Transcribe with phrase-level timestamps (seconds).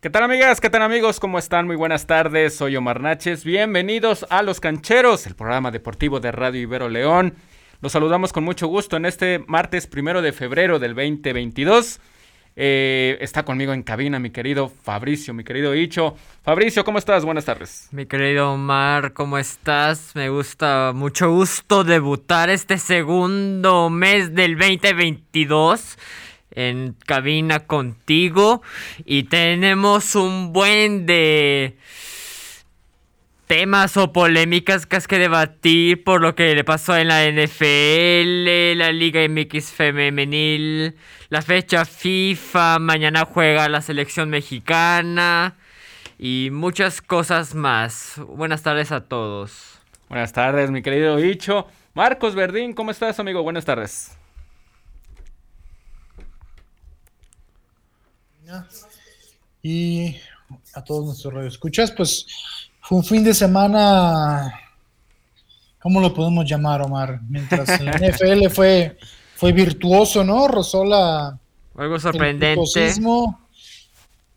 [0.00, 0.60] ¿Qué tal amigas?
[0.60, 1.18] ¿Qué tal amigos?
[1.18, 1.66] ¿Cómo están?
[1.66, 2.54] Muy buenas tardes.
[2.54, 3.42] Soy Omar Naches.
[3.42, 7.34] Bienvenidos a Los Cancheros, el programa deportivo de Radio Ibero León.
[7.80, 11.98] Los saludamos con mucho gusto en este martes primero de febrero del 2022.
[12.54, 16.14] Eh, está conmigo en cabina mi querido Fabricio, mi querido Icho.
[16.44, 17.24] Fabricio, ¿cómo estás?
[17.24, 17.88] Buenas tardes.
[17.90, 20.12] Mi querido Omar, ¿cómo estás?
[20.14, 25.98] Me gusta mucho gusto debutar este segundo mes del 2022
[26.50, 28.62] en cabina contigo
[29.04, 31.76] y tenemos un buen de
[33.48, 38.78] temas o polémicas que has que debatir por lo que le pasó en la NFL,
[38.78, 40.94] la Liga MX femenil,
[41.30, 45.56] la fecha FIFA, mañana juega la selección mexicana
[46.18, 48.20] y muchas cosas más.
[48.28, 49.80] Buenas tardes a todos.
[50.08, 51.66] Buenas tardes, mi querido Icho.
[51.94, 53.42] Marcos Verdín, ¿cómo estás, amigo?
[53.42, 54.17] Buenas tardes.
[59.62, 60.16] Y
[60.74, 62.26] a todos nuestros radioescuchas, pues
[62.80, 64.52] fue un fin de semana,
[65.80, 67.20] ¿cómo lo podemos llamar, Omar?
[67.28, 68.96] Mientras el NFL fue,
[69.36, 70.48] fue virtuoso, ¿no?
[70.48, 71.38] Rozó la...
[71.76, 72.60] Algo sorprendente.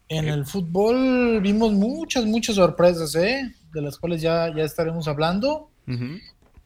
[0.10, 3.56] En el fútbol vimos muchas, muchas sorpresas, ¿eh?
[3.74, 5.70] De las cuales ya, ya estaremos hablando.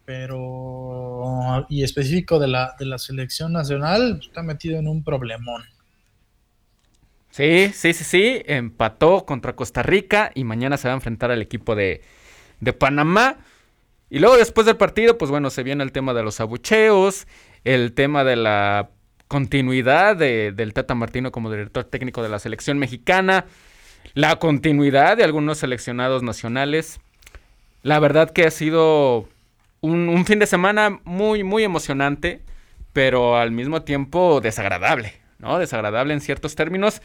[0.05, 5.63] Pero, y específico de la, de la selección nacional, está metido en un problemón.
[7.35, 8.41] Sí, sí, sí, sí.
[8.45, 12.01] Empató contra Costa Rica y mañana se va a enfrentar al equipo de,
[12.79, 13.39] Panamá.
[14.09, 17.27] Y luego después del partido, pues bueno, se viene el tema de los abucheos,
[17.65, 18.89] el tema de la
[19.27, 23.47] continuidad del Tata Martino como director técnico de la selección mexicana,
[24.13, 27.01] la continuidad de algunos seleccionados nacionales.
[27.81, 29.27] La verdad que ha sido
[29.81, 32.43] un, un fin de semana muy, muy emocionante,
[32.93, 35.59] pero al mismo tiempo desagradable, ¿no?
[35.59, 37.01] Desagradable en ciertos términos.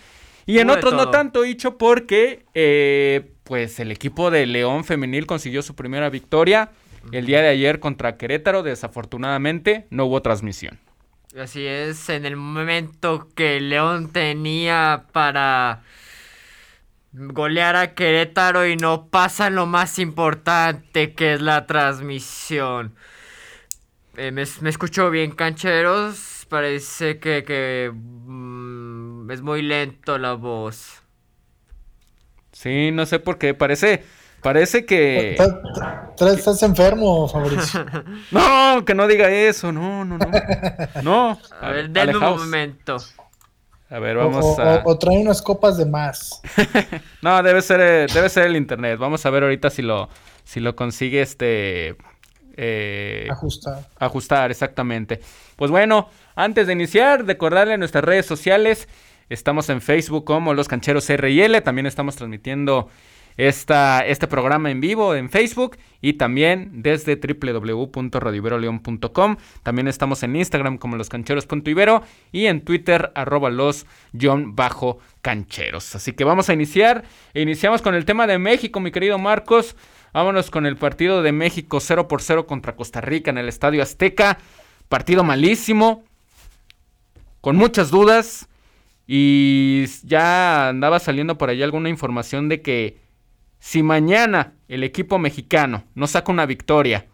[0.47, 5.63] Y en otros no tanto, dicho porque eh, pues el equipo de León Femenil consiguió
[5.63, 6.71] su primera victoria
[7.13, 8.63] el día de ayer contra Querétaro.
[8.63, 10.79] Desafortunadamente no hubo transmisión.
[11.39, 15.83] Así es, en el momento que León tenía para
[17.13, 22.95] golear a Querétaro y no pasa lo más importante que es la transmisión.
[24.17, 26.40] Eh, me, me escucho bien, cancheros.
[26.51, 27.93] Parece que, que
[29.33, 31.01] es muy lento la voz.
[32.51, 33.55] Sí, no sé por qué.
[33.55, 34.03] Parece,
[34.43, 35.37] parece que.
[36.19, 37.87] ¿Estás enfermo, Fabricio?
[38.33, 39.71] no, que no diga eso.
[39.71, 40.29] No, no, no.
[41.05, 41.39] No.
[41.61, 42.97] A ver, denme un momento.
[43.89, 44.83] A ver, vamos a.
[44.85, 46.43] O, trae unas copas de más.
[47.23, 48.99] no, debe ser, debe ser el internet.
[48.99, 50.09] Vamos a ver ahorita si lo,
[50.43, 51.97] si lo consigue este.
[52.57, 53.87] Eh, ajustar.
[53.99, 55.21] Ajustar, exactamente.
[55.57, 58.89] Pues bueno, antes de iniciar, recordarle nuestras redes sociales.
[59.29, 61.61] Estamos en Facebook como Los Cancheros RL.
[61.63, 62.89] También estamos transmitiendo
[63.37, 69.37] esta, este programa en vivo en Facebook y también desde www.radioiberoleón.com.
[69.63, 75.95] También estamos en Instagram como loscancheros.ibero y en Twitter arroba los bajo cancheros.
[75.95, 77.05] Así que vamos a iniciar.
[77.35, 79.77] Iniciamos con el tema de México, mi querido Marcos.
[80.13, 83.83] Vámonos con el partido de México 0 por 0 contra Costa Rica en el Estadio
[83.83, 84.39] Azteca.
[84.89, 86.05] Partido malísimo,
[87.41, 88.49] con muchas dudas.
[89.07, 92.99] Y ya andaba saliendo por ahí alguna información de que
[93.59, 97.07] si mañana el equipo mexicano no saca una victoria,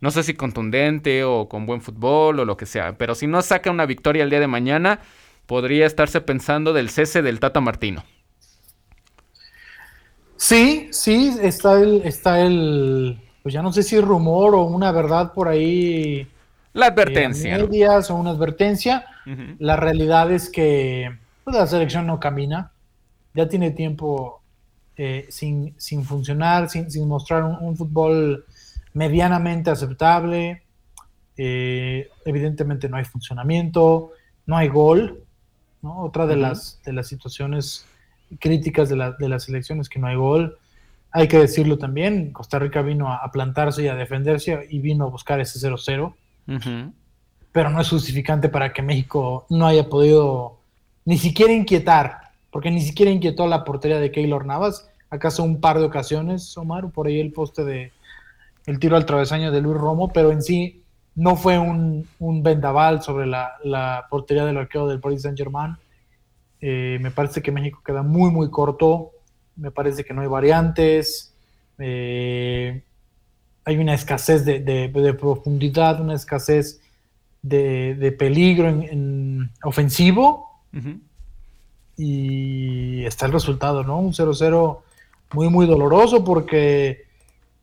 [0.00, 3.42] no sé si contundente o con buen fútbol o lo que sea, pero si no
[3.42, 5.00] saca una victoria el día de mañana,
[5.46, 8.04] podría estarse pensando del cese del Tata Martino.
[10.44, 15.32] Sí, sí, está el, está el, pues ya no sé si rumor o una verdad
[15.32, 16.28] por ahí.
[16.74, 17.56] La advertencia.
[17.56, 19.06] medias o una advertencia.
[19.58, 22.72] La realidad es que pues, la selección no camina,
[23.32, 24.42] ya tiene tiempo
[24.98, 28.44] eh, sin, funcionar, sin, mostrar un, fútbol
[28.92, 30.62] medianamente aceptable.
[31.38, 34.12] Eh, evidentemente no hay funcionamiento,
[34.44, 35.24] no hay gol.
[35.80, 37.86] Otra de, las, de las situaciones
[38.38, 40.58] críticas de, de las elecciones que no hay gol.
[41.10, 45.10] Hay que decirlo también, Costa Rica vino a, plantarse y a defenderse y vino a
[45.10, 46.12] buscar ese 0-0
[47.54, 50.58] pero no es justificante para que México no haya podido
[51.04, 55.78] ni siquiera inquietar, porque ni siquiera inquietó la portería de Keylor Navas, acaso un par
[55.78, 57.92] de ocasiones, Omar, por ahí el poste de
[58.66, 60.82] el tiro al travesaño de Luis Romo, pero en sí
[61.14, 65.76] no fue un, vendaval sobre la, portería del arqueo del Paris Saint Germain.
[66.66, 69.10] Eh, me parece que México queda muy, muy corto.
[69.56, 71.34] Me parece que no hay variantes.
[71.78, 72.82] Eh,
[73.66, 76.80] hay una escasez de, profundidad, una escasez
[77.42, 80.62] de, peligro en, ofensivo.
[81.98, 83.98] Y y está el resultado, ¿no?
[83.98, 84.78] Un 0-0
[85.34, 87.04] muy, muy doloroso porque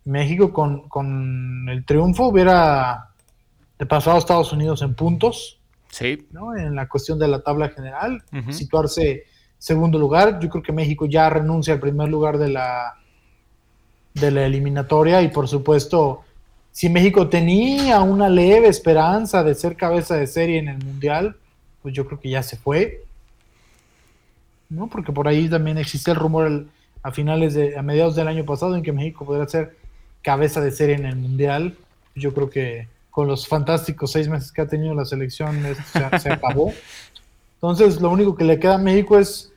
[0.06, 3.09] México con, con el triunfo hubiera
[3.89, 5.59] pasado a Estados Unidos en puntos.
[5.91, 6.27] Sí.
[6.31, 6.55] ¿no?
[6.55, 9.25] En la cuestión de la tabla general, situarse
[9.57, 10.39] segundo lugar.
[10.39, 12.95] Yo creo que México ya renuncia al primer lugar de la,
[14.13, 16.23] de la eliminatoria y por supuesto,
[16.71, 21.35] si México tenía una leve esperanza de ser cabeza de serie en el Mundial,
[21.81, 23.03] pues yo creo que ya se fue.
[24.69, 24.88] ¿no?
[24.88, 26.65] Porque por ahí también existe el rumor
[27.03, 29.75] a finales de, a mediados del año pasado en que México podría ser
[30.21, 31.75] cabeza de serie en el Mundial.
[32.15, 35.61] Yo creo que con los fantásticos seis meses que ha tenido la selección
[36.19, 36.73] se, acabó.
[37.55, 39.51] Entonces, lo único que le queda a México es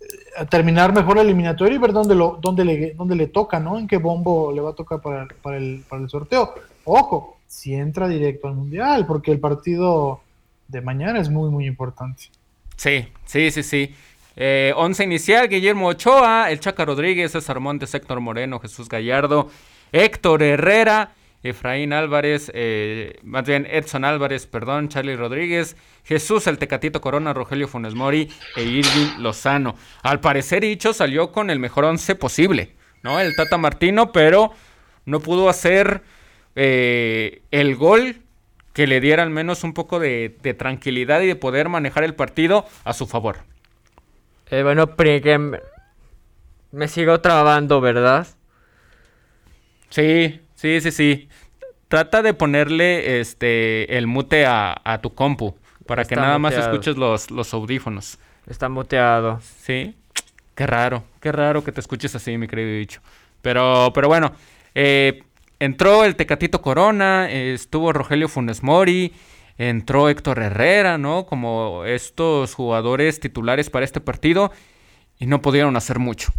[0.00, 3.78] eh, terminar mejor la eliminatoria y ver dónde, lo, dónde, le, dónde le toca, ¿no?
[3.78, 6.54] En qué bombo le va a tocar para, para, el, para el sorteo.
[6.84, 10.20] Ojo, si entra directo al Mundial, porque el partido
[10.66, 12.24] de mañana es muy, muy importante.
[12.76, 13.94] Sí, sí, sí, sí.
[14.34, 19.50] Eh, once inicial, Guillermo Ochoa, el Chaca Rodríguez, César Montes, Héctor Moreno, Jesús Gallardo,
[19.92, 27.00] Héctor Herrera, Efraín Álvarez, eh, más bien Edson Álvarez, perdón, Charlie Rodríguez, Jesús el Tecatito
[27.00, 29.76] Corona, Rogelio Funes Mori e Irving Lozano.
[30.02, 33.20] Al parecer Hicho salió con el mejor once posible, ¿no?
[33.20, 34.52] El Tata Martino, pero
[35.04, 36.02] no pudo hacer
[36.54, 38.16] eh, el gol
[38.72, 42.66] que le diera al menos un poco de tranquilidad y de poder manejar el partido
[42.84, 43.52] a su favor.
[44.52, 44.86] Eh, bueno,
[46.72, 48.26] me sigo trabando, ¿verdad?
[49.88, 51.28] Sí, sí, sí, sí.
[51.88, 55.54] Trata de ponerle este el mute a, tu compu
[55.86, 58.18] para que nada más escuches los, los audífonos.
[58.46, 59.40] Está muteado.
[59.58, 59.94] Sí.
[60.54, 63.00] Qué raro, qué raro que te escuches así, mi querido dicho.
[63.40, 64.32] Pero, pero bueno,
[64.74, 65.24] eh,
[65.58, 69.12] entró el Tecatito Corona, estuvo Rogelio Funes Mori,
[69.58, 71.26] entró Héctor Herrera, ¿no?
[71.26, 74.52] Como estos jugadores titulares para este partido
[75.18, 76.32] y no pudieron hacer mucho,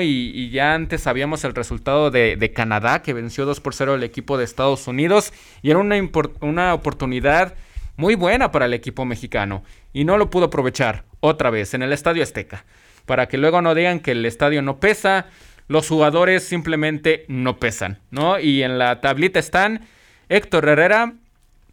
[0.00, 4.36] Y, ya antes sabíamos el resultado de, Canadá, que venció 2 por 0 al equipo
[4.36, 5.32] de Estados Unidos
[5.62, 5.96] y era una,
[6.40, 7.54] una oportunidad
[7.96, 9.62] muy buena para el equipo mexicano
[9.92, 12.64] y no lo pudo aprovechar otra vez en el Estadio Azteca,
[13.06, 15.26] para que luego no digan que el estadio no pesa,
[15.68, 18.38] los jugadores simplemente no pesan, ¿no?
[18.38, 19.86] Y en la tablita están
[20.28, 21.14] Héctor Herrera,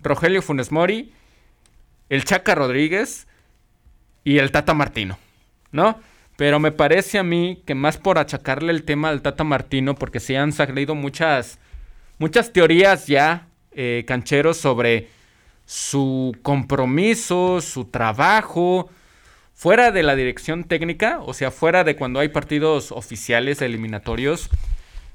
[0.01, 1.12] Rogelio Funes Mori,
[2.10, 3.27] el Chaca Rodríguez
[4.24, 5.18] y el Tata Martino,
[5.71, 6.00] ¿no?
[6.38, 10.22] Pero me parece a mí que más por achacarle el tema al Tata Martino, porque
[10.22, 11.60] se han salido muchas,
[12.19, 15.10] muchas teorías ya, eh, cancheros, sobre
[15.66, 18.89] su compromiso, su trabajo,
[19.54, 24.50] fuera de la dirección técnica, o sea, fuera de cuando hay partidos oficiales eliminatorios,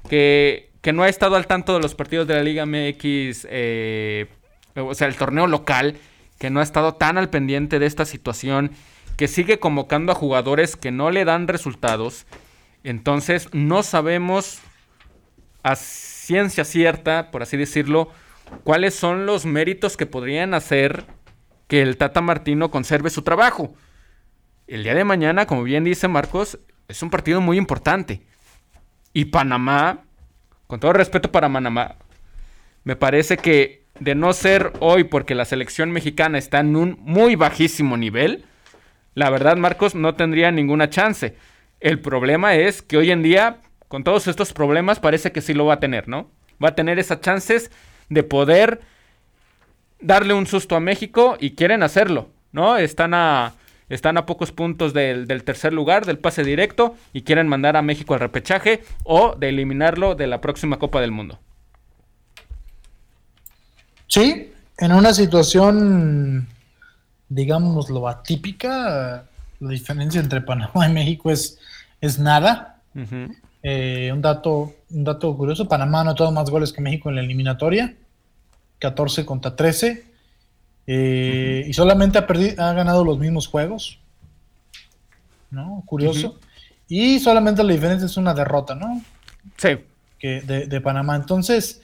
[0.09, 4.27] que, que no ha estado al tanto de los partidos de la Liga MX eh,
[4.75, 5.95] o sea, el torneo local,
[6.39, 8.71] que no ha estado tan al pendiente de esta situación,
[9.17, 12.25] que sigue convocando a jugadores que no le dan resultados.
[12.83, 14.59] Entonces, no sabemos
[15.63, 18.11] a ciencia cierta, por así decirlo,
[18.63, 21.05] cuáles son los méritos que podrían hacer
[21.67, 23.73] que el Tata Martino conserve su trabajo.
[24.67, 28.21] El día de mañana, como bien dice Marcos, es un partido muy importante.
[29.13, 30.03] Y Panamá,
[30.67, 31.95] con todo respeto para Panamá,
[32.83, 37.35] me parece que de no ser hoy porque la selección mexicana está en un muy
[37.35, 38.45] bajísimo nivel,
[39.15, 41.35] la verdad Marcos no tendría ninguna chance.
[41.79, 45.65] El problema es que hoy en día, con todos estos problemas, parece que sí lo
[45.65, 46.29] va a tener, ¿no?
[46.63, 47.71] Va a tener esas chances
[48.09, 48.81] de poder
[49.99, 52.77] darle un susto a México y quieren hacerlo, ¿no?
[52.77, 53.53] Están a,
[53.89, 57.81] están a pocos puntos del, del tercer lugar, del pase directo, y quieren mandar a
[57.81, 61.39] México al repechaje o de eliminarlo de la próxima Copa del Mundo.
[64.07, 66.47] Sí, en una situación,
[67.33, 69.25] digámoslo, atípica,
[69.59, 71.59] la diferencia entre Panamá y México es,
[72.01, 72.81] es nada.
[73.63, 77.21] Eh, un, dato, un dato curioso, Panamá ha anotado más goles que México en la
[77.21, 77.95] eliminatoria,
[78.79, 80.05] 14 contra 13,
[80.85, 83.99] eh, y solamente ha, perdido, ha ganado los mismos juegos,
[85.49, 85.81] ¿no?
[85.85, 86.39] Curioso.
[86.89, 89.01] Y solamente la diferencia es una derrota, ¿no?
[89.57, 89.69] Sí.
[90.19, 91.15] Que de, de Panamá.
[91.15, 91.81] Entonces,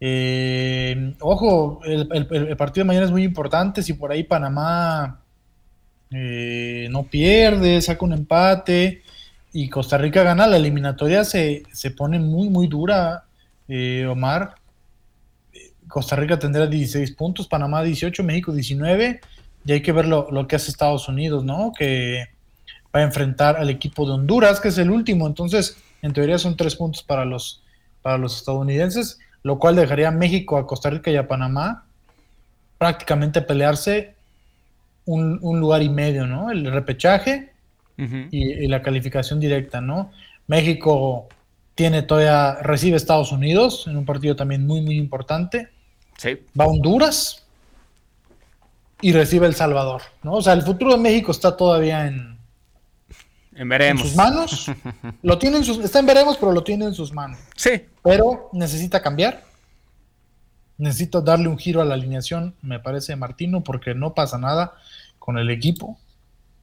[0.00, 3.82] eh, ojo, el, partido de mañana es muy importante.
[3.82, 5.22] Si por ahí Panamá
[6.10, 9.02] eh, no pierde, saca un empate
[9.52, 11.64] y Costa Rica gana, la eliminatoria se,
[11.96, 13.24] pone muy, muy dura,
[13.66, 14.54] eh, Omar.
[15.88, 19.20] Costa Rica tendrá 16 puntos, Panamá 18, México 19.
[19.64, 21.72] Y hay que ver lo, lo que hace Estados Unidos, ¿no?
[21.76, 22.26] Que
[22.94, 25.26] va a enfrentar al equipo de Honduras, que es el último.
[25.26, 27.62] Entonces, en teoría son tres puntos para los,
[28.02, 31.86] para los estadounidenses lo cual dejaría a México, a Costa Rica y a Panamá
[32.76, 34.14] prácticamente pelearse
[35.06, 36.50] un, lugar y medio, ¿no?
[36.50, 37.54] El repechaje
[37.96, 40.12] y, la calificación directa, ¿no?
[40.48, 41.28] México
[41.74, 45.70] tiene todavía, recibe Estados Unidos en un partido también muy, muy importante.
[46.18, 46.38] Sí.
[46.60, 47.46] Va a Honduras
[49.00, 50.34] y recibe El Salvador, ¿no?
[50.34, 52.37] O sea, el futuro de México está todavía en,
[53.58, 54.02] en, veremos.
[54.02, 54.70] sus manos.
[55.22, 57.38] lo tiene en sus, está en veremos, pero lo tiene en sus manos.
[57.56, 57.82] Sí.
[58.02, 59.44] Pero necesita cambiar.
[60.78, 64.74] Necesito darle un giro a la alineación, me parece, Martino, porque no pasa nada
[65.18, 65.98] con el equipo.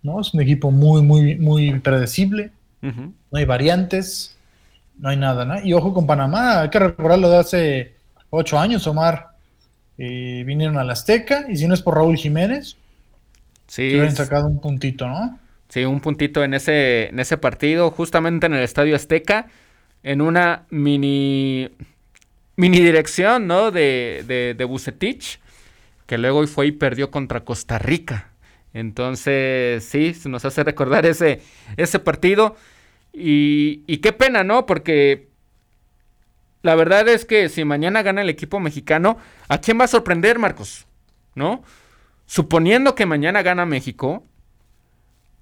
[0.06, 0.22] ¿no?
[0.22, 2.52] Es un equipo muy, muy, muy predecible.
[2.82, 4.38] No hay variantes,
[5.00, 5.60] no hay nada, ¿no?
[5.60, 7.96] Y ojo con Panamá, hay que recordarlo de hace
[8.30, 9.30] ocho años, Omar.
[9.98, 12.78] Eh, vinieron al Azteca, y si no es por Raúl Jiménez,
[13.66, 15.40] sí, se hubieran sacado un puntito, ¿no?
[15.76, 19.48] Sí, un puntito en ese, en ese partido, justamente en el Estadio Azteca,
[20.04, 21.70] en una mini
[22.56, 23.72] mini dirección, ¿no?
[23.72, 25.42] De, de, de Bucetich,
[26.06, 28.30] que luego fue y perdió contra Costa Rica.
[28.74, 31.42] Entonces, sí, se nos hace recordar ese,
[31.76, 32.56] ese partido.
[33.12, 34.66] Y, y qué pena, ¿no?
[34.66, 35.28] Porque
[36.62, 39.18] la verdad es que si mañana gana el equipo mexicano,
[39.50, 40.86] ¿a quién va a sorprender, Marcos?
[41.36, 41.66] ¿No?
[42.28, 44.24] Suponiendo que mañana gana México,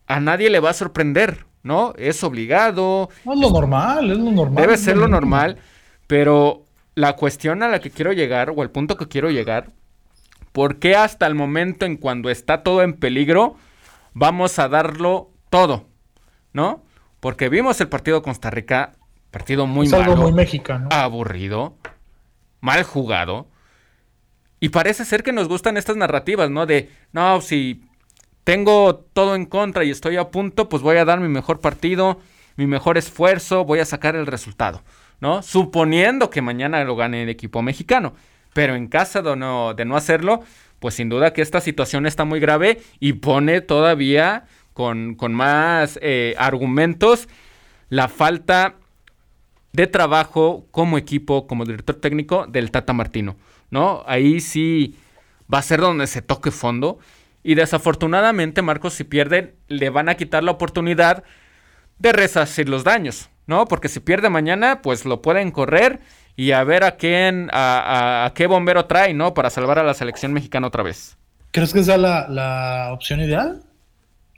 [0.07, 1.93] a nadie le va a sorprender, ¿no?
[1.97, 3.09] Es obligado.
[3.25, 4.61] No es lo normal, es lo normal.
[4.61, 5.57] Debe ser lo normal,
[6.07, 9.71] pero la cuestión a la que quiero llegar, o el punto que quiero llegar,
[10.51, 13.55] ¿por qué hasta el momento en cuando está todo en peligro,
[14.13, 15.87] vamos a darlo todo?
[16.51, 16.83] ¿No?
[17.19, 18.93] Porque vimos el partido de Costa Rica,
[19.31, 20.89] partido muy es malo, algo muy mexicano.
[20.91, 21.77] aburrido,
[22.59, 23.47] mal jugado.
[24.59, 26.65] Y parece ser que nos gustan estas narrativas, ¿no?
[26.65, 27.83] De, no, si
[28.43, 32.19] tengo todo en contra y estoy a punto, pues voy a dar mi mejor partido,
[32.55, 34.81] mi mejor esfuerzo, voy a sacar el resultado.
[35.23, 35.41] ¿no?
[35.41, 38.13] Suponiendo que mañana lo gane el equipo mexicano.
[38.53, 40.43] Pero en caso de no, de no hacerlo,
[40.79, 46.35] pues sin duda que esta situación está muy grave y pone todavía con, más eh,
[46.37, 47.29] argumentos
[47.87, 48.75] la falta
[49.71, 53.37] de trabajo como equipo, como director técnico del Tata Martino,
[53.71, 54.03] ¿no?
[54.05, 54.97] Ahí sí
[55.51, 56.99] va a ser donde se toque fondo.
[57.43, 61.23] Y desafortunadamente, Marcos, si pierden, le van a quitar la oportunidad
[61.99, 63.29] de resarcir los daños.
[63.47, 63.65] ¿no?
[63.65, 65.99] Porque si pierde mañana, pues lo pueden correr
[66.35, 69.33] y a ver a quién, a, qué bombero trae, ¿no?
[69.33, 71.17] Para salvar a la selección mexicana otra vez.
[71.51, 73.63] ¿Crees que esa la, la opción ideal?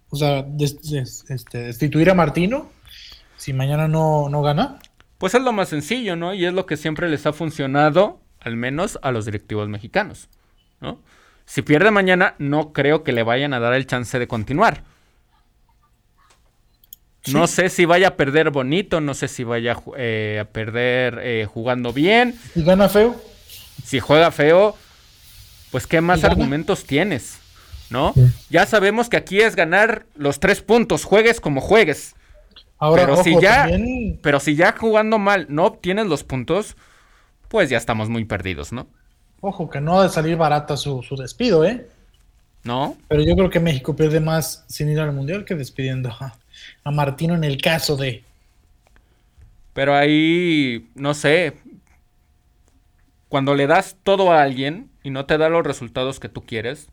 [0.10, 2.70] O sea, este, destituir a Martino
[3.38, 4.80] si mañana no, no gana.
[5.18, 6.34] Pues es lo más sencillo, ¿no?
[6.34, 10.30] Y es lo que siempre les ha funcionado, al menos a los directivos mexicanos,
[10.82, 11.00] ¿no?
[11.46, 14.84] Si pierde mañana, no creo que le vayan a dar el chance de continuar.
[17.32, 21.48] No sé si vaya a perder bonito, no sé si vaya eh, a perder eh,
[21.52, 22.40] jugando bien.
[22.54, 23.20] ¿Y gana feo?
[23.84, 24.76] Si juega feo,
[25.72, 27.40] pues qué más argumentos tienes,
[27.90, 28.14] ¿no?
[28.50, 32.16] Ya sabemos que aquí es ganar los tres puntos, juegues como juegues.
[32.78, 33.70] Ahora, pero si ya,
[34.22, 36.76] pero si ya jugando mal no obtienes los puntos,
[37.48, 38.88] pues ya estamos muy perdidos, ¿no?
[39.48, 41.88] Ojo, que no ha de salir barata su, su despido, ¿eh?
[42.64, 42.98] ¿No?
[43.08, 46.10] Pero yo creo que México pierde más sin ir al mundial que despidiendo
[46.84, 48.24] a Martino en el caso de.
[49.74, 51.54] Pero ahí, no sé,
[53.30, 56.88] cuando le das todo a alguien y no te da los resultados que tú quieres,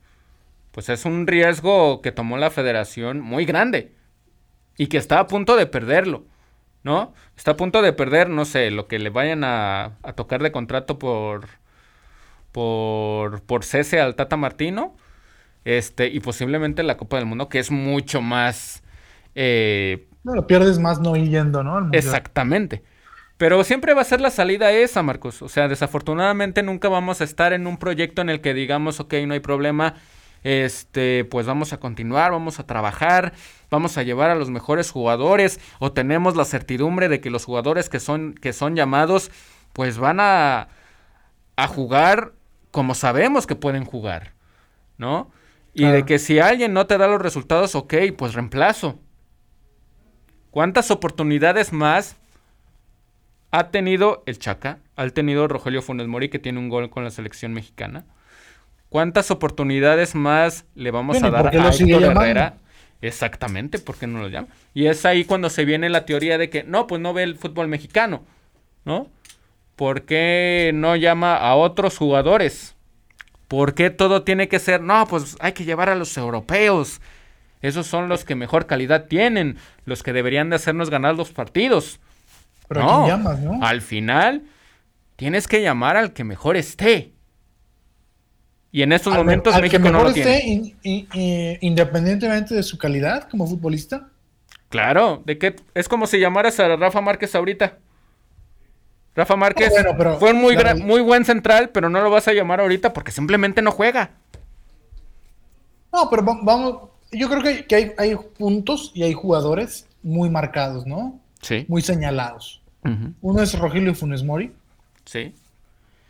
[0.73, 3.93] pues es un riesgo que tomó la federación muy grande
[4.77, 6.27] y que está a punto de perderlo,
[6.83, 7.15] ¿no?
[7.35, 10.53] Está a punto de perder, no sé, lo que le vayan a, a tocar de
[10.53, 11.62] contrato por,
[12.53, 14.95] por, por cese al Tata Martino,
[15.65, 18.83] este, y posiblemente la Copa del Mundo, que es mucho más
[19.35, 21.89] eh, no, lo pierdes más no yendo, ¿no?
[21.93, 22.83] Exactamente.
[23.39, 25.43] Pero siempre va a ser la salida esa, Marcos.
[25.43, 29.15] O sea, desafortunadamente nunca vamos a estar en un proyecto en el que digamos, ok,
[29.27, 29.95] no hay problema,
[30.45, 33.33] este, pues vamos a continuar, vamos a trabajar,
[33.69, 37.89] vamos a llevar a los mejores jugadores, o tenemos la certidumbre de que los jugadores
[37.89, 39.33] que son, que son llamados,
[39.73, 40.69] pues van a,
[41.57, 42.35] a jugar
[42.73, 44.33] como sabemos que pueden jugar,
[44.99, 45.31] ¿no?
[45.75, 48.99] Y de que si alguien no te da los resultados, ok, pues reemplazo.
[50.51, 52.17] ¿Cuántas oportunidades más
[53.51, 54.81] ha tenido el Chaca?
[54.97, 58.05] Ha tenido Rogelio Funes Mori, que tiene un gol con la selección mexicana.
[58.91, 62.57] ¿Cuántas oportunidades más le vamos a dar a Héctor Herrera?
[63.01, 64.49] Exactamente, ¿por qué no lo llama?
[64.75, 67.37] Y es ahí cuando se viene la teoría de que no, pues no ve el
[67.37, 68.23] fútbol mexicano,
[68.85, 69.09] ¿no?
[69.77, 72.75] ¿Por qué no llama a otros jugadores?
[73.49, 77.01] ¿Por qué todo tiene que ser, no, pues hay que llevar a los europeos?
[77.61, 82.01] Esos son los que mejor calidad tienen, los que deberían de hacernos ganar los partidos.
[82.69, 83.63] Pero no, llamas, ¿no?
[83.63, 84.43] Al final
[85.17, 87.13] tienes que llamar al que mejor esté.
[88.73, 91.59] Y en estos momentos México no lo esté, tiene.
[91.61, 94.09] independientemente de su calidad como futbolista.
[94.71, 97.79] Claro, de que es como si llamaras a Rafa Márquez ahorita.
[99.15, 102.29] Rafa Márquez No, bueno, pero fue un muy, muy buen central, pero no lo vas
[102.29, 104.11] a llamar ahorita porque simplemente no juega.
[105.93, 110.31] No, pero va- vamos, yo creo que, que hay, hay puntos y hay jugadores muy
[110.31, 111.21] marcados, ¿no?
[111.43, 111.67] Sí.
[111.69, 112.61] Muy señalados.
[113.21, 114.53] Uno es Rogelio Funes Mori,
[115.05, 115.35] Sí.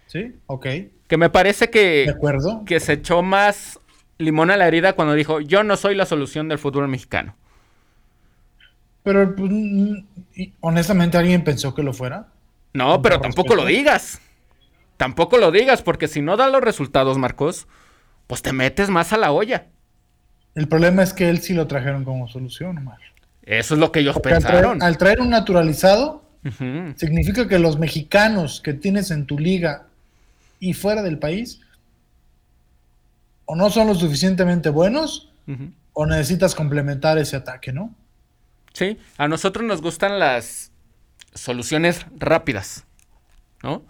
[0.06, 0.34] ¿sí?
[0.46, 0.66] Ok,
[1.08, 2.62] Que me parece que, de acuerdo.
[2.64, 3.78] que se echó más
[4.18, 7.34] limón a la herida cuando dijo, yo no soy la solución del fútbol mexicano.
[9.02, 9.94] Pero pues, mm,
[10.60, 12.28] honestamente, ¿alguien pensó que lo fuera?
[12.72, 14.20] No, pero tampoco lo digas.
[14.96, 17.66] Tampoco lo digas, porque si no da los resultados, Marcos,
[18.26, 19.66] pues te metes más a la olla.
[20.54, 22.98] El problema es que él sí lo trajeron como solución, Omar.
[23.42, 24.82] Eso es lo que ellos Porque al traer, pensaron.
[24.82, 26.24] al traer un naturalizado,
[26.96, 29.86] significa que los mexicanos que tienes en tu liga
[30.60, 31.60] y fuera del país,
[33.46, 35.32] o no son lo suficientemente buenos,
[35.92, 37.94] o necesitas complementar ese ataque, ¿no?
[38.72, 40.71] Sí, a nosotros nos gustan las
[41.34, 42.86] soluciones rápidas,
[43.62, 43.82] ¿no?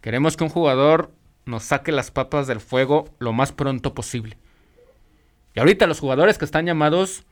[0.00, 1.12] Queremos que un jugador
[1.46, 4.38] nos saque las papas del fuego lo más pronto posible.
[5.54, 7.24] Y ahorita los jugadores que están llamados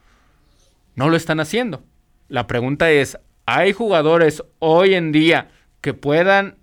[0.95, 1.83] no lo están haciendo.
[2.29, 5.51] La pregunta es, ¿hay jugadores hoy en día
[5.81, 6.57] que puedan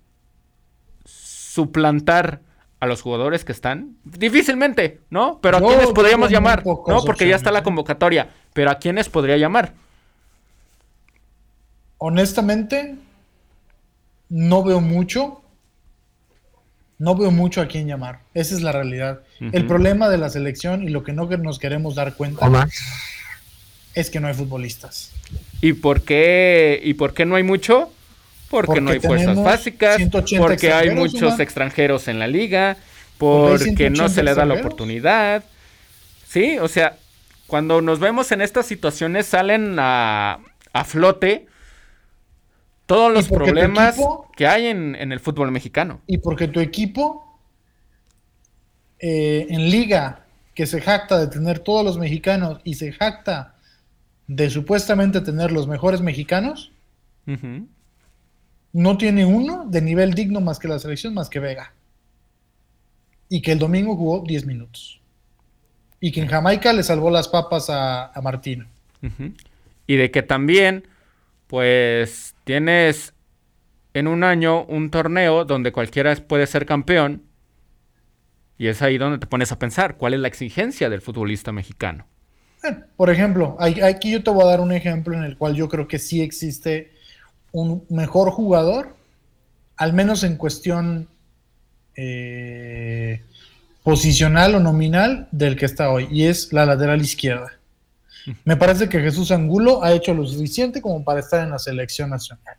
[1.04, 2.40] suplantar
[2.80, 3.96] a los jugadores que están?
[4.04, 5.40] Difícilmente, ¿no?
[5.40, 6.64] Pero ¿a Yo quiénes veo podríamos llamar?
[6.64, 7.62] No, porque ya está la ¿eh?
[7.62, 8.30] convocatoria.
[8.52, 9.74] Pero ¿a quiénes podría llamar?
[12.02, 12.94] Honestamente,
[14.30, 15.42] no veo mucho.
[16.98, 18.20] No veo mucho a quién llamar.
[18.32, 19.20] Esa es la realidad.
[19.38, 22.68] El problema de la selección y lo que no nos queremos dar cuenta
[23.94, 25.12] es que no hay futbolistas.
[25.60, 27.92] ¿Y por qué, y por qué no hay mucho?
[28.48, 31.40] Porque, Porque no hay fuerzas básicas, 180 porque hay muchos Omar.
[31.42, 32.78] extranjeros en la liga,
[33.18, 35.44] Porque no 180 se le da la oportunidad.
[36.26, 36.96] Sí, o sea,
[37.46, 40.38] cuando nos vemos en estas situaciones salen a,
[40.72, 41.46] a flote
[42.94, 46.00] todos los problemas equipo- que hay en, en el fútbol mexicano.
[46.06, 47.38] Y porque tu equipo
[48.98, 50.24] eh, en liga
[50.54, 53.54] que se jacta de tener todos los mexicanos y se jacta
[54.26, 56.72] de supuestamente tener los mejores mexicanos,
[58.72, 61.72] no tiene uno de nivel digno más que la selección, más que Vega.
[63.28, 65.00] Y que el domingo jugó 10 minutos.
[66.00, 68.66] Y que en Jamaica le salvó las papas a, a Martino.
[69.86, 70.86] Y de que también,
[71.46, 73.14] pues, tienes
[73.94, 77.22] en un año un torneo donde cualquiera puede ser campeón.
[78.58, 82.08] Y es ahí donde te pones a pensar, ¿cuál es la exigencia del futbolista mexicano?
[82.96, 85.86] Por ejemplo, aquí yo te voy a dar un ejemplo en el cual yo creo
[85.86, 86.90] que sí existe
[87.52, 88.96] un mejor jugador,
[89.76, 91.08] al menos en cuestión
[91.94, 93.22] eh,
[93.84, 97.59] posicional o nominal del que está hoy, y es la lateral izquierda.
[98.44, 102.10] Me parece que Jesús Angulo ha hecho lo suficiente como para estar en la selección
[102.10, 102.56] nacional.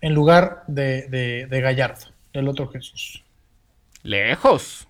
[0.00, 3.22] En lugar de, de- de Gallardo, del otro Jesús.
[4.02, 4.88] Lejos.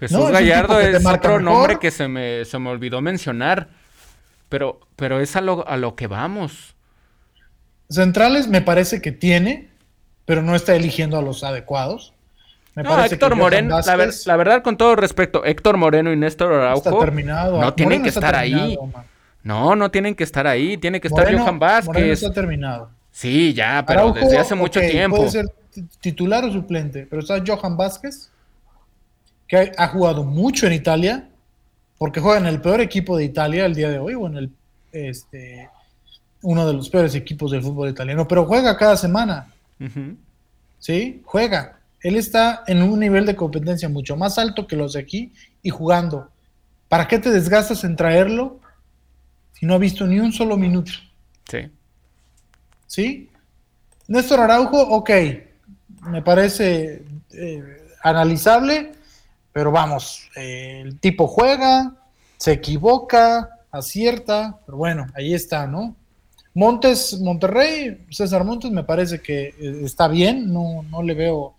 [0.00, 1.42] Jesús No, Gallardo es otro mejor.
[1.42, 3.68] nombre que se me, se me olvidó mencionar.
[4.48, 6.74] Pero, pero es a lo, a lo que vamos.
[7.88, 9.70] Centrales me parece que tiene,
[10.24, 12.12] pero no está eligiendo a los adecuados.
[12.74, 16.16] Me No, Héctor Moreno, la, ver- Vázquez la verdad, con todo respeto, Héctor Moreno y
[16.16, 17.60] Néstor está Araujo terminado.
[17.60, 18.78] no tienen Moreno que estar ahí.
[18.92, 19.04] man.
[19.42, 20.76] No, no tienen que estar ahí.
[20.78, 22.22] Tiene que estar Moreno- Johan Moreno Vázquez.
[22.22, 22.90] está terminado.
[23.10, 25.16] Sí, ya, pero Araujo, desde hace mucho tiempo.
[25.18, 28.30] Puede ser ti- titular o suplente, pero está Johan Vázquez,
[29.46, 31.28] que ha, jugado mucho en Italia,
[31.98, 34.50] porque juega en el peor equipo de Italia el día de hoy, o en el
[34.92, 35.68] este
[36.42, 39.48] uno de los peores equipos del fútbol italiano, pero juega cada semana.
[40.78, 41.20] ¿sí?
[41.24, 41.78] Juega.
[42.02, 45.70] Él está en un nivel de competencia mucho más alto que los de aquí y
[45.70, 46.28] jugando.
[46.88, 48.60] ¿Para qué te desgastas en traerlo
[49.52, 50.92] si no ha visto ni un solo minuto?
[51.48, 51.70] Sí.
[52.86, 53.30] ¿Sí?
[54.08, 55.10] Néstor Araujo, ok,
[56.08, 58.92] me parece eh, analizable,
[59.52, 61.94] pero vamos, eh, el tipo juega,
[62.36, 65.96] se equivoca, acierta, pero bueno, ahí está, ¿no?
[66.54, 71.54] Montes, Monterrey, César Montes me parece que eh, está bien, no, no le veo,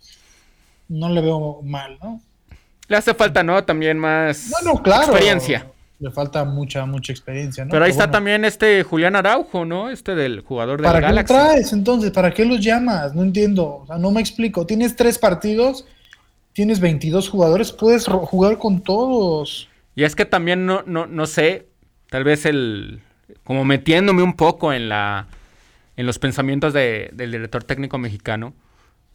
[0.89, 2.21] no le veo mal, ¿no?
[2.87, 3.63] Le hace falta, ¿no?
[3.63, 4.51] También más
[4.83, 5.05] claro.
[5.11, 5.67] experiencia.
[5.99, 7.71] Le falta mucha, mucha experiencia, ¿no?
[7.71, 9.89] Pero ahí está bueno, también este Julián Araujo, ¿no?
[9.89, 11.33] Este del jugador del ¿Para qué Galaxy.
[11.33, 12.11] traes entonces?
[12.11, 13.15] ¿Para qué los llamas?
[13.15, 13.77] No entiendo.
[13.83, 14.65] O sea, no me explico.
[14.65, 15.85] Tienes tres partidos,
[16.51, 19.69] tienes 22 jugadores, puedes jugar con todos.
[19.95, 21.67] Y es que también no, no, no sé,
[22.09, 22.99] tal vez el.
[23.45, 25.27] como metiéndome un poco en la.
[25.95, 28.53] en los pensamientos de- del director técnico mexicano.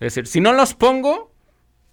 [0.00, 1.28] Es decir, si no los pongo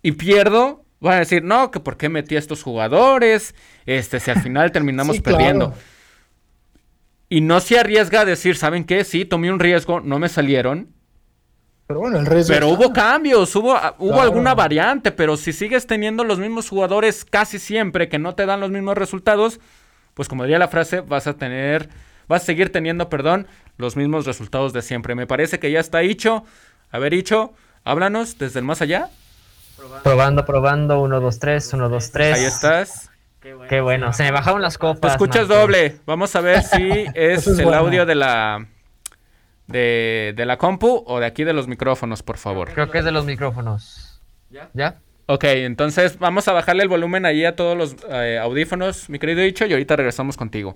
[0.07, 3.55] y pierdo, van a decir, no, que por qué metí a estos jugadores.
[3.85, 5.37] Este, si al final terminamos Sí, claro.
[5.37, 5.73] perdiendo.
[7.29, 9.03] y no se arriesga a decir, ¿saben qué?
[9.03, 10.89] Sí, tomé un riesgo, no me salieron.
[11.87, 12.53] Pero bueno, el riesgo.
[12.53, 12.79] Pero está.
[12.85, 14.23] hubo cambios, hubo, ah, hubo Claro.
[14.23, 18.59] alguna variante, pero si sigues teniendo los mismos jugadores casi siempre que no te dan
[18.59, 19.59] los mismos resultados,
[20.13, 21.89] pues como diría la frase, vas a tener,
[22.27, 25.13] vas a seguir teniendo, perdón, los mismos resultados de siempre.
[25.15, 26.43] Me parece que ya está dicho.
[26.91, 29.09] A ver, dicho, háblanos desde el más allá.
[30.04, 32.34] Probando, probando, 1, 2, 3, 1, 2, 3.
[32.38, 33.10] Ahí estás.
[33.69, 35.02] Qué bueno, se me bajaron las copas.
[35.02, 35.62] Te escuchas Marco.
[35.62, 35.98] doble.
[36.06, 37.78] Vamos a ver si es, el bueno.
[37.78, 38.65] audio de la
[39.67, 42.71] de, de la compu o de aquí de los micrófonos, por favor.
[42.74, 44.21] Creo que es de los micrófonos.
[44.74, 45.00] ¿Ya?
[45.28, 49.41] Ok, entonces vamos a bajarle el volumen ahí a todos los eh, audífonos, mi querido
[49.41, 50.76] dicho, y ahorita regresamos contigo.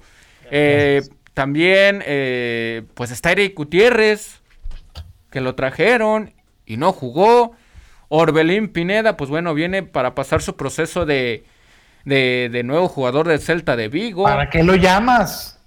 [0.50, 1.04] Eh,
[1.36, 4.42] también, eh, pues está Eric Gutiérrez,
[5.30, 6.34] que lo trajeron
[6.66, 7.56] y no jugó.
[8.10, 11.46] Orbelín Pineda, pues bueno, viene para pasar su proceso de,
[12.06, 14.24] de, de nuevo jugador del Celta de Vigo.
[14.24, 15.60] ¿Para qué lo llamas?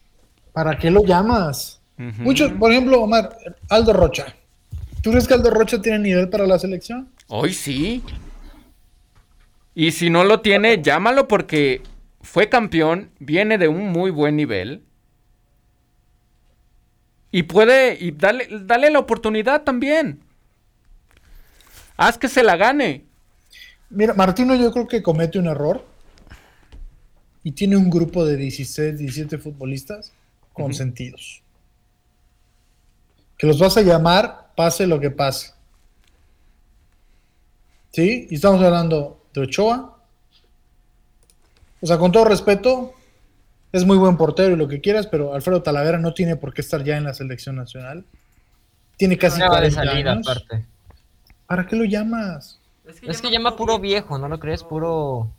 [0.52, 1.80] ¿Para qué lo llamas?
[1.96, 3.36] Muchos, por ejemplo, Omar,
[3.68, 4.34] Aldo Rocha.
[5.02, 7.08] ¿Tú crees que Aldo Rocha tiene nivel para la selección?
[7.28, 8.02] Hoy sí.
[9.74, 11.80] Y si no lo tiene, llámalo porque
[12.20, 14.82] fue campeón, viene de un muy buen nivel.
[17.30, 20.20] Y puede, y dale, dale la oportunidad también.
[21.96, 23.04] Haz que se la gane.
[23.90, 25.84] Mira, Martino yo creo que comete un error
[27.42, 30.12] y tiene un grupo de 16, 17 futbolistas
[30.52, 31.42] consentidos.
[33.36, 35.52] Que los vas a llamar pase lo que pase.
[37.92, 38.26] ¿Sí?
[38.30, 39.98] Y estamos hablando de Ochoa.
[41.80, 42.94] O sea, con todo respeto,
[43.72, 46.60] es muy buen portero y lo que quieras, pero Alfredo Talavera no tiene por qué
[46.60, 48.04] estar ya en la selección nacional.
[48.96, 50.28] Tiene casi de 40 salida, años.
[50.28, 50.71] aparte.
[51.52, 52.58] ¿Para qué lo llamas?
[53.02, 54.64] Es que llama puro viejo, ¿no lo crees?
[54.64, 55.30] Puro.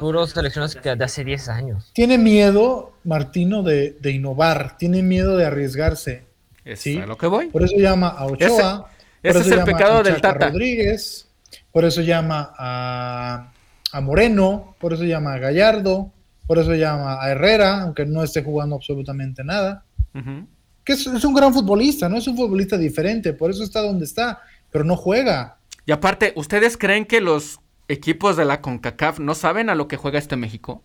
[0.00, 1.90] Puros selecciones que de hace 10 años.
[1.92, 6.24] Tiene miedo, Martino, de, de innovar, tiene miedo de arriesgarse.
[6.64, 6.96] Es Sí.
[6.96, 7.48] a lo que voy.
[7.48, 8.46] Por eso llama a Ochoa.
[8.48, 8.88] Ese- por
[9.22, 10.48] ese eso es el llama pecado a del Chaca Tata.
[10.48, 11.28] Rodríguez,
[11.70, 13.52] por eso llama a,
[13.92, 16.10] a Moreno, por eso llama a Gallardo,
[16.46, 19.84] por eso llama a Herrera, aunque no esté jugando absolutamente nada.
[20.14, 20.46] Ujú.
[20.86, 22.16] Que es, es un gran futbolista, ¿no?
[22.16, 25.58] Es un futbolista diferente, por eso está donde está, pero no juega.
[25.84, 29.96] Y aparte, ¿ustedes creen que los equipos de la CONCACAF no saben a lo que
[29.96, 30.82] juega este México?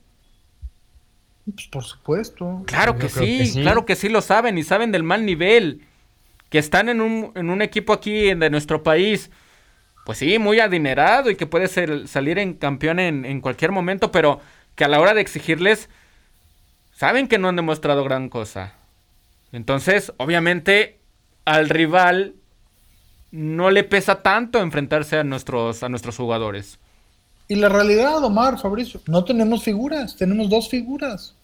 [1.53, 2.63] Pues por supuesto.
[2.65, 3.61] Claro que sí, que sí.
[3.61, 5.81] claro que sí lo saben y saben del mal nivel.
[6.49, 9.31] Que están en un, en un equipo aquí de nuestro país,
[10.05, 14.11] pues sí, muy adinerado y que puede ser, salir en campeón en, en cualquier momento,
[14.11, 14.41] pero
[14.75, 15.89] que a la hora de exigirles,
[16.91, 18.73] saben que no han demostrado gran cosa.
[19.51, 20.99] Entonces, obviamente,
[21.45, 22.35] al rival
[23.31, 26.79] no le pesa tanto enfrentarse a nuestros, a nuestros jugadores.
[27.47, 31.35] Y la realidad, Omar, Fabricio, no tenemos figuras, tenemos dos figuras.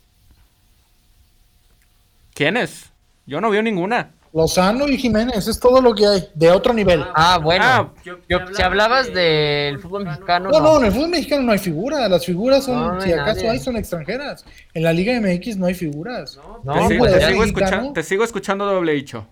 [2.34, 2.92] ¿Quiénes?
[3.26, 4.12] Yo no veo ninguna.
[4.34, 7.04] Lozano y Jiménez, es todo lo que hay, de otro nivel.
[7.16, 7.64] Ah, bueno.
[7.66, 10.50] Ah, Yo- si hablabas del fútbol mexicano.
[10.52, 12.10] No, no, en el fútbol mexicano no hay figuras.
[12.10, 13.50] Las figuras son, No, no si acaso nadie.
[13.50, 14.46] hay, son extranjeras.
[14.74, 16.38] En la Liga MX no hay figuras.
[16.64, 19.28] No, te, no, sigo, pues, te sigo te sigo escuchando doble dicho.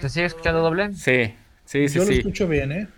[0.00, 0.92] ¿Se sigue escuchando doble?
[0.94, 2.18] Sí, sí, sí, Yo lo sí.
[2.18, 2.88] escucho bien, ¿eh?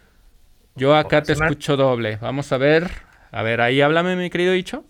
[0.75, 2.17] Yo acá te escucho doble.
[2.21, 2.91] Vamos a ver.
[3.31, 4.85] A ver, ahí háblame, mi querido dicho.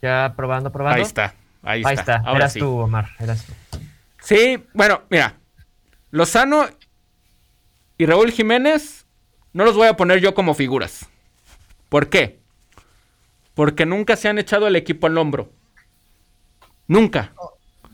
[0.00, 0.96] Ya probando, probando.
[0.96, 2.16] Ahí está, ahí, Ahí está.
[2.16, 2.16] está.
[2.28, 2.58] Ahora eras sí.
[2.58, 3.10] tú, Omar.
[3.20, 3.52] Eras tú.
[4.22, 5.38] Sí, bueno, mira.
[6.10, 6.66] Lozano
[7.98, 9.06] y Raúl Jiménez
[9.52, 11.06] no los voy a poner yo como figuras.
[11.88, 12.40] ¿Por qué?
[13.54, 15.50] Porque nunca se han echado el equipo al hombro.
[16.86, 17.34] Nunca.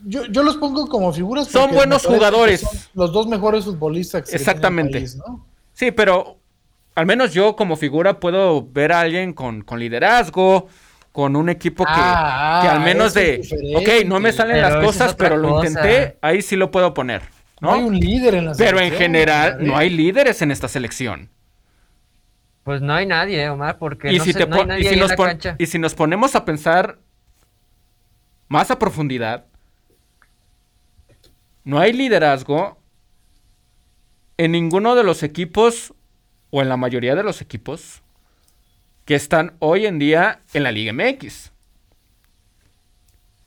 [0.05, 1.47] Yo, yo los pongo como figuras.
[1.47, 2.61] Son buenos jugadores.
[2.61, 4.99] son los dos mejores futbolistas que en el Exactamente.
[4.99, 5.45] país, ¿no?
[5.73, 6.37] Sí, pero
[6.95, 10.67] al menos yo como figura puedo ver a alguien con, con liderazgo,
[11.11, 14.69] con un equipo que, Ah, que al menos eso de, ok, no me salen Pero
[14.69, 15.67] las cosas, pero lo cosa.
[15.67, 17.23] intenté, ahí sí lo puedo poner,
[17.61, 17.73] No ¿no?
[17.75, 21.29] hay un líder en la pero en general no hay líderes en esta selección.
[22.63, 24.67] Pues no hay nadie, eh, Omar, porque Y no, si, se- te no hay pon-
[24.69, 25.55] nadie y, si ahí en nos la cancha.
[25.57, 26.99] y si nos ponemos a pensar
[28.47, 29.45] más a profundidad,
[31.63, 32.77] no hay liderazgo
[34.37, 35.93] en ninguno de los equipos
[36.51, 38.01] o en la mayoría de los equipos
[39.09, 41.51] que están hoy en día en la Liga MX.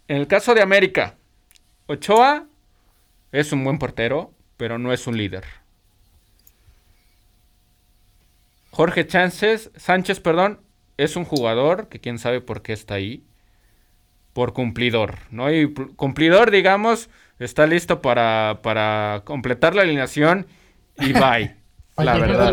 [0.09, 1.14] En el caso de América,
[1.87, 2.48] Ochoa
[3.31, 5.44] es un buen portero, pero no es un líder.
[8.72, 10.59] Jorge Sánchez, Sánchez, perdón,
[10.96, 13.22] es un jugador que quién sabe por qué está ahí.
[14.33, 15.53] Por cumplidor, ¿no?
[15.53, 20.48] Y pl- cumplidor, digamos, está listo para, para completar la alineación
[20.98, 21.55] y bye.
[21.98, 22.53] la verdad.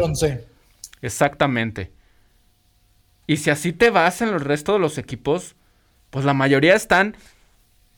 [1.01, 1.91] Exactamente.
[3.29, 5.55] Y si así te vas en el resto de los equipos,
[6.09, 7.15] pues la mayoría están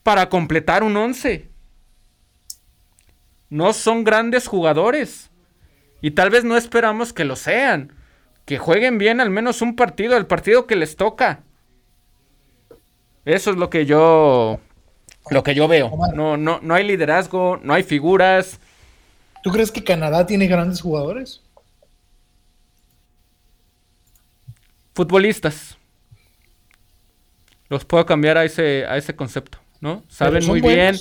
[0.03, 1.47] para completar un 11.
[3.49, 5.31] No son grandes jugadores.
[6.01, 7.93] Y tal vez no esperamos que lo sean.
[8.43, 11.43] Que jueguen bien al menos un partido, el partido que les toca.
[13.23, 14.59] Eso es lo que yo
[15.29, 15.93] lo que yo veo.
[16.13, 18.59] No, no, no hay liderazgo, no hay figuras.
[19.43, 21.41] ¿Tú crees que Canadá tiene grandes jugadores?
[24.93, 25.77] Futbolistas.
[27.69, 30.03] Los puedo cambiar a ese, a ese concepto, ¿no?
[30.09, 30.97] Saben muy bien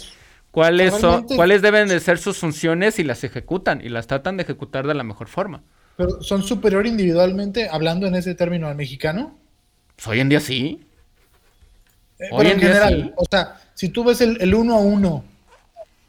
[0.50, 4.44] cuáles son, cuáles deben de ser sus funciones y las ejecutan y las tratan de
[4.44, 5.62] ejecutar de la mejor forma.
[5.96, 9.36] Pero son superior individualmente, hablando en ese término al mexicano.
[9.96, 10.86] Pues hoy en día sí.
[12.18, 15.24] Eh, hoy en, general, o sea, si tú ves el, uno a uno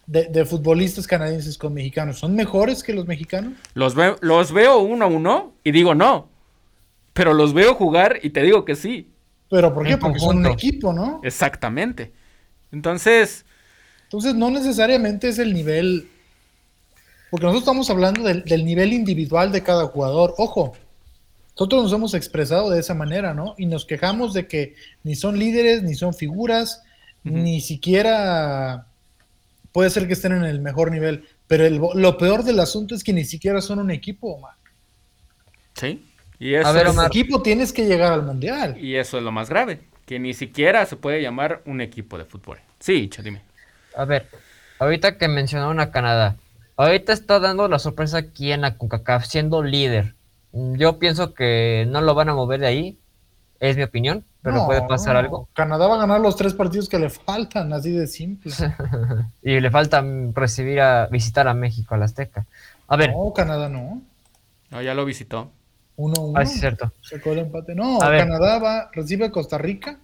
[0.06, 3.54] de, futbolistas canadienses con mexicanos, ¿son mejores que los mexicanos?
[3.74, 6.30] Los, veo, los veo uno a uno y digo no.
[7.22, 9.12] Pero los veo jugar y te digo que sí.
[9.48, 9.96] ¿Pero por qué?
[9.96, 11.22] Porque son un equipo, ¿no?
[11.24, 12.12] Exactamente.
[12.72, 13.46] Entonces.
[14.06, 16.10] Entonces, no necesariamente es el nivel.
[17.30, 20.34] Porque nosotros estamos hablando del, nivel individual de cada jugador.
[20.40, 20.74] Ojo,
[21.52, 23.54] nosotros nos hemos expresado de esa manera, ¿no?
[23.56, 26.82] Y nos quejamos de que ni son líderes, ni son figuras,
[27.24, 28.88] ni siquiera
[29.72, 31.24] puede ser que estén en el mejor nivel.
[31.46, 34.56] Pero lo peor del asunto es que ni siquiera son un equipo, man.
[35.76, 36.04] Sí.
[36.42, 38.76] Y eso a ver, equipo tienes que llegar al mundial.
[38.76, 42.26] Y eso es lo más grave, que ni siquiera se puede llamar un equipo de
[42.26, 42.58] fútbol.
[42.80, 43.44] Sí, dime.
[43.96, 44.28] A ver,
[44.80, 46.38] ahorita que mencionaron a Canadá,
[46.78, 50.16] ahorita está dando la sorpresa aquí en la CONCACAF siendo líder.
[50.52, 52.98] Yo pienso que no lo van a mover de ahí,
[53.60, 55.48] es mi opinión, pero puede pasar algo.
[55.54, 58.52] Canadá va a ganar los tres partidos que le faltan, así de simple.
[59.44, 62.48] y le falta recibir a visitar a México, a la Azteca.
[62.88, 63.12] A ver.
[63.12, 64.02] No, Canadá no.
[64.72, 65.52] No, ya lo visitó.
[66.02, 66.34] 1-1.
[66.36, 66.92] Ah, sí, cierto.
[67.02, 67.76] Sacó el empate.
[67.76, 70.00] No, Canadá va, recibe a Costa Rica,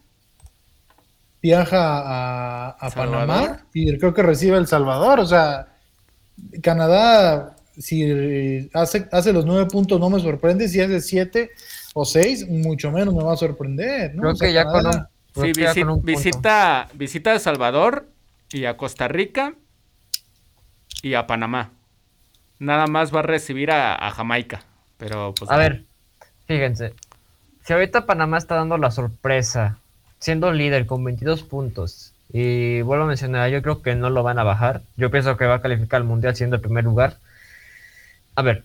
[1.42, 5.20] viaja a, Panamá y creo que recibe El Salvador.
[5.20, 5.68] O sea,
[6.62, 10.68] Canadá, si hace, hace los nueve puntos, no me sorprende.
[10.68, 11.52] Si hace siete
[11.94, 14.16] o seis, mucho menos me va a sorprender.
[14.16, 15.08] Creo que ya con un.
[15.36, 15.52] Sí,
[16.02, 18.10] visita, visita El Salvador
[18.52, 19.54] y a Costa Rica
[21.04, 21.74] y a Panamá.
[22.58, 24.66] Nada más va a recibir a Jamaica.
[24.98, 25.50] Pero, pues.
[25.52, 25.84] A ver,
[26.48, 26.94] fíjense.
[27.64, 29.78] Si ahorita Panamá está dando la sorpresa,
[30.20, 34.40] siendo líder con 22 puntos, y vuelvo a mencionar, yo creo que no lo van
[34.40, 34.82] a bajar.
[34.96, 37.18] Yo pienso que va a calificar al mundial siendo el primer lugar.
[38.36, 38.64] A ver,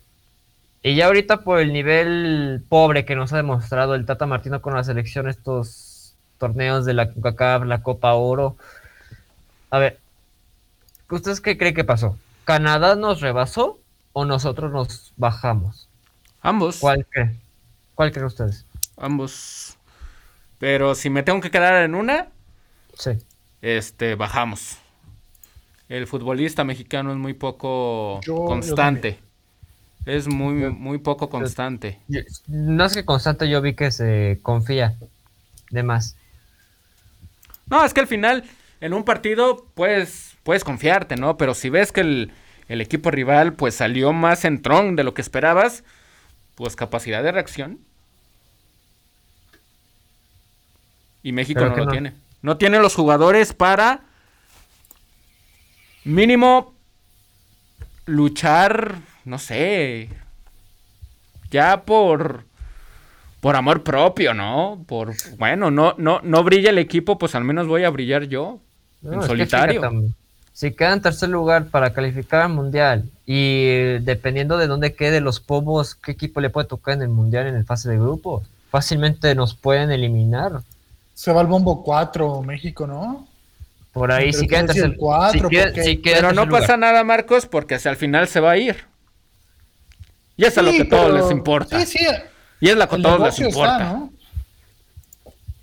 [0.82, 4.74] y ya ahorita por el nivel pobre que nos ha demostrado el Tata Martino con
[4.74, 8.56] la selección, estos torneos de la CONCACAF, la Copa Oro.
[9.70, 10.00] A ver,
[11.08, 12.18] ¿ustedes qué creen que pasó?
[12.44, 13.78] ¿Canadá nos rebasó
[14.12, 15.88] o nosotros nos bajamos?
[16.42, 16.78] Ambos.
[16.80, 17.30] ¿Cuál cree?
[17.94, 18.66] ¿Cuál creen ustedes?
[18.96, 19.78] Ambos.
[20.58, 22.28] Pero si me tengo que quedar en una,
[22.98, 23.12] sí.
[23.62, 24.78] este, bajamos.
[25.88, 29.18] El futbolista mexicano es muy poco constante.
[30.06, 31.98] es muy, muy poco constante.
[32.48, 34.96] no es que constante, yo vi que se confía
[35.70, 36.16] de más.
[37.66, 38.44] No, es que al final,
[38.80, 41.36] en un partido, pues, puedes confiarte, ¿no?
[41.36, 42.32] Pero si ves que el,
[42.68, 45.84] el equipo rival, pues, salió más en tron de lo que esperabas,
[46.54, 47.78] pues capacidad de reacción.
[51.22, 52.14] Y México no lo tiene.
[52.42, 54.00] No tiene los jugadores para
[56.04, 56.74] mínimo
[58.06, 60.08] luchar, no sé,
[61.50, 62.44] ya por
[63.40, 64.84] por amor propio, ¿no?
[64.86, 68.60] Por bueno, no no no brilla el equipo, pues al menos voy a brillar yo
[69.04, 70.12] en solitario.
[70.52, 75.40] Si queda en tercer lugar para calificar al mundial y dependiendo de dónde quede los
[75.40, 79.34] pomos, qué equipo le puede tocar en el mundial en el fase de grupo, fácilmente
[79.34, 80.60] nos pueden eliminar.
[81.14, 83.26] Se va al bombo 4 México, ¿no?
[83.92, 85.32] Por ahí si queda en tercer lugar.
[86.02, 88.84] Pero no pasa nada, Marcos, porque hacia el final se va a ir.
[90.36, 91.80] Y es a lo que a todos les importa.
[91.80, 92.06] Sí, sí.
[92.60, 94.08] Y es la que a todos les importa.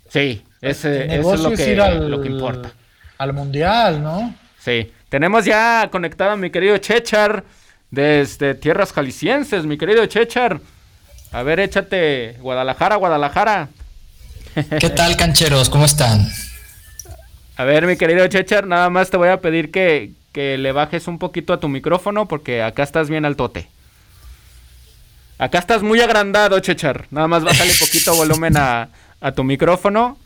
[0.08, 2.72] Sí, ese, eso es lo que, lo que importa.
[3.18, 4.34] Al mundial, ¿no?
[4.62, 4.92] Sí.
[5.08, 7.44] Tenemos ya conectado a mi querido Chechar
[7.90, 10.60] desde tierras jaliscienses, mi querido Chechar.
[11.32, 13.68] A ver, échate Guadalajara, Guadalajara.
[14.78, 15.70] ¿Qué tal, cancheros?
[15.70, 16.28] ¿Cómo están?
[17.56, 21.08] A ver, mi querido Chechar, nada más te voy a pedir que, que le bajes
[21.08, 23.68] un poquito a tu micrófono porque acá estás bien al tote.
[25.38, 27.06] Acá estás muy agrandado, Chechar.
[27.10, 28.88] Nada más bájale poquito volumen a,
[29.20, 30.18] a tu micrófono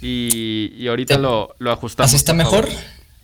[0.00, 2.10] y, y ahorita lo, lo ajustamos.
[2.10, 2.68] ¿Así está mejor?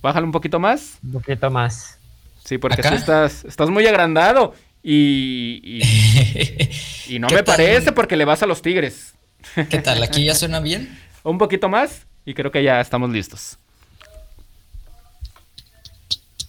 [0.04, 0.98] Bájale un poquito más.
[1.02, 1.96] Un poquito más.
[2.44, 4.54] Sí, porque estás, estás muy agrandado.
[4.82, 5.80] Y,
[7.08, 9.14] y, no me parece porque le vas a los Tigres.
[9.70, 10.02] ¿Qué tal?
[10.02, 10.94] ¿Aquí ya suena bien?
[11.22, 13.56] un poquito más y creo que ya estamos listos.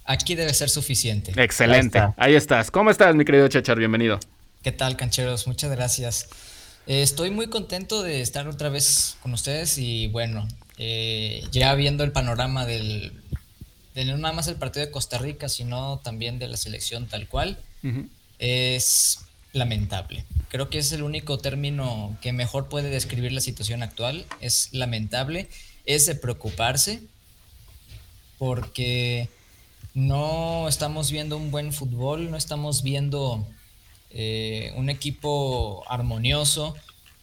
[0.04, 1.32] Aquí debe ser suficiente.
[1.42, 2.04] Excelente.
[2.18, 2.70] Ahí, estás.
[2.70, 3.80] ¿Cómo estás, mi querido Chachar?
[3.80, 4.20] Bienvenido.
[4.64, 5.48] ¿Qué tal, cancheros?
[5.48, 6.28] Muchas gracias.
[6.88, 10.46] Eh, estoy muy contento de estar otra vez con ustedes y bueno,
[10.78, 13.14] eh, ya viendo el panorama del,
[13.96, 17.28] de no nada más el partido de Costa Rica, sino también de la selección tal
[17.28, 17.58] cual,
[18.40, 19.20] es
[19.54, 20.26] lamentable.
[20.50, 24.26] Creo que es el único término que mejor puede describir la situación actual.
[24.42, 25.48] Es lamentable,
[25.86, 27.02] es de preocuparse,
[28.38, 29.30] porque
[29.94, 33.48] no estamos viendo un buen fútbol, no estamos viendo
[34.10, 36.76] eh, un equipo armonioso,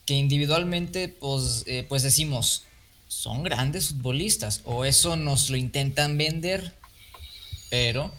[0.06, 2.64] que individualmente pues, eh, pues decimos,
[3.12, 6.72] son grandes futbolistas, o eso nos lo intentan vender,
[7.68, 8.10] pero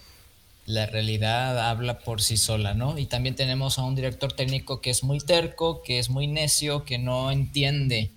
[0.68, 2.98] la realidad habla por sí sola, ¿no?
[2.98, 6.86] Y también tenemos a un director técnico que es muy terco, que es muy necio,
[6.86, 8.12] que no entiende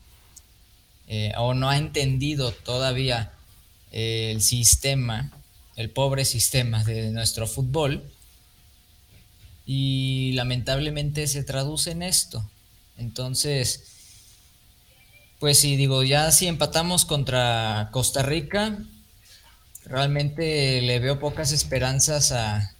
[1.08, 3.32] eh, o no ha entendido todavía
[3.90, 5.32] eh, el sistema,
[5.76, 8.04] el pobre sistema de nuestro fútbol.
[9.64, 12.48] Y lamentablemente se traduce en esto.
[12.98, 13.95] Entonces,
[15.38, 18.78] pues sí, digo, ya si empatamos contra Costa Rica,
[19.84, 22.74] realmente le veo pocas esperanzas a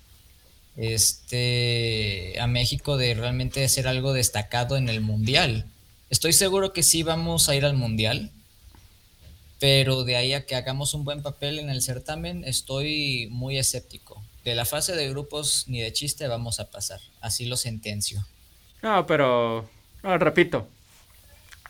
[0.77, 5.67] este a México de realmente hacer algo destacado en el mundial.
[6.11, 8.31] Estoy seguro que sí vamos a ir al mundial,
[9.59, 14.23] pero de ahí a que hagamos un buen papel en el certamen, estoy muy escéptico.
[14.45, 18.25] De la fase de grupos ni de chiste vamos a pasar, así lo sentencio.
[18.83, 19.69] No, pero
[20.03, 20.69] repito,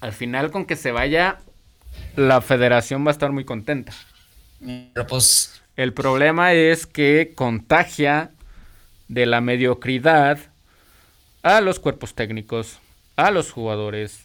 [0.00, 1.38] al final con que se vaya,
[2.16, 3.92] la federación va a estar muy contenta.
[4.60, 5.62] Pero pues...
[5.76, 8.30] El problema es que contagia
[9.08, 10.38] de la mediocridad
[11.42, 12.78] a los cuerpos técnicos,
[13.16, 14.24] a los jugadores,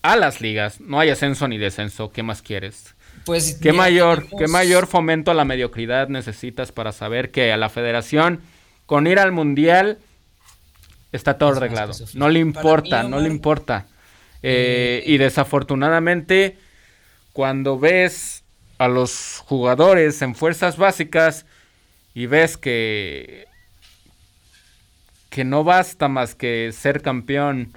[0.00, 0.80] a las ligas.
[0.80, 2.12] No hay ascenso ni descenso.
[2.12, 2.94] ¿Qué más quieres?
[3.26, 7.68] Pues ¿Qué mayor, qué mayor fomento a la mediocridad necesitas para saber que a la
[7.68, 8.40] federación
[8.86, 9.98] con ir al mundial
[11.12, 11.92] está todo arreglado?
[12.14, 13.86] No le importa, no le importa.
[14.48, 16.56] Eh, y desafortunadamente,
[17.32, 18.44] cuando ves
[18.78, 21.46] a los jugadores en fuerzas básicas
[22.14, 23.48] y ves que
[25.30, 27.72] que no basta más que ser campeón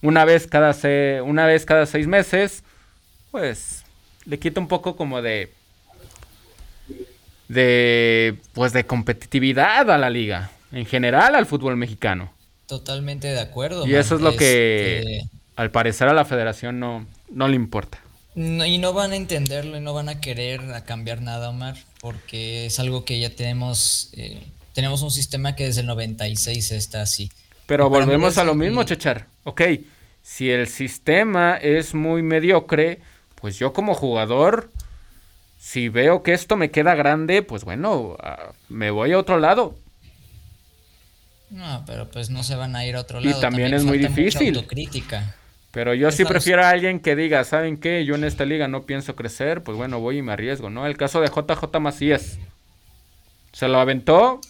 [0.00, 0.74] una vez cada
[1.22, 2.64] una vez cada seis meses,
[3.30, 3.84] pues
[4.24, 5.52] le quita un poco como de
[7.48, 12.32] de pues de competitividad a la liga, en general al fútbol mexicano.
[12.66, 13.86] Totalmente de acuerdo.
[13.86, 18.04] Y eso es lo que este al parecer a la federación no, no le importa
[18.36, 22.80] y no van a entenderlo y no van a querer cambiar nada, Omar, porque es
[22.80, 27.30] algo que ya tenemos, eh, tenemos un sistema que desde el 96 está así.
[27.66, 29.26] Pero volvemos a lo mismo, Chechar.
[29.44, 29.62] Ok,
[30.22, 33.00] si el sistema es muy mediocre,
[33.36, 34.70] pues yo como jugador,
[35.58, 39.78] si veo que esto me queda grande, pues bueno, ah, me voy a otro lado.
[41.50, 43.38] No, pero pues no se van a ir a otro lado.
[43.38, 44.56] Y también, es muy difícil.
[44.56, 45.36] Autocrítica.
[45.74, 48.04] Pero yo sí prefiero a alguien que diga, ¿saben qué?
[48.04, 50.86] Yo en esta liga no pienso crecer, pues bueno, voy y me arriesgo, ¿no?
[50.86, 52.38] El caso de JJ Macías.
[53.52, 54.40] Se lo aventó,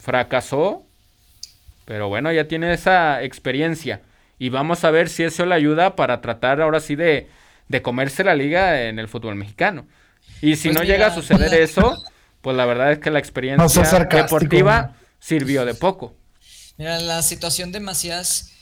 [0.00, 0.84] fracasó,
[1.86, 4.02] pero bueno, ya tiene esa experiencia.
[4.38, 7.28] Y vamos a ver si eso le ayuda para tratar ahora sí de,
[7.68, 9.86] de comerse la liga en el fútbol mexicano.
[10.40, 12.00] Y si pues no llega a suceder eso,
[12.42, 16.14] pues la verdad es que la experiencia deportiva sirvió de poco.
[16.76, 18.53] Mira, la situación de Macías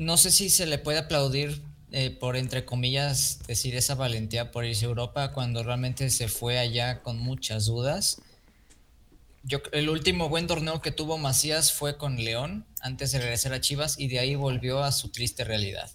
[0.00, 1.60] no sé si se le puede aplaudir
[1.92, 6.58] eh, por, entre comillas, decir esa valentía por irse a Europa cuando realmente se fue
[6.58, 8.22] allá con muchas dudas.
[9.72, 13.98] El último buen torneo que tuvo Macías fue con León antes de regresar a Chivas
[13.98, 15.90] y de ahí volvió a su triste realidad.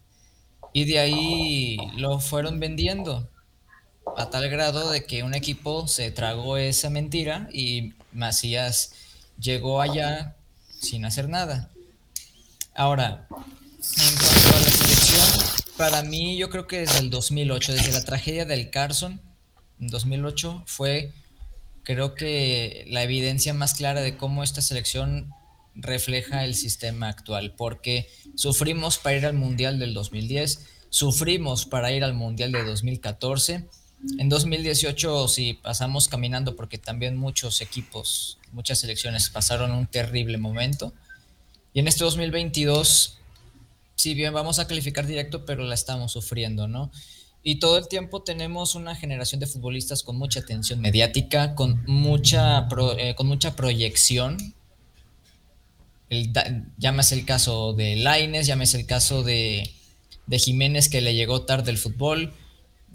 [0.71, 3.27] Y de ahí lo fueron vendiendo
[4.15, 8.93] a tal grado de que un equipo se tragó esa mentira y Macías
[9.39, 10.35] llegó allá
[10.79, 11.71] sin hacer nada.
[12.75, 13.27] Ahora,
[13.97, 15.27] en cuanto a la selección,
[15.77, 19.21] para mí yo creo que desde el 2008, desde la tragedia del Carson,
[19.79, 21.11] en 2008, fue
[21.83, 25.31] creo que la evidencia más clara de cómo esta selección
[25.75, 32.03] refleja el sistema actual, porque sufrimos para ir al Mundial del 2010, sufrimos para ir
[32.03, 33.65] al Mundial de 2014,
[34.17, 40.93] en 2018 sí pasamos caminando porque también muchos equipos, muchas selecciones pasaron un terrible momento,
[41.73, 43.19] y en este 2022
[43.95, 46.91] si bien vamos a calificar directo, pero la estamos sufriendo, ¿no?
[47.47, 52.67] Y todo el tiempo tenemos una generación de futbolistas con mucha atención mediática, con mucha,
[52.97, 54.55] eh, con mucha proyección.
[56.09, 56.33] El,
[56.77, 59.69] llámese el caso de Laines, llámese el caso de,
[60.27, 62.33] Jiménez que le llegó tarde el fútbol,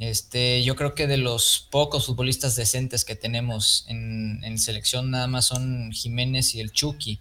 [0.00, 5.28] Este, yo creo que de los pocos futbolistas decentes que tenemos en, en selección, nada
[5.28, 7.20] más son Jiménez y el Chucky.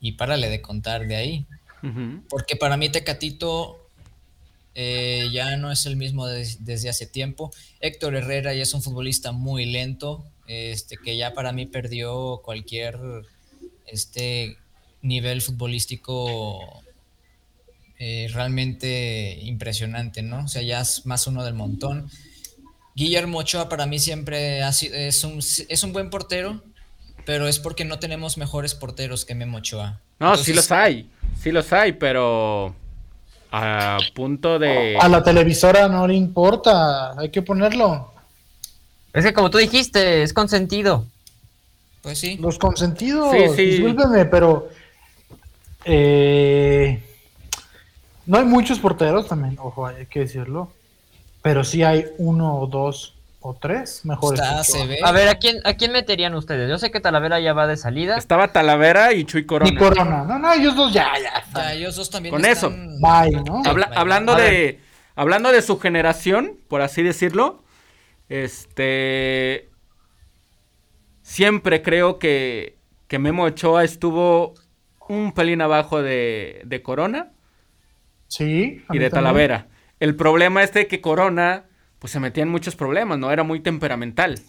[0.00, 1.46] Y párale de contar de ahí.
[2.28, 3.88] Porque para mí Tecatito
[4.74, 7.50] eh, ya no es el mismo desde hace tiempo.
[7.80, 12.98] Héctor Herrera ya es un futbolista muy lento, este, que ya para mí perdió cualquier
[13.86, 14.56] este,
[15.02, 16.82] nivel futbolístico
[17.98, 20.44] eh, realmente impresionante, ¿no?
[20.44, 22.08] O sea, ya es más uno del montón.
[22.94, 26.62] Guillermo Ochoa para mí siempre ha sido, es, un, es un buen portero,
[27.28, 30.00] pero es porque no tenemos mejores porteros que Memo Ochoa.
[30.18, 32.74] No, sí los hay, sí los hay, pero
[33.52, 34.96] a punto de...
[34.98, 38.14] A la televisora no le importa, hay que ponerlo.
[39.12, 41.04] Es que como tú dijiste, es consentido.
[42.00, 42.38] Pues sí.
[42.38, 43.64] Los consentidos, sí, sí.
[43.72, 44.70] discúlpeme, pero
[45.84, 46.98] eh,
[48.24, 50.72] no hay muchos porteros también, ojo, hay que decirlo.
[51.42, 53.17] Pero sí hay uno o dos
[53.48, 54.40] o tres mejores.
[55.02, 56.68] A ver, ¿a quién, ¿a quién meterían ustedes?
[56.68, 58.18] Yo sé que Talavera ya va de salida.
[58.18, 59.72] Estaba Talavera y Chuy Corona.
[59.72, 60.24] Y Corona.
[60.24, 61.42] No, no, ellos dos ya, ya.
[61.54, 62.70] Ya, ellos dos también Con eso.
[62.70, 63.62] Bye, ¿no?
[63.94, 64.80] hablando de
[65.16, 67.62] hablando de su generación, por así decirlo,
[68.28, 69.70] este
[71.22, 72.76] siempre creo que,
[73.06, 74.54] que Memo Ochoa estuvo
[75.08, 77.30] un pelín abajo de, de Corona.
[78.26, 78.84] Sí.
[78.90, 79.68] Y de Talavera.
[80.00, 81.64] El problema es de que Corona
[81.98, 83.30] pues se metía en muchos problemas, ¿no?
[83.30, 84.40] Era muy temperamental,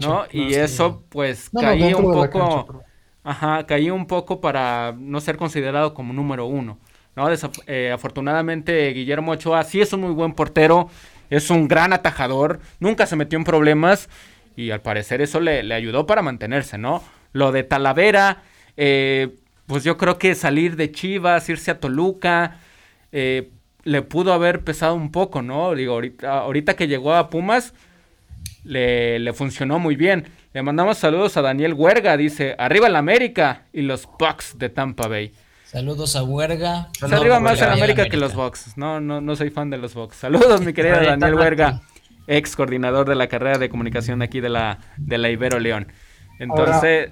[0.00, 0.24] ¿no?
[0.32, 2.82] Y eso pues caía un poco,
[3.22, 6.78] ajá, caía un poco para no ser considerado como número uno,
[7.14, 7.26] ¿no?
[7.66, 10.88] Eh, afortunadamente Guillermo Ochoa sí es un muy buen portero,
[11.28, 14.08] es un gran atajador, nunca se metió en problemas
[14.56, 17.02] y al parecer eso le, ayudó para mantenerse, ¿no?
[17.32, 18.42] Lo de Talavera,
[18.76, 19.34] eh,
[19.66, 22.60] pues yo creo que salir de Chivas, irse a Toluca,
[23.12, 23.50] eh,
[23.84, 25.74] le pudo haber pesado un poco, ¿no?
[25.74, 27.74] Digo, ahorita, ahorita que llegó a Pumas,
[28.64, 30.26] le, funcionó muy bien.
[30.52, 35.08] Le mandamos saludos a Daniel Huerga, dice, arriba el América y los Bucks de Tampa
[35.08, 35.32] Bay.
[35.64, 36.88] Saludos a Huerga.
[36.92, 38.76] Se arriba más el América, que los Bucks.
[38.76, 40.16] No, no, no soy fan de los Bucks.
[40.16, 41.82] Saludos, mi querido Daniel Huerga,
[42.26, 45.88] ex coordinador de la carrera de comunicación aquí de la, de la Ibero León.
[46.38, 47.10] Entonces,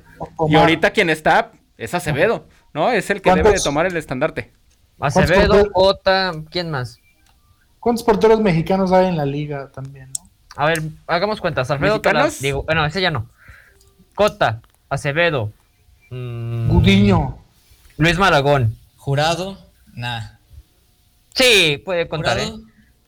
[0.49, 2.91] y ahorita quien está es Acevedo, ¿no?
[2.91, 4.53] Es el que debe de tomar el estandarte.
[5.03, 7.01] Acevedo, Cota, ¿quién más?
[7.81, 10.31] ¿Cuántos porteros mexicanos hay en la liga también, no?
[10.55, 11.69] A ver, hagamos cuentas.
[11.73, 12.01] Alfredo
[12.41, 13.27] digo, bueno, ese ya no.
[14.15, 15.51] Cota, Acevedo,
[16.11, 17.39] mmm, Gudiño,
[17.97, 18.77] Luis Maragón.
[18.97, 19.59] Jurado,
[19.93, 20.37] nah.
[21.35, 22.53] Sí, puede contar, ¿eh?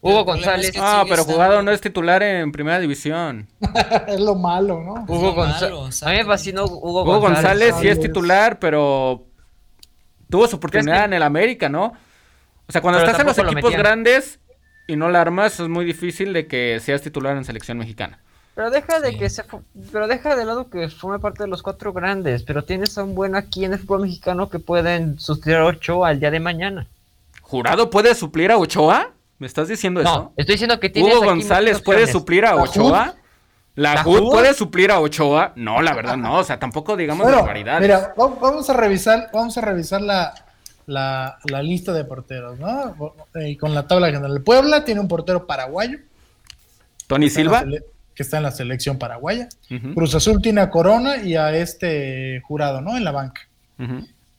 [0.00, 0.72] Hugo González.
[0.78, 3.46] ah, pero jugado no es titular en primera división.
[4.08, 5.04] es lo malo, ¿no?
[5.06, 6.02] Hugo González.
[6.02, 7.76] A mí me fascinó Hugo, Hugo González.
[7.80, 9.26] sí es titular, pero
[10.34, 11.92] tuvo su oportunidad en el América, ¿no?
[12.66, 14.40] O sea, cuando estás en los equipos grandes
[14.88, 18.18] y no la armas, es muy difícil de que seas titular en selección mexicana.
[18.56, 19.44] Pero deja de que se
[19.92, 23.14] pero deja de lado que forme parte de los cuatro grandes, pero tienes a un
[23.14, 26.88] buen aquí en el fútbol mexicano que pueden sustituir a Ochoa al día de mañana.
[27.40, 29.12] ¿Jurado puede suplir a Ochoa?
[29.38, 30.32] ¿Me estás diciendo no, eso?
[30.36, 33.14] Estoy diciendo que tienes Hugo González puede suplir a Ochoa.
[33.76, 35.52] ¿La, ¿La puede suplir a Ochoa?
[35.56, 37.80] No, la verdad no, o sea, tampoco digamos bueno, barbaridades.
[37.80, 40.32] Mira, vamos a revisar, vamos a revisar la,
[40.86, 42.94] la, lista de porteros, ¿no?
[43.46, 44.42] Y con la tabla general.
[44.42, 45.98] Puebla tiene un portero paraguayo.
[47.06, 47.64] Tony Silva.
[48.14, 49.48] Que está en la selección paraguaya.
[49.94, 52.96] Cruz Azul tiene a Corona y a este jurado, ¿no?
[52.96, 53.42] En la banca.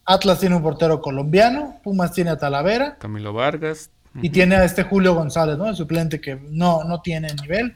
[0.06, 1.80] Atlas tiene un portero colombiano.
[1.84, 2.98] Pumas tiene a Talavera.
[2.98, 3.90] Camilo Vargas.
[4.22, 5.68] Y tiene a este Julio González, ¿no?
[5.68, 7.76] El suplente que no, no tiene nivel.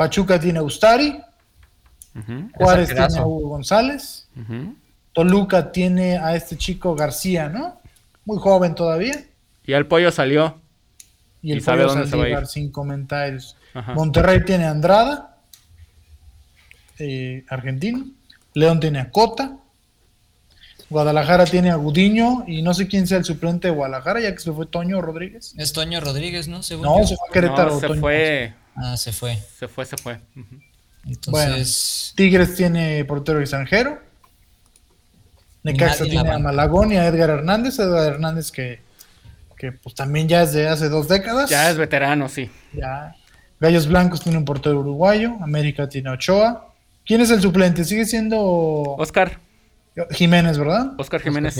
[0.00, 1.20] Pachuca tiene a Ustari.
[2.54, 4.26] Juárez tiene a Hugo González.
[5.12, 7.82] Toluca tiene a este chico García, ¿no?
[8.24, 9.26] Muy joven todavía.
[9.62, 10.58] Y el pollo salió.
[11.42, 13.58] Y el pollo sabe dónde se sin comentarios.
[13.94, 15.36] Monterrey tiene a Andrada,
[16.98, 18.06] eh, argentino.
[18.54, 19.58] León tiene a Cota.
[20.88, 24.40] Guadalajara tiene a Gudiño y no sé quién sea el suplente de Guadalajara, ya que
[24.40, 25.54] se fue Toño Rodríguez.
[25.58, 26.56] Es Toño Rodríguez, ¿no?
[26.56, 27.78] no, se fue a Querétaro.
[27.78, 28.54] se fue.
[28.80, 29.36] Ah, se fue.
[29.58, 30.20] Se fue, se fue.
[31.04, 32.12] Entonces.
[32.16, 34.00] Tigres tiene portero extranjero.
[35.62, 37.78] Necaxa tiene a Malagón y a Edgar Hernández.
[37.78, 38.80] Edgar Hernández que,
[39.56, 41.50] que pues también ya es de hace dos décadas.
[41.50, 42.50] Ya es veterano, sí.
[42.72, 43.14] Ya.
[43.60, 45.36] Gallos Blancos tiene un portero uruguayo.
[45.42, 46.72] América tiene a Ochoa.
[47.04, 47.84] ¿Quién es el suplente?
[47.84, 48.40] Sigue siendo.
[48.40, 49.38] Oscar.
[50.12, 50.92] Jiménez, ¿verdad?
[50.98, 51.56] Oscar Jiménez.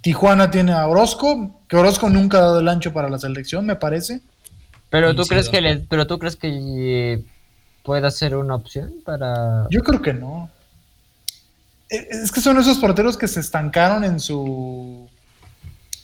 [0.00, 3.76] Tijuana tiene a Orozco, que Orozco nunca ha dado el ancho para la selección, me
[3.76, 4.20] parece.
[4.92, 7.22] Pero tú crees que le, pero tú crees que
[7.82, 9.66] pueda ser una opción para.
[9.70, 10.50] Yo creo que no.
[11.88, 15.08] E, es que son esos porteros que se estancaron en su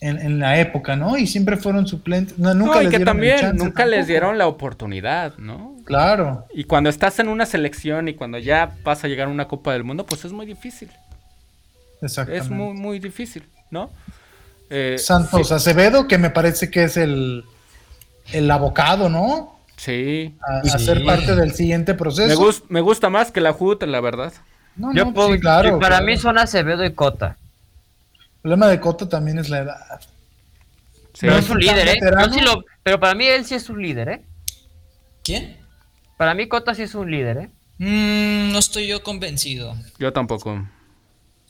[0.00, 1.18] en, la época, ¿no?
[1.18, 2.38] Y siempre fueron suplentes.
[2.38, 5.76] No, nunca les que también nunca les dieron la oportunidad, ¿no?
[5.84, 6.46] Claro.
[6.54, 9.74] Y cuando estás en una selección y cuando ya vas a llegar a una Copa
[9.74, 10.88] del Mundo, pues es muy difícil.
[12.00, 12.42] Exactamente.
[12.42, 13.90] Es muy, muy difícil, ¿no?
[14.70, 17.44] Eh, Santos Acevedo, que me parece que es el,
[18.32, 19.58] el abocado, ¿no?
[19.76, 20.36] Sí.
[20.42, 22.40] A, ser parte del siguiente proceso.
[22.40, 24.32] Me, me gusta más que la JUT, la verdad.
[24.76, 25.78] No, no, pues claro.
[25.78, 27.36] Para mí son Acevedo y Cota.
[28.14, 30.00] El problema de Cota también es la edad.
[31.20, 31.98] Pero es un líder, ¿eh?
[32.82, 34.22] Pero para mí él sí es un líder, ¿eh?
[35.24, 35.56] ¿Quién?
[36.16, 37.50] Para mí Cota sí es un líder, ¿eh?
[37.78, 39.76] Mm, no estoy yo convencido.
[39.98, 40.64] Yo tampoco.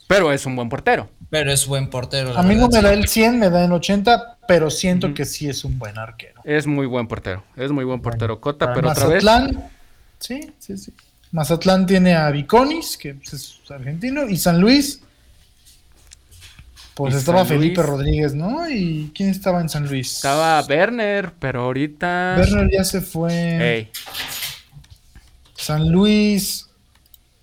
[0.09, 1.07] Pero es un buen portero.
[1.29, 2.35] Pero es buen portero.
[2.35, 5.47] A mí no me da el 100, me da el 80, pero siento que sí
[5.47, 6.41] es un buen arquero.
[6.43, 7.43] Es muy buen portero.
[7.55, 9.23] Es muy buen portero Cota, pero otra vez.
[10.17, 10.91] Sí, sí, sí.
[11.31, 15.03] Mazatlán tiene a Viconis, que es argentino, y San Luis
[16.95, 18.67] pues estaba Felipe Rodríguez, ¿no?
[18.67, 20.15] ¿Y quién estaba en San Luis?
[20.15, 22.35] Estaba Werner, pero ahorita.
[22.39, 23.91] Werner ya se fue.
[25.55, 26.68] San Luis.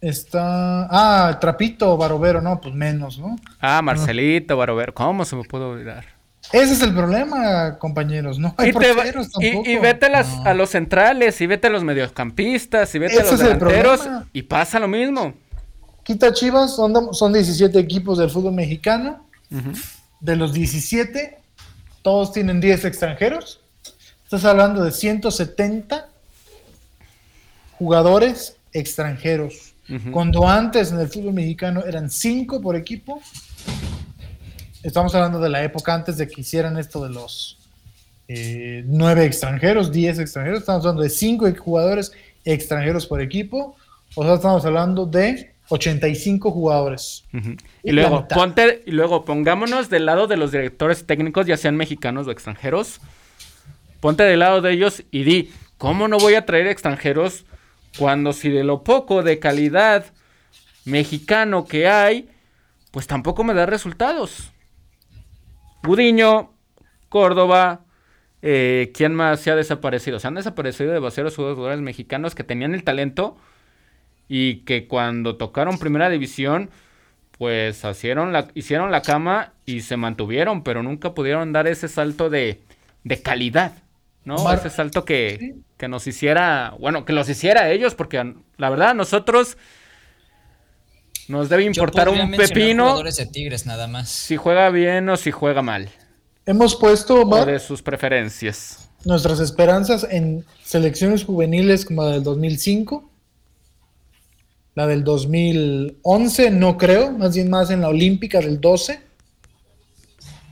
[0.00, 0.86] Está.
[0.90, 3.36] Ah, Trapito, Barovero, no, pues menos, ¿no?
[3.60, 4.94] Ah, Marcelito, Barovero.
[4.94, 6.16] ¿Cómo se me pudo olvidar?
[6.52, 8.38] Ese es el problema, compañeros.
[8.38, 9.42] No hay y, tampoco.
[9.42, 14.08] Y, vete a los centrales, y vete a los mediocampistas, y vete a los delanteros,
[14.32, 15.34] y pasa lo mismo.
[16.04, 19.26] Quita Chivas, son, son 17 equipos del fútbol mexicano.
[20.20, 21.38] De los 17,
[22.02, 23.60] todos tienen 10 extranjeros.
[24.24, 26.08] Estás hablando de 170
[27.78, 29.74] jugadores extranjeros.
[30.10, 33.20] Cuando antes en el fútbol mexicano eran 5 por equipo.
[34.82, 37.58] Estamos hablando de la época antes de que hicieran esto de los
[38.28, 40.60] 9 eh, extranjeros, 10 extranjeros.
[40.60, 42.12] Estamos hablando de 5 jugadores
[42.44, 43.76] extranjeros por equipo.
[44.14, 47.24] O sea, estamos hablando de 85 jugadores.
[47.82, 52.26] y, luego, ponte, y luego pongámonos del lado de los directores técnicos, ya sean mexicanos
[52.26, 53.00] o extranjeros.
[54.00, 57.44] Ponte del lado de ellos y di, ¿cómo no voy a traer extranjeros
[57.98, 60.06] cuando si de lo poco de calidad
[60.84, 62.28] mexicano que hay,
[62.90, 64.52] pues tampoco me da resultados?
[65.82, 66.52] Gudiño,
[67.08, 67.84] Córdoba,
[68.42, 70.18] eh, ¿quién más se ha desaparecido?
[70.18, 73.36] Se han desaparecido de demasiados jugadores mexicanos que tenían el talento
[74.28, 76.70] y que cuando tocaron primera división,
[77.38, 82.30] pues hicieron la, hicieron la cama y se mantuvieron, pero nunca pudieron dar ese salto
[82.30, 82.60] de,
[83.04, 83.72] de calidad,
[84.26, 84.52] ¿no?
[84.52, 89.56] ese salto que, que, nos hiciera, bueno, que los hiciera ellos, porque la verdad nosotros
[91.28, 93.02] nos debe importar un pepino.
[93.02, 94.10] de Tigres nada más.
[94.10, 95.88] Si juega bien o si juega mal.
[96.44, 98.90] Hemos puesto o de sus preferencias.
[99.06, 103.10] Nuestras esperanzas en selecciones juveniles como la del 2005
[104.76, 109.00] la del 2011 no creo, más bien más en la olímpica del 12,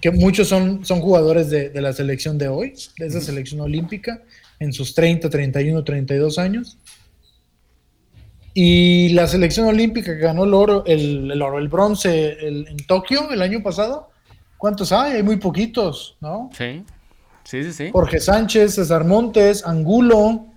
[0.04, 4.20] que muchos son, son jugadores de, la selección de hoy, de esa selección olímpica,
[4.58, 6.76] en sus 30, 31, 32 años.
[8.52, 13.40] Y la selección olímpica que ganó el oro, el, oro, el bronce en Tokio el
[13.40, 14.10] año pasado,
[14.58, 15.12] ¿cuántos hay?
[15.12, 16.50] Hay muy poquitos, ¿no?
[16.52, 16.84] Sí,
[17.44, 17.90] sí, sí, sí.
[17.90, 20.48] Jorge Sánchez, César Montes, Angulo,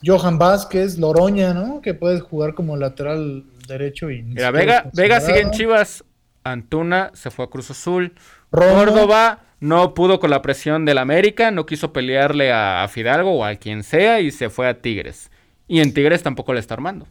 [0.00, 1.80] Johan Vázquez, Loroña, ¿no?
[1.80, 4.22] Que puede jugar como lateral derecho y...
[4.22, 6.04] Mira, Vega, Vega sigue en Chivas,
[6.44, 8.14] Antuna se fue a Cruz Azul,
[8.50, 13.54] Córdoba no pudo con la presión del América, no quiso pelearle a, Fidalgo o a
[13.54, 15.30] quien sea y se fue a Tigres.
[15.66, 17.08] Y en Tigres tampoco le está armando.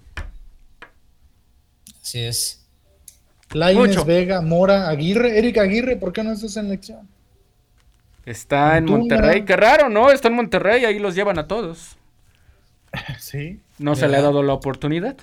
[2.00, 2.64] Así es.
[3.54, 7.10] Laines, Vega, Mora, Aguirre, Erika Aguirre, ¿por qué no estás en elección?
[8.24, 10.12] Está en Monterrey, qué raro, ¿no?
[10.12, 11.98] Está en Monterrey, ahí los llevan a todos.
[13.18, 13.60] Sí.
[13.80, 15.18] No se le ha dado la oportunidad.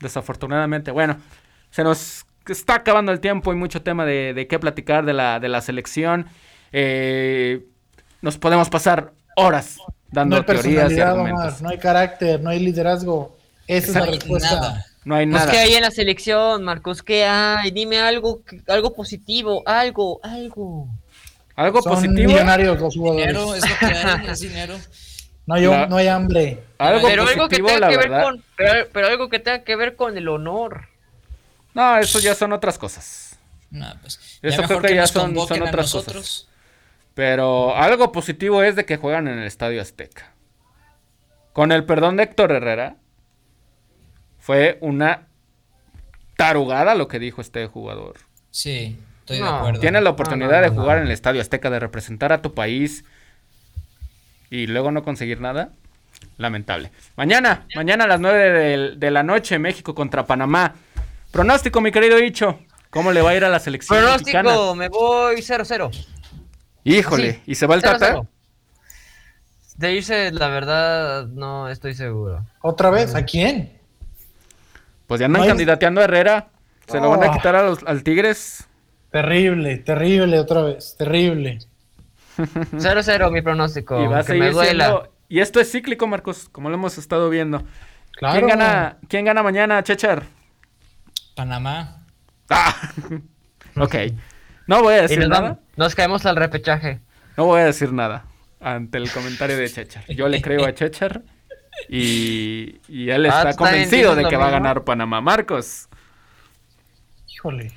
[0.00, 0.90] Desafortunadamente.
[0.90, 1.18] Bueno,
[1.70, 5.48] se nos está acabando el tiempo y mucho tema de, qué platicar de la, de
[5.48, 6.26] la selección.
[6.72, 7.66] Eh,
[8.22, 9.78] nos podemos pasar horas
[10.10, 11.62] dando teorías y argumentos.
[11.62, 13.36] no hay carácter, no hay liderazgo.
[13.66, 14.84] Esa es la respuesta.
[15.04, 15.52] No hay pues, nada.
[15.52, 17.02] ¿Qué hay en la selección, Marcos?
[17.02, 17.70] ¿Qué hay?
[17.70, 20.88] Dime algo, algo positivo, algo, algo.
[21.54, 22.32] Algo Son positivo.
[22.32, 23.26] Millonarios los jugadores.
[23.28, 24.74] Dinero es lo que hay, es dinero.
[25.46, 26.62] No hay, no hay hambre.
[26.78, 28.42] Algo pero algo que tenga que ver con,
[28.92, 30.88] pero, algo que tenga que ver con el honor.
[31.76, 33.38] No, eso ya son otras cosas.
[33.70, 36.48] No, pues, eso creo que, ya son, son otras cosas.
[37.12, 40.32] Pero algo positivo es de que juegan en el Estadio Azteca.
[41.52, 42.96] Con el perdón de Héctor Herrera,
[44.38, 45.26] fue una
[46.38, 48.20] tarugada lo que dijo este jugador.
[48.50, 49.78] Sí, estoy de acuerdo.
[49.78, 53.04] Tienes la oportunidad de jugar en el Estadio Azteca, de representar a tu país
[54.48, 55.72] y luego no conseguir nada,
[56.38, 56.90] lamentable.
[57.16, 60.74] Mañana, mañana a las 9 de, la noche, México contra Panamá.
[61.32, 62.58] Pronóstico, mi querido Icho.
[62.90, 64.50] ¿Cómo le va a ir a la selección mexicana?
[64.50, 65.90] Pronóstico, me voy 0-0.
[66.84, 68.14] Híjole, ¿y se va el Tata?
[68.14, 68.26] 0-0.
[69.76, 72.46] De irse, la verdad, no estoy seguro.
[72.62, 73.14] ¿Otra vez?
[73.14, 73.78] ¿A quién?
[75.06, 76.48] Pues ya andan No candidateando a Herrera.
[76.86, 77.32] Se lo van a Oh.
[77.34, 78.64] quitar a los- al Tigres.
[79.10, 81.58] Terrible, terrible otra vez, terrible.
[82.78, 84.00] 0-0 mi pronóstico.
[84.02, 84.84] y va a aunque me duela.
[84.86, 85.12] siendo...
[85.28, 87.62] Y esto es cíclico, Marcos, como lo hemos estado viendo.
[88.12, 88.34] Claro.
[88.36, 90.22] ¿Quién, gana, ¿Quién gana mañana, Chechar?
[91.36, 92.04] Panamá.
[92.50, 92.74] Ah.
[93.76, 93.94] ok.
[94.66, 95.40] No voy a decir nos, nada.
[95.42, 96.98] vamos- nos caemos al repechaje.
[97.36, 98.24] No voy a decir nada
[98.60, 100.04] ante el comentario de Chechar.
[100.08, 101.22] Yo le creo a Chechar
[101.88, 105.20] y, y él Ah, está ¿tú también convencido de que va a ganar Panamá.
[105.20, 105.88] Marcos.
[107.28, 107.72] Híjole.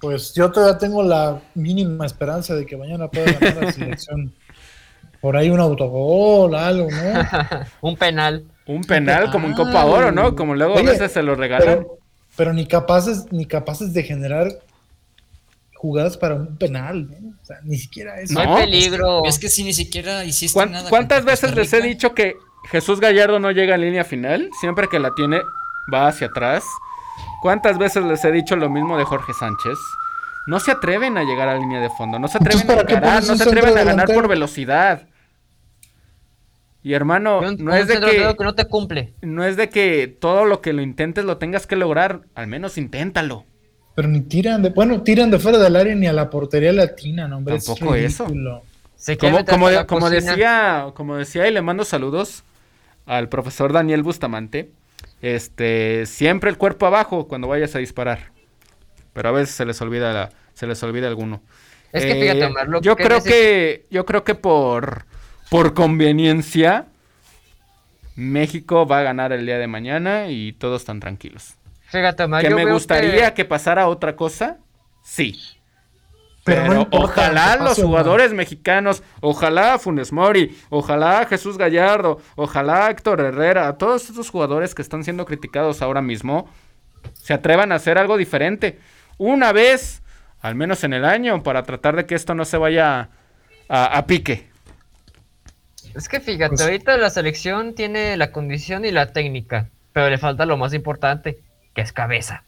[0.00, 4.32] Pues yo todavía tengo la mínima esperanza de que mañana pueda ganar la selección.
[5.20, 7.66] Por ahí un autogol, algo, ¿no?
[7.80, 8.44] Un penal.
[8.68, 9.84] Un penal como en Copa.
[9.86, 10.36] Oro, ¿no?
[10.36, 11.66] Como luego a Oye, veces se lo regalan.
[11.66, 11.98] Pero,
[12.36, 14.48] pero ni capaces, ni capaces de generar
[15.74, 17.28] jugadas para un penal, ¿no?
[17.40, 18.34] O sea, ni siquiera eso.
[18.34, 19.24] No, hay peligro.
[19.24, 20.90] Es que si ni siquiera hiciste ¿Cuán- nada.
[20.90, 22.34] ¿Cuántas veces les he dicho que
[22.70, 24.50] Jesús Gallardo no llega a línea final?
[24.60, 25.40] Siempre que la tiene,
[25.92, 26.64] va hacia atrás.
[27.40, 29.78] ¿Cuántas veces les he dicho lo mismo de Jorge Sánchez?
[30.46, 32.94] No se atreven a llegar a línea de fondo, no se atreven a ¿para qué
[32.94, 35.02] encarar, pones no se atreven a ganar por velocidad.
[36.88, 39.12] Y hermano, Un- no un es de que que no te cumple.
[39.20, 42.78] no es de que todo lo que lo intentes lo tengas que lograr, al menos
[42.78, 43.44] inténtalo.
[43.94, 47.28] Pero ni tiran de, bueno, tiran de fuera del área ni a la portería latina,
[47.28, 47.56] no, hombre.
[47.56, 48.24] es Tampoco eso.
[48.24, 48.62] ridículo.
[49.20, 52.42] Como, como, de- como decía, como decía y le mando saludos
[53.04, 54.70] al profesor Daniel Bustamante,
[55.20, 58.30] este, siempre el cuerpo abajo cuando vayas a disparar.
[59.12, 61.42] Pero a veces se les olvida la- se les olvida alguno.
[61.92, 65.04] Es que fíjate, Omar, lo yo que creo que yo creo que por
[65.50, 66.86] por conveniencia
[68.18, 71.54] México va a ganar el día de mañana y todos están tranquilos.
[71.86, 73.44] Fíjate, ¿Que yo me veo gustaría que...
[73.44, 74.58] pasara otra cosa?
[75.02, 75.38] Sí.
[76.44, 82.20] Pero Pero, no importa ojalá los pase jugadores mexicanos, ojalá Funes Mori, ojalá Jesús Gallardo,
[82.34, 86.48] ojalá Héctor Herrera, todos estos jugadores que están siendo criticados ahora mismo,
[87.14, 88.80] se atrevan a hacer algo diferente.
[89.16, 90.02] Una vez,
[90.40, 93.10] al menos en el año, para tratar de que esto no se vaya
[93.68, 94.48] a, a pique.
[95.98, 100.16] Es que fíjate, Pues- ahorita la selección tiene la condición y la técnica, pero le
[100.16, 101.38] falta lo más importante,
[101.74, 102.44] que es cabeza.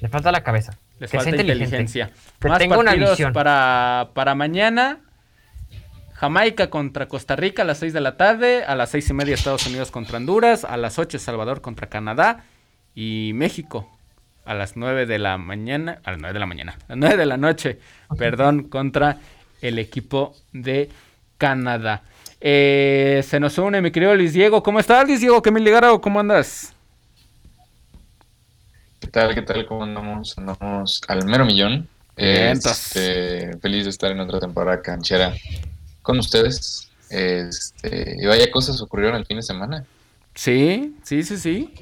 [0.00, 0.72] Le falta la cabeza.
[0.98, 2.10] Sea falta inteligencia.
[2.40, 3.32] Que Más tenga una partidos visión.
[3.32, 5.00] Para, para mañana.
[6.14, 8.64] Jamaica contra Costa Rica a las 6 de la tarde.
[8.64, 10.64] A las 6 y media Estados Unidos contra Honduras.
[10.64, 12.44] A las 8 Salvador contra Canadá.
[12.94, 13.88] Y México
[14.44, 16.00] a las 9 de la mañana.
[16.04, 16.72] A las 9 de la mañana.
[16.88, 17.78] A las 9 de la noche.
[18.16, 19.18] Perdón, contra
[19.60, 20.88] el equipo de
[21.38, 22.02] Canadá.
[22.40, 24.62] Eh, se nos une mi querido Luis Diego.
[24.62, 25.40] ¿Cómo estás, Luis Diego?
[25.42, 26.74] ¿Qué me ligara cómo andas?
[29.00, 29.34] ¿Qué tal?
[29.34, 29.64] ¿Qué tal?
[29.66, 30.36] ¿Cómo andamos?
[30.36, 31.88] Andamos al mero millón.
[32.16, 35.32] Este, feliz de estar en otra temporada canchera
[36.02, 36.90] con ustedes.
[37.10, 39.84] Este, y vaya cosas ocurrieron el fin de semana.
[40.34, 41.74] Sí, sí, sí, sí.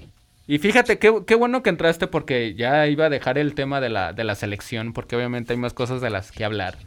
[0.46, 3.88] Y fíjate, qué, qué bueno que entraste porque ya iba a dejar el tema de
[3.88, 6.78] la, de la selección, porque obviamente hay más cosas de las que hablar.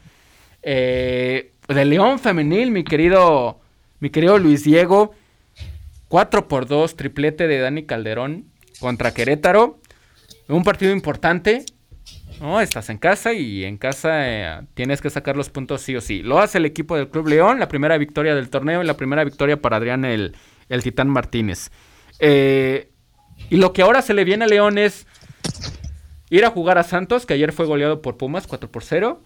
[0.61, 3.59] Eh, de León Femenil, mi querido,
[3.99, 5.13] mi querido Luis Diego.
[6.07, 8.45] 4 por 2, triplete de Dani Calderón
[8.79, 9.79] contra Querétaro.
[10.47, 11.65] Un partido importante.
[12.41, 16.01] No, estás en casa y en casa eh, tienes que sacar los puntos sí o
[16.01, 16.23] sí.
[16.23, 19.23] Lo hace el equipo del Club León, la primera victoria del torneo y la primera
[19.23, 20.35] victoria para Adrián el,
[20.69, 21.69] el Titán Martínez.
[22.19, 22.89] Eh,
[23.49, 25.05] y lo que ahora se le viene a León es
[26.29, 29.21] ir a jugar a Santos, que ayer fue goleado por Pumas 4 por 0.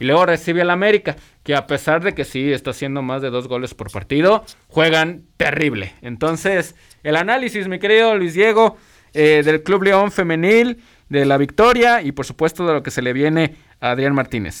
[0.00, 3.30] Y luego recibe al América, que a pesar de que sí está haciendo más de
[3.30, 5.94] dos goles por partido, juegan terrible.
[6.02, 8.76] Entonces, el análisis, mi querido Luis Diego,
[9.12, 13.02] eh, del Club León Femenil, de la victoria y por supuesto de lo que se
[13.02, 14.60] le viene a Adrián Martínez.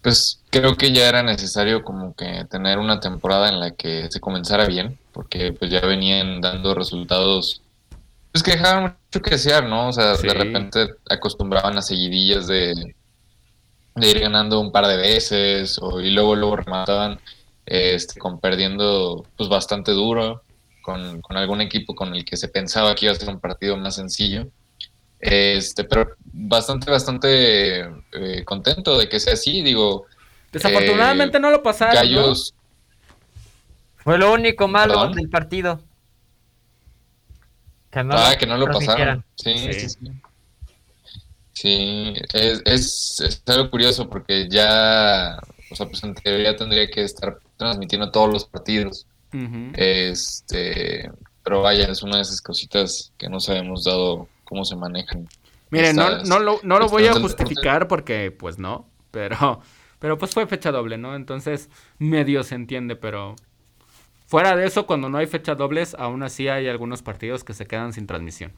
[0.00, 4.20] Pues creo que ya era necesario como que tener una temporada en la que se
[4.20, 7.61] comenzara bien, porque pues ya venían dando resultados
[8.32, 9.88] pues que dejaban mucho que desear, ¿no?
[9.88, 10.26] O sea, Sí.
[10.26, 12.94] de repente acostumbraban a seguidillas de,
[13.94, 17.20] de ir ganando un par de veces o, y luego luego remataban
[17.66, 20.42] este, con perdiendo pues bastante duro
[20.82, 23.76] con, con algún equipo con el que se pensaba que iba a ser un partido
[23.76, 24.48] más sencillo.
[25.20, 27.80] Este, pero bastante, bastante
[28.12, 30.06] eh, contento de que sea así, digo,
[30.50, 31.94] Desafortunadamente Eh, no lo pasaron.
[31.94, 32.00] ¿no?
[32.00, 32.54] Gallos,
[33.98, 35.12] Fue lo único malo ¿Perdón?
[35.12, 35.80] del partido.
[37.92, 39.24] Que no ah, que no lo pasaron.
[39.36, 39.72] Sí, Sí.
[39.74, 40.12] sí, sí.
[41.52, 45.38] Sí, es, es, es algo curioso porque ya,
[45.70, 49.06] o sea, pues en teoría tendría que estar transmitiendo todos los partidos.
[49.74, 51.10] Este,
[51.44, 55.28] pero vaya, es una de esas cositas que no sabemos dado cómo se manejan.
[55.70, 59.60] Miren, no, no, lo, no lo voy a justificar porque, pues no, pero,
[59.98, 61.14] pero pues fue fecha doble, ¿no?
[61.14, 61.68] Entonces,
[61.98, 63.36] medio se entiende, pero
[64.32, 67.66] fuera de eso, cuando no hay fecha dobles, aún así hay algunos partidos que se
[67.66, 68.50] quedan sin transmisión.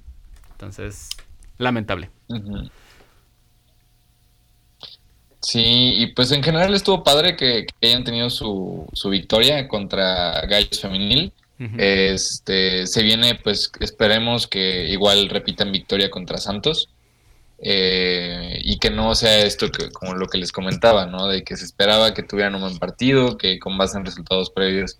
[0.53, 1.09] Entonces,
[1.59, 2.11] lamentable.
[5.41, 10.81] Sí, y pues en general estuvo padre que, hayan tenido su, su, victoria contra Gallos
[10.81, 11.33] Femenil.
[11.77, 16.89] Este se viene, pues esperemos que igual repitan victoria contra Santos.
[17.59, 21.27] Eh, y que no sea esto que, como lo que les comentaba, ¿no?
[21.27, 24.99] De que se esperaba que tuvieran un buen partido, que con base en resultados previos,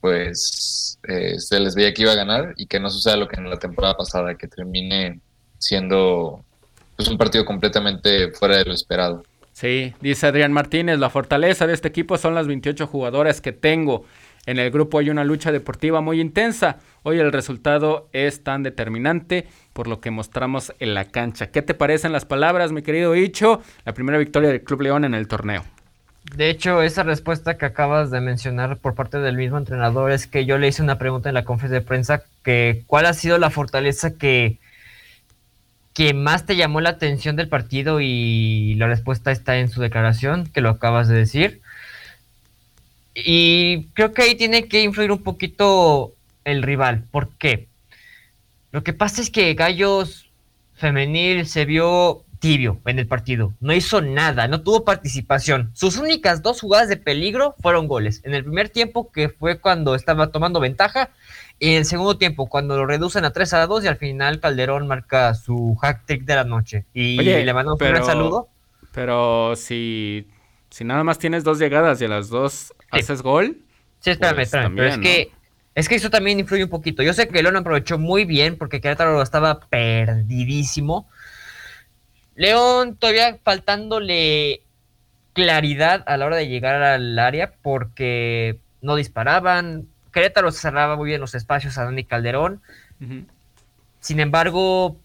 [0.00, 3.36] pues eh, se les veía que iba a ganar y que no suceda lo que
[3.36, 5.20] en la temporada pasada, que termine
[5.58, 6.44] siendo
[6.96, 9.24] pues un partido completamente fuera de lo esperado.
[9.52, 14.04] Sí, dice Adrián Martínez, la fortaleza de este equipo son las 28 jugadoras que tengo.
[14.46, 16.78] En el grupo hay una lucha deportiva muy intensa.
[17.02, 21.50] Hoy el resultado es tan determinante por lo que mostramos en la cancha.
[21.50, 23.60] ¿Qué te parecen las palabras, mi querido Icho?
[23.84, 25.64] La primera victoria del Club León en el torneo.
[26.24, 30.44] De hecho, esa respuesta que acabas de mencionar por parte del mismo entrenador es que
[30.44, 33.50] yo le hice una pregunta en la conferencia de prensa que cuál ha sido la
[33.50, 34.58] fortaleza que,
[35.94, 40.46] que más te llamó la atención del partido y la respuesta está en su declaración,
[40.46, 41.60] que lo acabas de decir.
[43.14, 46.12] Y creo que ahí tiene que influir un poquito
[46.44, 47.04] el rival.
[47.10, 47.66] ¿Por qué?
[48.70, 50.28] Lo que pasa es que Gallos
[50.76, 53.54] Femenil se vio tibio en el partido.
[53.60, 55.70] No hizo nada, no tuvo participación.
[55.74, 58.20] Sus únicas dos jugadas de peligro fueron goles.
[58.24, 61.10] En el primer tiempo, que fue cuando estaba tomando ventaja,
[61.58, 64.40] y en el segundo tiempo, cuando lo reducen a 3 a 2, y al final
[64.40, 66.84] Calderón marca su hack trick de la noche.
[66.94, 68.48] Y le mando un gran saludo.
[68.92, 70.26] Pero si
[70.70, 73.58] si nada más tienes dos llegadas y a las dos haces gol.
[74.00, 74.76] Sí, espérame, pues, espérame.
[74.76, 75.30] pero es que
[75.74, 77.02] es que eso también influye un poquito.
[77.02, 81.08] Yo sé que León aprovechó muy bien porque Querétaro estaba perdidísimo.
[82.38, 84.62] León todavía faltándole
[85.32, 89.88] claridad a la hora de llegar al área porque no disparaban.
[90.12, 92.62] Querétaro cerraba muy bien los espacios a Dani Calderón.
[93.98, 94.96] Sin embargo,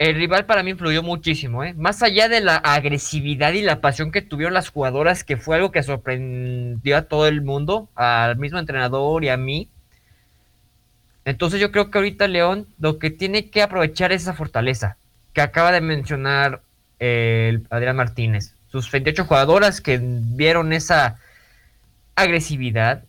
[0.00, 1.74] el rival para mí influyó muchísimo, ¿eh?
[1.74, 5.70] Más allá de la agresividad y la pasión que tuvieron las jugadoras, que fue algo
[5.70, 9.68] que sorprendió a todo el mundo, al mismo entrenador y a mí.
[11.24, 14.96] Entonces yo creo que ahorita León lo que tiene que aprovechar es esa fortaleza
[15.32, 16.62] que acaba de mencionar
[16.98, 18.54] el Adrián Martínez.
[18.68, 21.18] Sus 28 jugadoras que vieron esa
[22.14, 23.04] agresividad,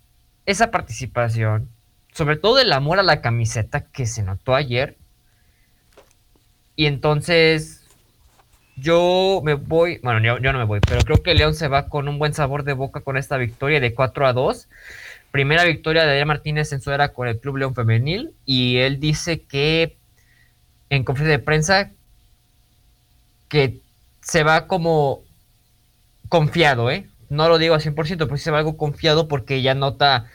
[0.46, 1.70] esa participación,
[2.14, 4.98] sobre todo el amor a la camiseta que se notó ayer,
[6.76, 7.86] y entonces
[8.76, 12.08] yo me voy, bueno, yo, no me voy, pero creo que León se va con
[12.08, 14.68] un buen sabor de boca con esta victoria de 4 a 2.
[15.30, 19.00] Primera victoria de Adrián Martínez en su era con el Club León Femenil y él
[19.00, 19.98] dice que
[20.90, 21.92] en conferencia de prensa
[23.52, 23.82] que
[24.22, 25.24] se va como
[26.30, 27.10] confiado, ¿eh?
[27.30, 30.26] No lo digo al 100%, pero sí se va algo confiado porque ya nota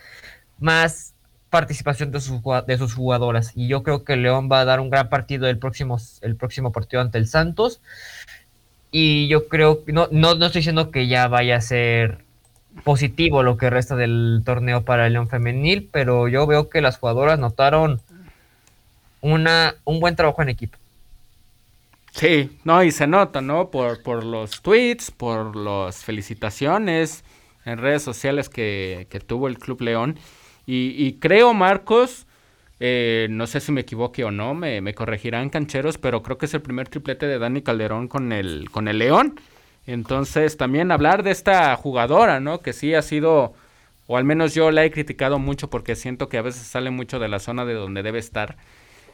[0.58, 1.14] más
[1.48, 3.52] participación de sus, de sus jugadoras.
[3.54, 6.72] Y yo creo que León va a dar un gran partido el próximo, el próximo
[6.72, 7.80] partido ante el Santos.
[8.90, 12.18] Y yo creo no, no, no estoy diciendo que ya vaya a ser
[12.84, 16.98] positivo lo que resta del torneo para el León Femenil, pero yo veo que las
[16.98, 18.02] jugadoras notaron
[19.22, 20.76] una, un buen trabajo en equipo.
[22.16, 23.70] Sí, no, y se nota, ¿no?
[23.70, 27.24] Por, por los tweets, por las felicitaciones
[27.66, 30.18] en redes sociales que, que tuvo el Club León.
[30.64, 32.26] Y, creo, Marcos,
[32.80, 36.54] eh, no sé si me equivoque o no, me, corregirán cancheros, pero creo que es
[36.54, 39.38] el primer triplete de Dani Calderón con el, con el León.
[39.86, 42.60] Entonces, también hablar de esta jugadora, ¿no?
[42.62, 43.52] Que sí ha sido,
[44.06, 47.18] o al menos yo la he criticado mucho porque siento que a veces sale mucho
[47.18, 48.56] de la zona de donde debe estar.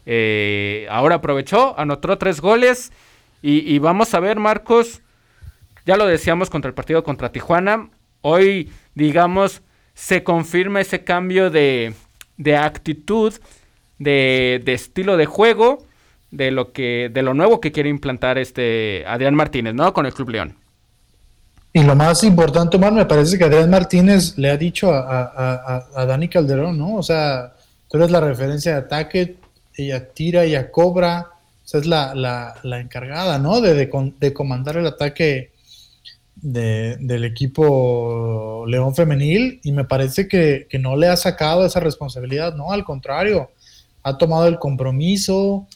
[0.07, 2.93] Eh, ahora aprovechó, anotó tres goles
[3.45, 5.03] y, vamos a ver, Marcos,
[5.85, 7.91] ya lo decíamos contra el partido contra Tijuana.
[8.21, 9.63] Hoy, digamos,
[9.95, 11.95] se confirma ese cambio de,
[12.37, 13.35] de actitud,
[13.99, 15.85] de, de, estilo de juego,
[16.31, 19.93] de lo que, de lo nuevo que quiere implantar este Adrián Martínez, ¿no?
[19.93, 20.57] Con el Club León.
[21.73, 26.07] Y lo más importante, Omar, me parece que Adrián Martínez le ha dicho a, a,
[26.07, 26.97] Dani Calderón, ¿no?
[26.97, 27.55] O sea,
[27.89, 29.37] tú eres la referencia de ataque,
[29.77, 31.29] ella tira, ella cobra,
[31.65, 33.61] o sea, es la, la, la encargada, ¿no?
[33.61, 35.53] De, de, de comandar el ataque
[36.43, 39.61] del equipo León Femenil.
[39.63, 43.51] Y me parece que, no le ha sacado esa responsabilidad, no, al contrario,
[44.03, 45.67] ha tomado el compromiso.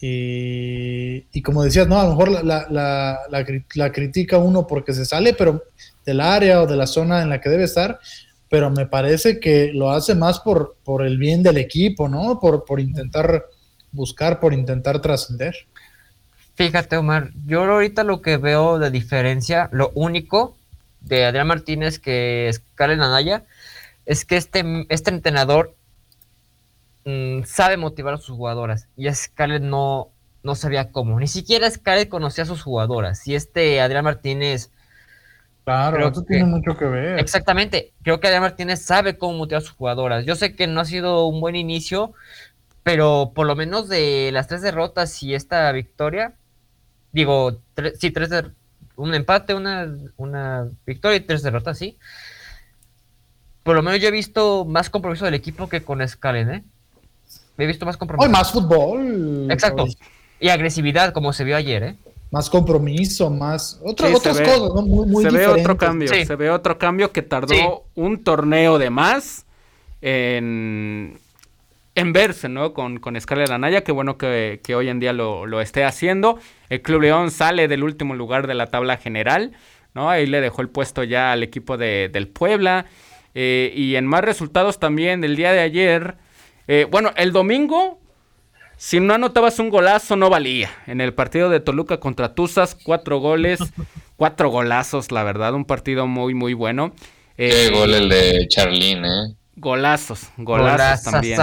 [0.00, 3.18] Y, como decías, no, a lo mejor la,
[3.74, 5.64] la, critica uno porque se sale, pero
[6.04, 7.98] del área o de la zona en la que debe estar,
[8.48, 12.38] pero me parece que lo hace más por, por el bien del equipo, ¿no?
[12.40, 13.46] Por, por intentar
[13.92, 15.54] buscar, por intentar trascender.
[16.54, 20.56] Fíjate, Omar, yo ahorita lo que veo de diferencia, lo único
[21.00, 23.44] de Adrián Martínez que es Karen Anaya,
[24.06, 25.74] es que este, este entrenador
[27.04, 28.88] mm, sabe motivar a sus jugadoras.
[28.96, 30.10] Y Scarlett no,
[30.42, 31.18] no sabía cómo.
[31.18, 33.26] Ni siquiera Scarlett conocía a sus jugadoras.
[33.26, 34.70] Y este Adrián Martínez.
[35.66, 37.18] Claro, eso tiene mucho que ver.
[37.18, 37.92] Exactamente.
[38.02, 40.24] Creo que Adrián Martínez sabe cómo motivar a sus jugadoras.
[40.24, 42.14] Yo sé que no ha sido un buen inicio,
[42.82, 46.34] pero por lo menos de las tres derrotas y esta victoria,
[47.12, 47.60] digo,
[47.98, 48.44] sí, tres de,
[48.94, 51.98] un empate, una, una victoria y tres derrotas, sí
[53.66, 56.64] por lo menos yo he visto más compromiso del equipo que con Scalen, ¿eh?
[57.58, 58.24] He visto más compromiso.
[58.24, 59.48] Hoy más fútbol.
[59.50, 59.86] Exacto.
[60.38, 61.96] Y agresividad, como se vio ayer, ¿eh?
[62.30, 63.80] Más compromiso, más.
[63.84, 64.40] otras cosas,
[64.74, 64.82] ¿no?
[64.82, 66.08] Muy, muy se ve otro cambio.
[66.08, 69.46] Se ve otro cambio que tardó un torneo de más
[70.00, 71.18] en,
[71.94, 72.74] en verse, ¿no?
[72.74, 73.82] Con, con Scarlett Anaya.
[73.82, 76.38] Qué bueno que, hoy en día lo, esté haciendo.
[76.68, 79.52] El Club León sale del último lugar de la tabla general,
[79.94, 80.10] ¿no?
[80.10, 82.86] Ahí le dejó el puesto ya al equipo de, del Puebla.
[83.34, 86.16] Eh, y en más resultados también del día de ayer.
[86.68, 87.98] Eh, bueno, el domingo,
[88.76, 90.70] si no anotabas un golazo, no valía.
[90.86, 93.60] En el partido de Toluca contra Tuzas, cuatro goles,
[94.16, 96.92] cuatro golazos, la verdad, un partido muy, muy bueno.
[97.36, 99.34] Qué eh, gol el de Charlín, ¿eh?
[99.58, 101.40] Golazos, golazos también.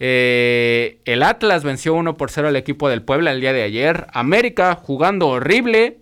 [0.00, 4.08] el Atlas venció 1 por 0 al equipo del Puebla el día de ayer.
[4.12, 6.00] América jugando horrible,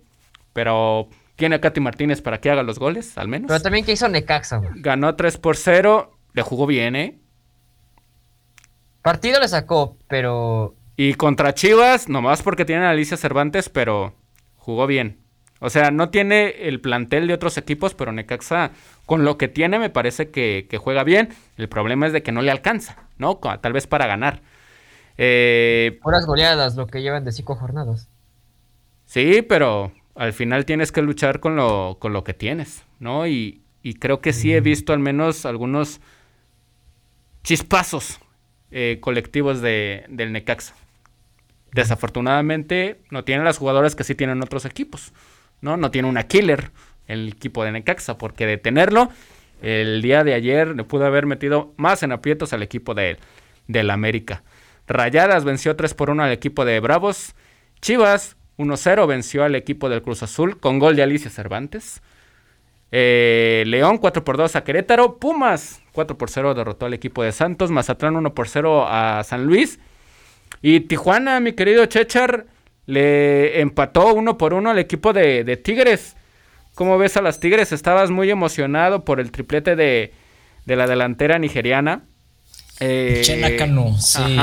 [0.53, 3.47] pero tiene a Katy Martínez para que haga los goles, al menos.
[3.47, 7.19] Pero también que hizo Necaxa, Ganó 3 por 0, le jugó bien, ¿eh?
[9.01, 10.75] Partido le sacó, pero...
[10.95, 14.13] Y contra Chivas, nomás porque tiene a Alicia Cervantes, pero
[14.57, 15.19] jugó bien.
[15.59, 18.71] O sea, no tiene el plantel de otros equipos, pero Necaxa,
[19.05, 21.29] con lo que tiene, me parece que, juega bien.
[21.57, 23.37] El problema es de que no le alcanza, ¿no?
[23.37, 24.41] Tal vez para ganar.
[25.17, 28.09] Eh, Horas goleadas, lo que llevan de cinco jornadas.
[29.05, 33.27] Sí, pero al final tienes que luchar con lo, con lo que tienes, ¿no?
[33.27, 33.63] Y,
[33.99, 35.99] creo que sí he visto al menos algunos
[37.43, 38.19] chispazos
[38.71, 40.75] eh, colectivos de, del Necaxa.
[41.71, 45.13] Desafortunadamente no tienen las jugadoras que sí tienen otros equipos,
[45.61, 45.77] ¿no?
[45.77, 46.71] No tiene una killer
[47.07, 49.09] el equipo de Necaxa, porque de tenerlo,
[49.61, 53.17] el día de ayer le pudo haber metido más en aprietos al equipo de,
[53.67, 54.43] del América.
[54.87, 57.35] Rayadas venció 3 por 1 al equipo de Bravos.
[57.81, 62.01] Chivas 1-0 venció al equipo del Cruz Azul con gol de Alicia Cervantes.
[62.91, 65.17] Eh, León 4 por 2 a Querétaro.
[65.17, 67.71] Pumas 4 por 0 derrotó al equipo de Santos.
[67.71, 69.79] Mazatlán 1 por 0 a San Luis.
[70.61, 72.45] Y Tijuana, mi querido Chechar,
[72.85, 76.15] le empató 1 por 1 al equipo de, Tigres.
[76.75, 77.71] ¿Cómo ves a las Tigres?
[77.71, 80.13] Estabas muy emocionado por el triplete de,
[80.65, 82.03] la delantera nigeriana.
[82.79, 84.37] Eh, sí.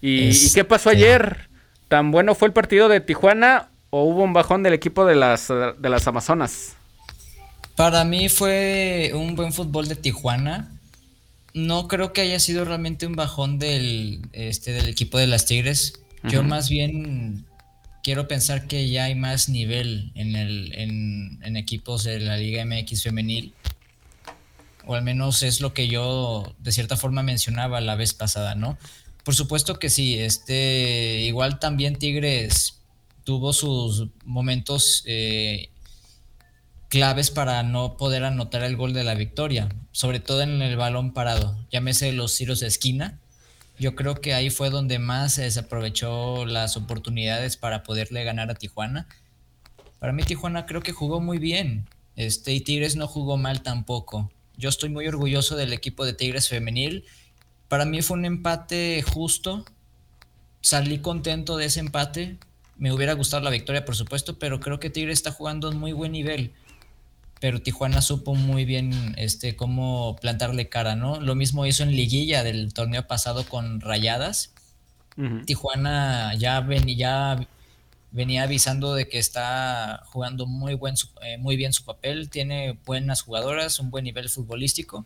[0.00, 1.48] ¿Y, ¿Y, qué pasó ayer?
[1.88, 5.48] ¿Tan bueno fue el partido de Tijuana o hubo un bajón del equipo de las,
[5.48, 6.76] de las Amazonas?
[7.76, 10.70] Para mí fue un buen fútbol de Tijuana.
[11.54, 15.94] No creo que haya sido realmente un bajón del, este, del equipo de las Tigres.
[16.28, 17.44] Yo más bien
[18.02, 22.64] quiero pensar que ya hay más nivel en, el, en, en, equipos de la Liga
[22.64, 23.54] MX femenil.
[24.86, 28.78] O al menos es lo que yo de cierta forma mencionaba la vez pasada, ¿no?
[29.24, 32.78] Por supuesto que sí, este, igual también Tigres
[33.24, 35.68] tuvo sus momentos eh,
[36.92, 41.14] claves para no poder anotar el gol de la victoria, sobre todo en el balón
[41.14, 43.18] parado, llámese los tiros de esquina.
[43.78, 48.56] Yo creo que ahí fue donde más se aprovechó las oportunidades para poderle ganar a
[48.56, 49.08] Tijuana.
[50.00, 54.30] Para mí Tijuana creo que jugó muy bien, este, y Tigres no jugó mal tampoco.
[54.58, 57.06] Yo estoy muy orgulloso del equipo de Tigres femenil
[57.72, 59.64] para mí fue un empate justo.
[60.60, 62.36] Salí contento de ese empate.
[62.76, 65.92] Me hubiera gustado la victoria, por supuesto, pero creo que Tigre está jugando un muy
[65.92, 66.52] buen nivel.
[67.42, 71.20] Pero Tijuana supo muy bien este, cómo plantarle cara, ¿no?
[71.20, 74.52] Lo mismo hizo en liguilla del torneo pasado con Rayadas.
[75.44, 82.30] Tijuana ya, venía avisando de que está jugando muy, buen, eh, muy bien su papel,
[82.30, 85.04] tiene buenas jugadoras, un buen nivel futbolístico.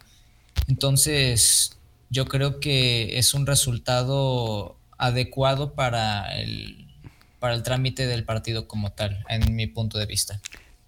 [0.68, 1.78] Entonces,
[2.10, 6.86] yo creo que es un resultado adecuado para el,
[7.38, 10.38] para el trámite del partido como tal, en mi punto de vista.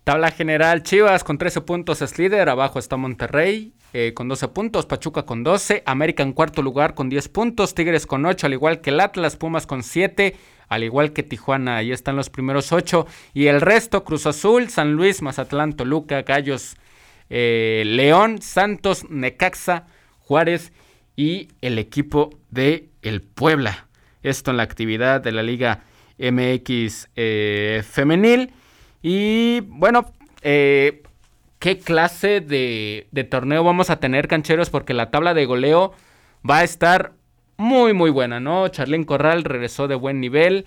[0.08, 4.86] Tabla general, Chivas con 13 puntos es líder, abajo está Monterrey eh, con 12 puntos,
[4.86, 8.80] Pachuca con 12, América en cuarto lugar con 10 puntos, Tigres con 8, al igual
[8.80, 10.34] que el Atlas, Pumas con 7,
[10.68, 14.94] al igual que Tijuana, ahí están los primeros 8, y el resto, Cruz Azul, San
[14.94, 16.78] Luis, Mazatlán, Toluca, Gallos,
[17.28, 19.88] eh, León, Santos, Necaxa,
[20.20, 20.72] Juárez
[21.16, 23.88] y el equipo de el Puebla.
[24.22, 25.82] Esto en la actividad de la Liga
[26.18, 28.54] MX eh, femenil.
[29.02, 31.02] Y bueno, eh,
[31.58, 34.70] ¿qué clase de, torneo vamos a tener, cancheros?
[34.70, 35.92] Porque la tabla de goleo
[36.48, 37.12] va a estar
[37.56, 38.68] muy, muy buena, ¿no?
[38.68, 40.66] Charlín Corral regresó de buen nivel.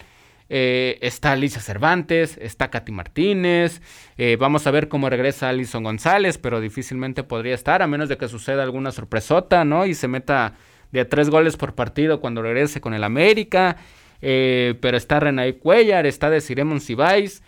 [0.53, 3.81] Eh, está Alicia Cervantes, está Katy Martínez.
[4.17, 8.17] Eh, vamos a ver cómo regresa Alison González, pero difícilmente podría estar, a menos de
[8.17, 9.85] que suceda alguna sorpresota, ¿no?
[9.85, 10.55] Y se meta
[10.91, 13.77] de tres goles por partido cuando regrese con el América.
[14.19, 17.41] Pero está Renay Cuellar, está Desiremon Cibáis.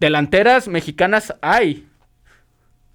[0.00, 1.86] Delanteras mexicanas hay.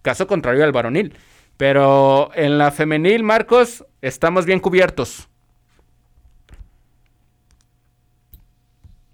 [0.01, 1.14] Caso contrario al varonil.
[1.58, 5.28] Pero en la femenil, Marcos, estamos bien cubiertos.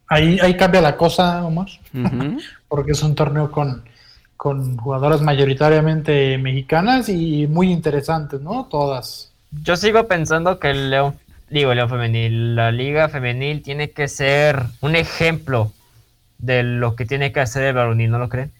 [0.07, 1.67] Ahí, ahí cambia la cosa, Omar,
[2.67, 3.83] porque es un torneo con,
[4.35, 8.65] con jugadoras mayoritariamente mexicanas y muy interesantes, ¿no?
[8.65, 9.31] Todas.
[9.51, 11.15] Yo sigo pensando que el León,
[11.49, 15.71] digo, León Femenil, la Liga Femenil tiene que ser un ejemplo
[16.39, 18.51] de lo que tiene que hacer el varonil, ¿no lo creen?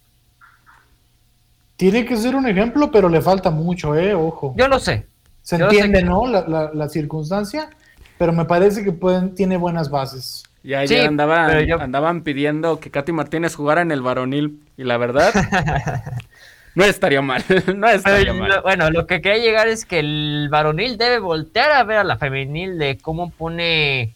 [1.77, 4.13] Tiene que ser un ejemplo, pero le falta mucho, ¿eh?
[4.13, 4.53] Ojo.
[4.57, 5.07] Yo lo sé.
[5.41, 6.27] Se entiende, ¿no?
[6.27, 7.69] La, la, la, circunstancia,
[8.17, 10.43] pero me parece que pueden, tiene buenas bases.
[10.61, 14.59] Y ayer andaban, andaban pidiendo que Katy Martínez jugara en el varonil.
[14.77, 15.33] Y la verdad,
[16.75, 17.43] no estaría mal.
[17.75, 18.61] no estaría mal.
[18.61, 22.17] Bueno, lo que quería llegar es que el varonil debe voltear a ver a la
[22.17, 24.15] femenil de cómo pone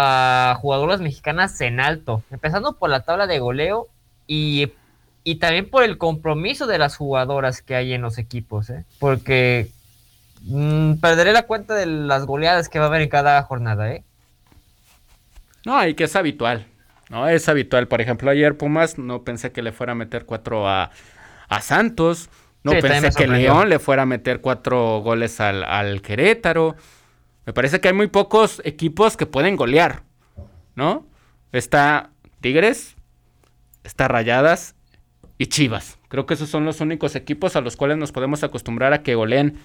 [0.00, 2.22] a jugadoras mexicanas en alto.
[2.30, 3.88] Empezando por la tabla de goleo
[4.28, 4.70] y,
[5.24, 8.70] y también por el compromiso de las jugadoras que hay en los equipos.
[8.70, 8.84] ¿eh?
[9.00, 9.68] Porque
[10.42, 13.90] mmm, perderé la cuenta de las goleadas que va a haber en cada jornada.
[13.90, 14.04] ¿eh?
[15.64, 16.66] No, y que es habitual.
[17.10, 17.88] No, es habitual.
[17.88, 20.92] Por ejemplo, ayer Pumas no pensé que le fuera a meter cuatro a,
[21.48, 22.30] a Santos.
[22.62, 26.76] No sí, pensé que León le fuera a meter cuatro goles al, al, Querétaro.
[27.48, 30.02] Me parece que hay muy pocos equipos que pueden golear.
[30.74, 31.06] ¿No?
[31.50, 32.10] Está
[32.42, 32.94] Tigres,
[33.84, 34.74] está Rayadas
[35.38, 35.96] y Chivas.
[36.08, 39.14] Creo que esos son los únicos equipos a los cuales nos podemos acostumbrar a que
[39.14, 39.56] goleen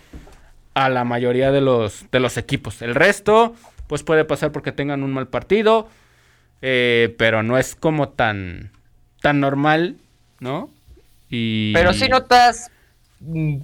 [0.75, 2.81] a la mayoría de los, de los equipos.
[2.81, 3.53] El resto,
[3.87, 5.89] pues puede pasar porque tengan un mal partido,
[6.61, 8.71] eh, pero no es como tan,
[9.21, 9.97] tan normal,
[10.39, 10.69] ¿no?
[11.29, 12.71] Pero si notas,
[13.19, 13.57] mm,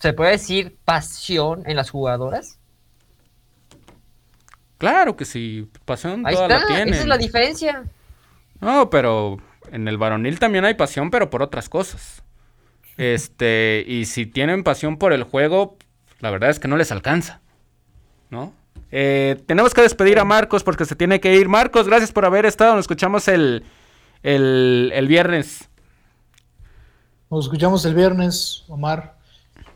[0.00, 2.56] se puede decir, pasión en las jugadoras.
[4.80, 6.94] Claro que sí, pasión Ahí toda está, la tienen.
[6.94, 7.84] esa es la diferencia.
[8.60, 9.36] No, pero
[9.70, 12.22] en el varonil también hay pasión, pero por otras cosas.
[12.96, 15.76] Este, y si tienen pasión por el juego,
[16.20, 17.42] la verdad es que no les alcanza,
[18.30, 18.54] ¿no?
[18.90, 21.48] Eh, tenemos que despedir a Marcos porque se tiene que ir.
[21.48, 22.74] Marcos, gracias por haber estado.
[22.74, 23.64] Nos escuchamos el,
[24.22, 25.68] el, el viernes.
[27.30, 29.14] Nos escuchamos el viernes, Omar,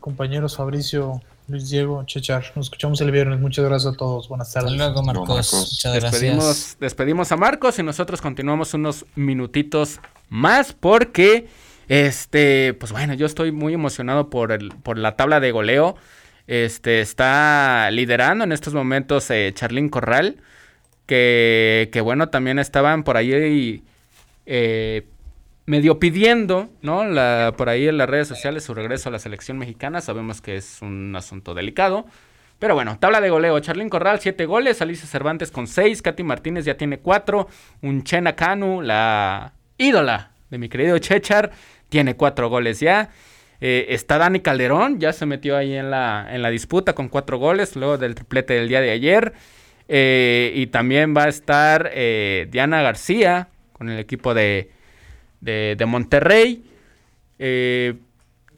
[0.00, 2.44] compañeros Fabricio, Luis Diego, Chechar.
[2.56, 3.38] Nos escuchamos el viernes.
[3.38, 4.28] Muchas gracias a todos.
[4.28, 4.72] Buenas tardes.
[4.72, 5.28] Hasta luego, Marcos.
[5.28, 5.70] No, Marcos.
[5.72, 6.76] Muchas despedimos, gracias.
[6.80, 11.48] despedimos a Marcos y nosotros continuamos unos minutitos más porque,
[11.88, 15.96] este, pues bueno, yo estoy muy emocionado por, el, por la tabla de goleo.
[16.46, 20.36] Este está liderando en estos momentos eh, Charlín Corral.
[21.06, 23.84] Que, que, bueno, también estaban por ahí
[24.46, 25.06] eh,
[25.66, 27.04] medio pidiendo, ¿no?
[27.56, 30.00] Por ahí en las redes sociales su regreso a la selección mexicana.
[30.00, 32.06] Sabemos que es un asunto delicado.
[32.58, 33.58] Pero bueno, tabla de goleo.
[33.60, 34.80] Charlín Corral, 7 goles.
[34.82, 36.02] Alicia Cervantes con 6.
[36.02, 37.48] Katy Martínez ya tiene 4.
[37.82, 41.50] Unchena Kanu, la ídola de mi querido Chechar,
[41.88, 43.10] tiene 4 goles ya.
[43.60, 47.38] Eh, está Dani Calderón, ya se metió ahí en la, en la disputa con cuatro
[47.38, 49.32] goles, luego del triplete del día de ayer.
[49.88, 54.70] Eh, y también va a estar eh, Diana García con el equipo de,
[55.44, 56.64] de, Monterrey.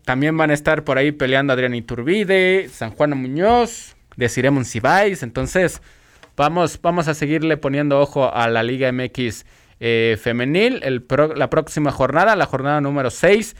[0.04, 5.22] también van a estar por ahí peleando Adrián Iturbide, San Juan Muñoz, Desiree Monsiváis.
[5.22, 5.82] Entonces,
[6.36, 9.44] vamos, vamos a seguirle poniendo ojo a la Liga MX
[10.18, 10.80] femenil.
[10.82, 11.04] El
[11.36, 13.56] la próxima jornada, la jornada número 6.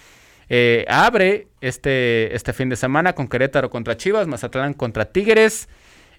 [0.49, 5.69] Eh, abre este, este fin de semana con Querétaro contra Chivas, Mazatlán contra Tigres,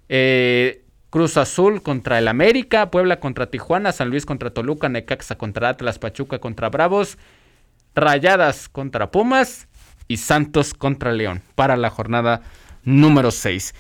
[0.10, 5.70] eh, Cruz Azul contra el América, Puebla contra Tijuana, San Luis contra Toluca, Necaxa contra
[5.70, 7.18] Atlas, Pachuca contra Bravos,
[7.95, 9.68] Rayadas contra Pumas
[10.08, 12.41] y Santos contra León para la jornada
[12.84, 13.74] número 6.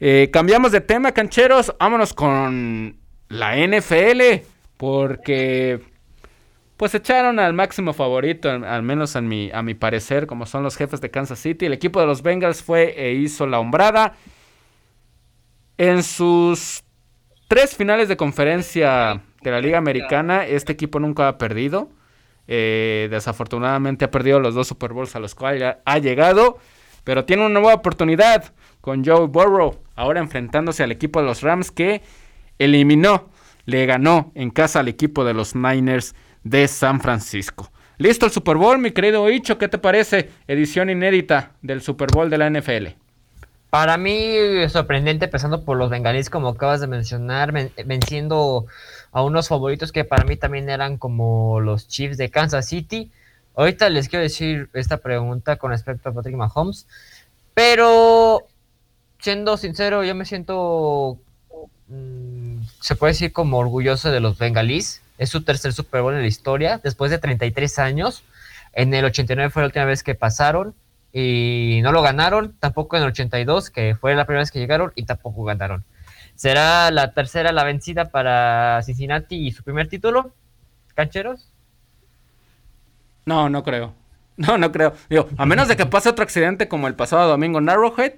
[0.00, 2.96] Eh, cambiamos de tema, cancheros, vámonos con
[3.28, 4.44] la NFL,
[4.76, 5.80] porque
[6.76, 10.76] pues echaron al máximo favorito, al, menos en mi, a mi parecer, como son los
[10.76, 11.66] jefes de Kansas City.
[11.66, 14.14] El equipo de los Bengals fue e hizo la hombrada.
[15.78, 16.84] En sus
[17.48, 21.90] tres finales de conferencia de la Liga Americana, este equipo nunca ha perdido.
[22.48, 26.58] Eh, desafortunadamente ha perdido los dos Super Bowls a los cuales ha llegado,
[27.04, 31.72] pero tiene una nueva oportunidad con Joe Burrow, ahora enfrentándose al equipo de los Rams
[31.72, 32.02] que
[32.58, 33.30] eliminó,
[33.64, 36.14] le ganó en casa al equipo de los Niners
[36.44, 37.70] de San Francisco.
[37.98, 40.30] Listo el Super Bowl, mi querido Icho, ¿qué te parece?
[40.46, 43.05] Edición inédita del Super Bowl de la NFL.
[43.76, 44.30] Para mí
[44.70, 47.52] sorprendente, empezando por los bengalíes, como acabas de mencionar,
[47.84, 48.64] venciendo
[49.12, 53.12] a unos favoritos que para mí también eran como los Chiefs de Kansas City.
[53.54, 56.86] Ahorita les quiero decir esta pregunta con respecto a Patrick Mahomes,
[57.52, 58.46] pero
[59.18, 61.18] siendo sincero, yo me siento,
[61.88, 66.22] mm, se puede decir como orgulloso de los bengalíes es su tercer Super Bowl en
[66.22, 68.24] la historia, después de 33 años.
[68.72, 70.74] En el 89 fue la última vez que pasaron
[71.18, 74.92] y no lo ganaron, tampoco en el 82, que fue la primera vez que llegaron
[74.96, 75.82] y tampoco ganaron.
[76.34, 80.32] ¿Será la tercera la vencida para Cincinnati y su primer título?
[80.94, 81.50] ¿Cancheros?
[83.24, 83.94] No, no creo.
[84.36, 84.92] No, no creo.
[85.08, 88.12] Digo, a menos de que pase otro accidente como el pasado domingo en Arrowhead,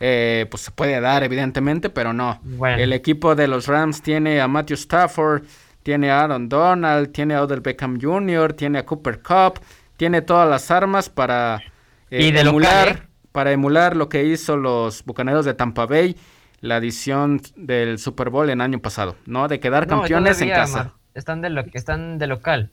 [0.00, 2.42] eh, pues se puede dar, evidentemente, pero no.
[2.60, 5.44] El equipo de los Rams tiene a Matthew Stafford,
[5.82, 9.60] tiene a Aaron Donald, tiene a Odell Beckham Jr., tiene a Cooper Cup,
[9.96, 11.62] tiene todas las armas para
[12.10, 13.02] eh, emular, ¿eh?
[13.32, 16.16] para emular lo que hizo los Bucaneros de Tampa Bay,
[16.60, 19.48] la edición del Super Bowl en año pasado, ¿no?
[19.48, 20.94] De quedar campeones en casa.
[21.14, 22.70] Están de, lo, están de local.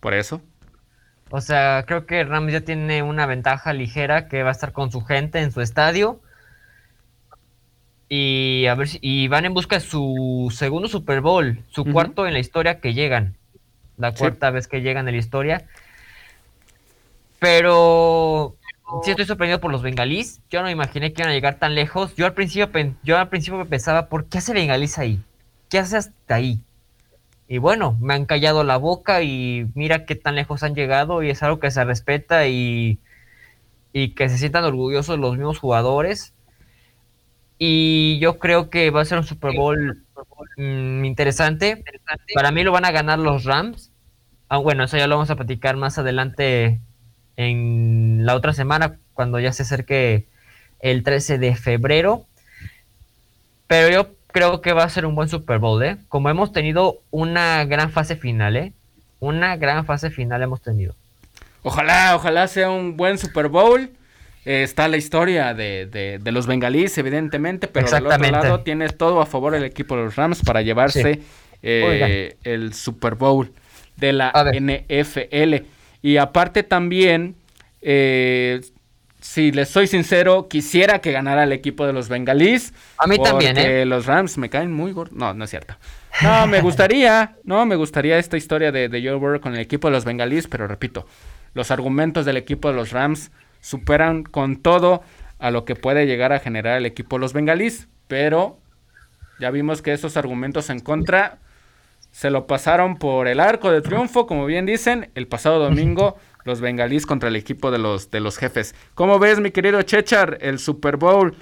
[0.00, 0.40] Por eso.
[1.30, 4.90] O sea, creo que Rams ya tiene una ventaja ligera que va a estar con
[4.90, 6.20] su gente en su estadio
[8.14, 12.26] y a ver si, y van en busca de su segundo Super Bowl, su cuarto
[12.26, 13.38] en la historia que llegan.
[13.96, 15.66] La cuarta vez que llegan en la historia.
[17.38, 18.56] Pero
[19.02, 20.40] sí estoy sorprendido por los bengalís.
[20.50, 22.14] Yo no imaginé que iban a llegar tan lejos.
[22.16, 22.70] Yo al principio
[23.02, 25.20] yo al principio pensaba, ¿por qué hace bengalís ahí?
[25.68, 26.64] ¿Qué hace hasta ahí?
[27.48, 31.30] Y bueno, me han callado la boca y mira qué tan lejos han llegado y
[31.30, 32.98] es algo que se respeta y,
[33.92, 36.34] y que se sientan orgullosos los mismos jugadores
[37.64, 40.04] y yo creo que va a ser un Super Bowl
[40.56, 41.84] mm, interesante.
[42.34, 43.92] Para mí lo van a ganar los Rams.
[44.48, 46.80] Ah, bueno, eso ya lo vamos a platicar más adelante
[47.36, 50.26] en la otra semana, cuando ya se acerque
[50.80, 52.26] el 13 de febrero.
[53.66, 55.98] Pero yo creo que va a ser un buen Super Bowl, ¿eh?
[56.08, 58.72] Como hemos tenido una gran fase final, ¿eh?
[59.20, 60.94] Una gran fase final hemos tenido.
[61.62, 63.90] Ojalá, ojalá sea un buen Super Bowl.
[64.44, 69.20] Eh, está la historia de, de, los bengalíes, evidentemente, pero del otro lado tiene todo
[69.20, 71.20] a favor el equipo de los Rams para llevarse
[71.62, 73.52] eh, el Super Bowl
[73.96, 75.64] de la NFL.
[76.02, 77.36] Y aparte también,
[77.80, 78.60] eh,
[79.20, 82.74] si les soy sincero, quisiera que ganara el equipo de los bengalíes.
[82.98, 83.84] A mí también, ¿eh?
[83.86, 85.16] Los Rams me caen muy gordos.
[85.16, 85.76] No, no es cierto.
[86.22, 89.88] No, me gustaría, no, me gustaría esta historia de, de Joe Burrow con el equipo
[89.88, 91.06] de los bengalíes, pero repito,
[91.54, 93.30] los argumentos del equipo de los Rams
[93.60, 95.02] superan con todo
[95.38, 98.58] a lo que puede llegar a generar el equipo los bengalíes, pero
[99.40, 101.38] ya vimos que esos argumentos en contra
[102.12, 106.60] se lo pasaron por el arco de triunfo, como bien dicen, el pasado domingo los
[106.60, 108.74] bengalíes contra el equipo de los, de los jefes.
[108.94, 111.34] ¿Cómo ves, mi querido Chechar, el Super Bowl,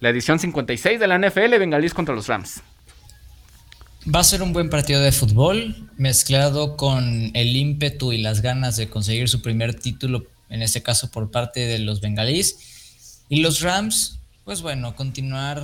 [0.00, 2.62] la edición 56 de la NFL, bengalíes contra los Rams?
[4.14, 8.76] Va a ser un buen partido de fútbol, mezclado con el ímpetu y las ganas
[8.76, 13.24] de conseguir su primer título en este caso por parte de los bengalíes.
[13.28, 15.62] Y los Rams, pues bueno, continuar,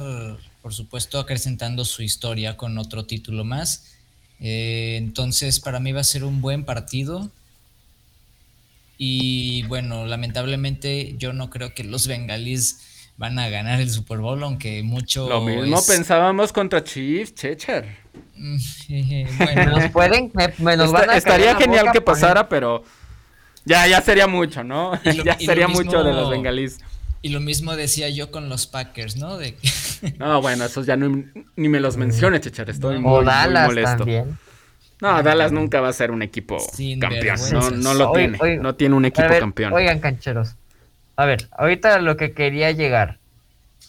[0.62, 3.97] por supuesto, acrecentando su historia con otro título más.
[4.40, 7.30] Eh, entonces, para mí va a ser un buen partido.
[8.96, 12.80] Y bueno, lamentablemente yo no creo que los bengalíes
[13.16, 15.28] van a ganar el Super Bowl, aunque mucho.
[15.28, 17.84] Lo mismo pensábamos contra Chiefs, Chechar.
[19.38, 20.32] bueno, pueden,
[21.14, 22.84] estaría genial que pasara, pero
[23.64, 25.00] ya, ya sería mucho, ¿no?
[25.24, 26.78] ya sería mucho de los bengalíes.
[27.20, 29.38] Y lo mismo decía yo con los Packers, ¿no?
[29.38, 29.56] De...
[30.18, 31.24] no, bueno, esos ya no,
[31.56, 32.70] ni me los menciones, Chechar.
[32.70, 34.06] Estoy muy, molesto.
[35.00, 36.58] No, Dallas nunca va a ser un equipo
[37.00, 37.38] campeón.
[37.52, 38.58] No, no, lo tiene.
[38.58, 39.72] no tiene un equipo campeón.
[39.72, 40.56] Oigan, cancheros.
[41.16, 43.18] A ver, ahorita lo que quería llegar.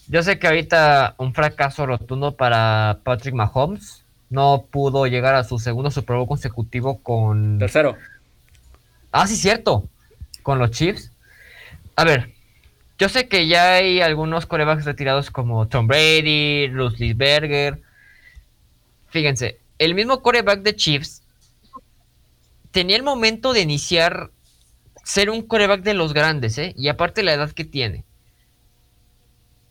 [0.08, 4.04] Yo sé que ahorita un fracaso rotundo para Patrick Mahomes.
[4.28, 7.58] No pudo llegar a su segundo Super Bowl consecutivo con.
[7.58, 7.96] Tercero.
[9.10, 9.88] Ah, sí, cierto.
[10.42, 11.12] Con los Chiefs.
[11.96, 12.32] A ver,
[13.00, 16.68] yo sé que ya hay algunos corebacks retirados como Tom Brady,
[17.14, 17.80] Berger.
[19.08, 21.22] Fíjense, el mismo coreback de Chiefs
[22.72, 24.30] tenía el momento de iniciar
[25.02, 26.74] ser un coreback de los grandes, ¿eh?
[26.76, 28.04] Y aparte la edad que tiene.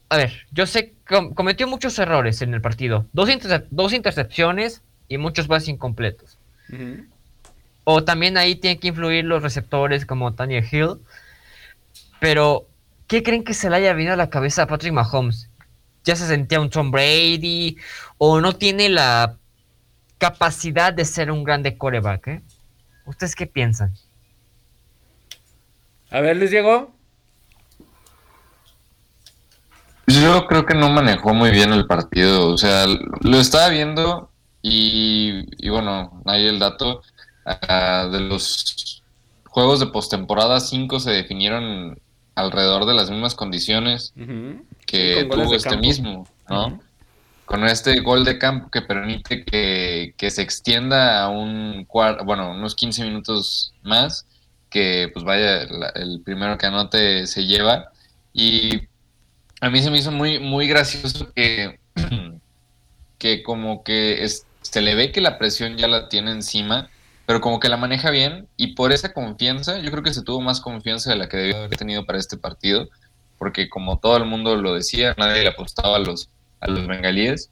[0.10, 3.06] A ver, yo sé que cometió muchos errores en el partido.
[3.14, 6.40] Dos, intercepciones y muchos bases incompletos.
[7.84, 10.98] O también ahí tienen que influir los receptores como Tanya Hill.
[12.20, 12.69] Pero,
[13.10, 15.50] ¿qué creen que se le haya venido a la cabeza a Patrick Mahomes?
[16.06, 17.76] ¿Ya se sentía un Tom Brady?
[18.18, 19.36] ¿O no tiene la
[20.18, 22.28] capacidad de ser un grande coreback?
[22.28, 22.42] Eh?
[23.06, 23.94] ¿Ustedes qué piensan?
[26.12, 26.94] A ver, Luis Diego.
[30.08, 32.50] Yo creo que no manejó muy bien el partido.
[32.54, 32.86] O sea,
[33.22, 34.32] lo estaba viendo
[34.62, 37.02] y, y bueno, ahí el dato.
[37.46, 39.04] Ah, de los
[39.48, 42.00] juegos de postemporada, cinco se definieron
[42.40, 44.14] alrededor de las mismas condiciones
[44.86, 46.80] que tuvo este mismo, ¿no?
[47.46, 52.52] Con este gol de campo que permite que, que se extienda a un cuarto, bueno,
[52.52, 54.28] unos 15 minutos más,
[54.70, 55.64] que pues vaya,
[55.96, 57.92] el primero que anote se lleva.
[58.34, 58.82] Y
[59.62, 61.80] a mí se me hizo muy, muy gracioso que,
[63.18, 64.26] que como que
[64.62, 66.90] se le ve que la presión ya la tiene encima
[67.30, 70.42] pero como que la maneja bien y por esa confianza, yo creo que se tuvo
[70.42, 72.90] más confianza de la que debió haber tenido para este partido,
[73.38, 77.52] porque como todo el mundo lo decía, nadie le apostaba a los, a los bengalíes.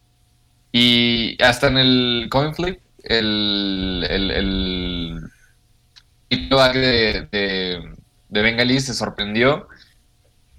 [0.71, 5.29] Y hasta en el coin flip, el, el, el,
[6.73, 7.95] de, de,
[8.29, 9.67] de bengalíes se sorprendió.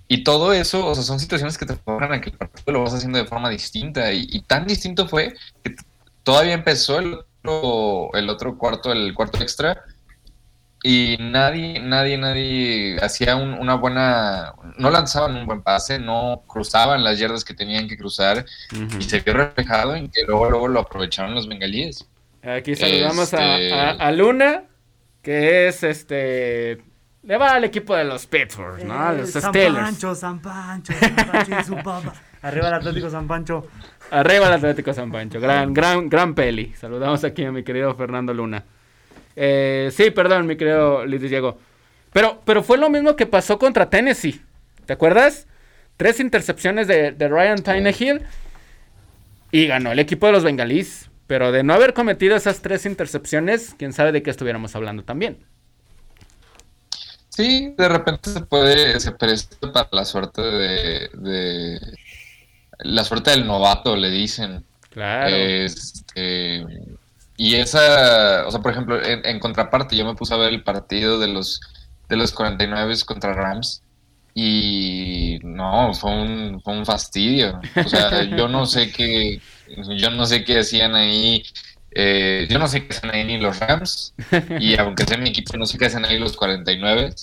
[0.06, 2.84] Y todo eso, o sea, son situaciones que te forjan a que el partido lo
[2.84, 4.12] vas haciendo de forma distinta.
[4.12, 5.34] Y, y tan distinto fue
[5.64, 5.74] que
[6.22, 7.18] todavía empezó el
[8.14, 9.84] el otro cuarto, el cuarto extra,
[10.82, 17.18] y nadie, nadie, nadie hacía una buena, no lanzaban un buen pase, no cruzaban las
[17.18, 18.44] yardas que tenían que cruzar,
[18.98, 22.06] y se vio reflejado en que luego, luego lo aprovecharon los bengalíes.
[22.42, 24.64] Aquí saludamos a, este Luna,
[25.22, 26.82] que es este
[27.22, 29.12] le va al equipo de los Pittsburgh, ¿no?
[29.12, 32.14] los San Pancho, San Pancho, San Pancho y su papá.
[32.42, 33.66] Arriba el Atlético San Pancho.
[34.10, 35.40] Arriba el Atlético San Pancho.
[35.40, 36.72] Gran, gran, gran peli.
[36.78, 38.64] Saludamos aquí a mi querido Fernando Luna.
[39.36, 41.58] Eh, sí, perdón, mi querido Luis Diego.
[42.12, 44.40] Pero, pero fue lo mismo que pasó contra Tennessee.
[44.86, 45.46] ¿Te acuerdas?
[45.96, 48.22] Tres intercepciones de, Ryan Tannehill
[49.50, 51.10] y ganó el equipo de los bengalíes.
[51.26, 55.44] Pero de no haber cometido esas tres intercepciones, quién sabe de qué estuviéramos hablando también.
[57.28, 61.78] Sí, de repente se puede, se presta para la suerte de
[62.78, 64.64] la suerte del novato, le dicen.
[64.90, 65.34] Claro.
[65.34, 66.64] Este,
[67.36, 71.18] y esa, o sea, por ejemplo, en, contraparte, yo me puse a ver el partido
[71.18, 71.60] de los,
[72.08, 73.82] de los 49 contra Rams
[74.34, 77.60] y no, fue un, fue un fastidio.
[77.76, 79.40] O sea, yo no sé qué,
[79.96, 81.44] yo no sé qué hacían ahí.
[81.90, 84.14] Eh, yo no sé qué hacen ahí ni los Rams,
[84.60, 87.14] y aunque sea mi equipo, no sé qué hacen ahí los 49,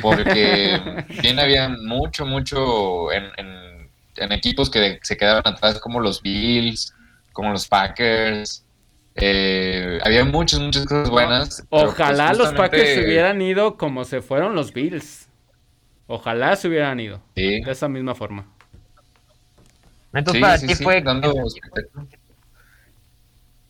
[0.00, 0.80] porque
[1.20, 3.67] bien había mucho, mucho en en
[4.32, 6.94] equipos que se quedaban atrás, como los Bills,
[7.32, 8.64] como los Packers.
[9.14, 11.64] Eh, había muchas, muchas cosas buenas.
[11.70, 15.28] Ojalá pues, los Packers se hubieran ido como se fueron los Bills.
[16.06, 17.20] Ojalá se hubieran ido.
[17.34, 18.46] De esa misma forma.
[20.12, 21.04] Entonces para ti fue.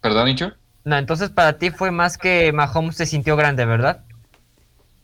[0.01, 0.53] ¿Perdón, Nicho?
[0.85, 4.05] No, entonces para ti fue más que Mahomes se sintió grande, ¿verdad?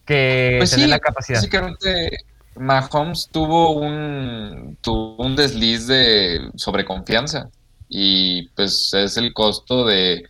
[0.06, 1.38] Que pues tener la capacidad.
[1.38, 2.18] Básicamente
[2.56, 7.50] Mahomes tuvo un, tuvo un desliz de sobreconfianza
[7.88, 10.28] y pues es el costo de,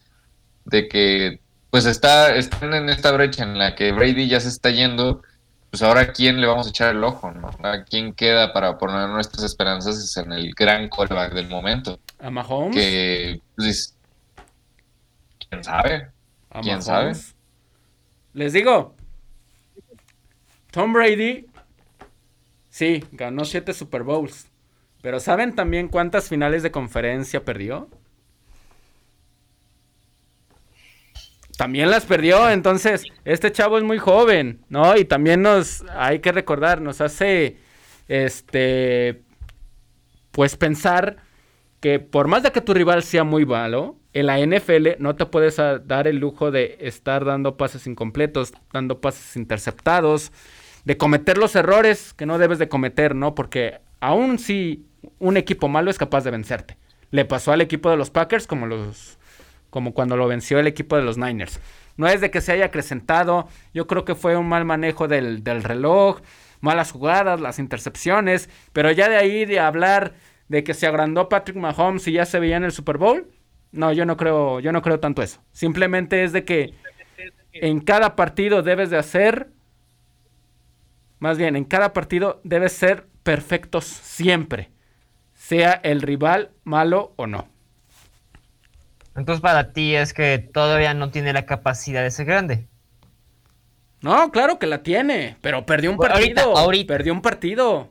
[0.64, 1.40] de que
[1.70, 5.22] pues está, están en esta brecha en la que Brady ya se está yendo,
[5.70, 7.50] pues ahora a quién le vamos a echar el ojo, ¿no?
[7.62, 11.98] ¿A quién queda para poner nuestras esperanzas en el gran callback del momento?
[12.20, 12.76] ¿A Mahomes?
[12.76, 13.96] Que, pues,
[15.48, 16.10] quién sabe,
[16.62, 17.12] quién sabe.
[18.34, 18.94] Les digo,
[20.70, 21.46] Tom Brady
[22.74, 24.48] Sí, ganó siete Super Bowls.
[25.00, 27.88] Pero ¿saben también cuántas finales de conferencia perdió?
[31.56, 34.96] También las perdió, entonces este chavo es muy joven, ¿no?
[34.96, 37.58] Y también nos, hay que recordar, nos hace,
[38.08, 39.22] este,
[40.32, 41.18] pues pensar
[41.78, 45.26] que por más de que tu rival sea muy malo, en la NFL no te
[45.26, 50.32] puedes dar el lujo de estar dando pases incompletos, dando pases interceptados,
[50.84, 53.34] de cometer los errores que no debes de cometer, ¿no?
[53.34, 54.86] Porque aún si
[55.18, 56.76] un equipo malo es capaz de vencerte.
[57.10, 59.18] Le pasó al equipo de los Packers como los
[59.70, 61.58] como cuando lo venció el equipo de los Niners.
[61.96, 65.42] No es de que se haya acrecentado, yo creo que fue un mal manejo del,
[65.42, 66.20] del reloj,
[66.60, 70.14] malas jugadas, las intercepciones, pero ya de ahí de hablar
[70.48, 73.28] de que se agrandó Patrick Mahomes y ya se veía en el Super Bowl,
[73.72, 75.42] no, yo no creo, yo no creo tanto eso.
[75.50, 76.74] Simplemente es de que
[77.52, 79.48] en cada partido debes de hacer
[81.24, 84.70] más bien, en cada partido debe ser perfectos siempre,
[85.32, 87.48] sea el rival malo o no.
[89.16, 92.68] Entonces para ti es que todavía no tiene la capacidad de ser grande.
[94.02, 96.58] No, claro que la tiene, pero perdió un partido.
[96.58, 96.92] ahorita.
[96.92, 97.88] Perdió un partido.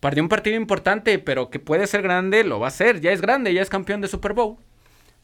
[0.00, 3.00] Perdió un partido importante, pero que puede ser grande, lo va a hacer.
[3.00, 4.56] Ya es grande, ya es campeón de Super Bowl.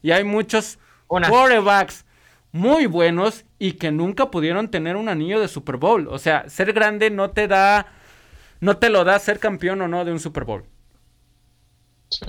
[0.01, 0.79] Y hay muchos
[1.09, 1.27] Una.
[1.27, 2.05] quarterbacks
[2.53, 6.07] muy buenos y que nunca pudieron tener un anillo de Super Bowl.
[6.09, 7.87] O sea, ser grande no te da,
[8.61, 10.65] no te lo da ser campeón o no de un Super Bowl.
[12.09, 12.25] Sí.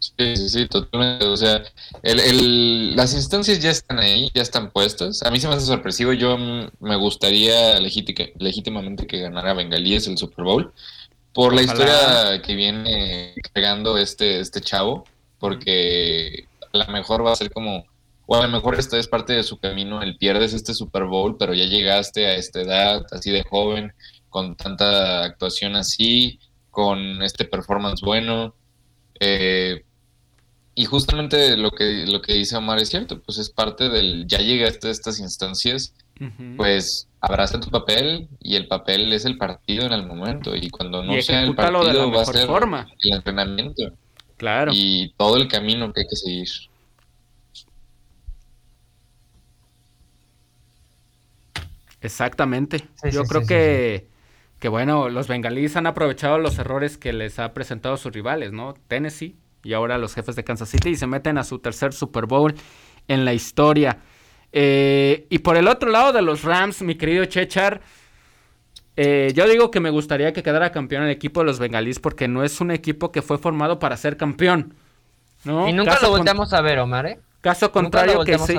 [0.00, 1.26] Sí, sí, sí, totalmente.
[1.26, 1.62] O sea,
[2.02, 5.22] el, el- las instancias ya están ahí, ya están puestas.
[5.22, 6.12] A mí se me hace sorpresivo.
[6.12, 10.72] Yo mm, me gustaría legítica- legítimamente que ganara Bengalíes el Super Bowl
[11.32, 15.04] por la historia que viene cargando este, este chavo,
[15.38, 17.86] porque a lo mejor va a ser como,
[18.26, 21.36] o a lo mejor esta es parte de su camino, el pierdes este Super Bowl,
[21.38, 23.92] pero ya llegaste a esta edad, así de joven,
[24.30, 26.38] con tanta actuación así,
[26.70, 28.54] con este performance bueno.
[29.20, 29.84] Eh,
[30.74, 34.38] y justamente lo que, lo que dice Omar es cierto, pues es parte del, ya
[34.38, 36.56] llegaste a estas instancias, Ujú.
[36.56, 41.02] pues abraza tu papel y el papel es el partido en el momento y cuando
[41.02, 42.86] no y sea el ejecútalo de la partido va a ser forma.
[43.02, 43.82] el entrenamiento
[44.38, 44.72] Claro.
[44.74, 46.48] y todo el camino que hay que seguir.
[52.02, 52.78] Exactamente.
[53.02, 54.08] Sí, Yo sí, creo sí, que,
[54.58, 58.74] que, bueno, los bengalíes han aprovechado los errores que les ha presentado sus rivales, ¿no?
[58.88, 62.26] Tennessee y ahora los jefes de Kansas City y se meten a su tercer Super
[62.26, 62.54] Bowl
[63.08, 63.98] en la historia.
[64.52, 67.80] Eh, y por el otro lado de los Rams, mi querido Chechar,
[68.96, 72.28] eh, yo digo que me gustaría que quedara campeón el equipo de los bengalíes porque
[72.28, 74.74] no es un equipo que fue formado para ser campeón.
[75.44, 75.68] ¿no?
[75.68, 77.20] Y nunca Caso lo con- volteamos a ver, Omar, ¿eh?
[77.40, 78.54] Caso contrario que sí.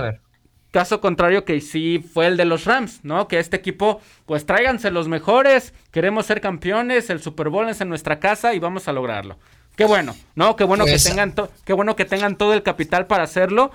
[0.74, 3.28] Caso contrario que sí fue el de los Rams, ¿no?
[3.28, 7.90] Que este equipo, pues tráiganse los mejores, queremos ser campeones, el Super Bowl es en
[7.90, 9.38] nuestra casa y vamos a lograrlo.
[9.76, 10.56] Qué bueno, ¿no?
[10.56, 13.70] Qué bueno Pues- que tengan to- qué bueno que tengan todo el capital para hacerlo,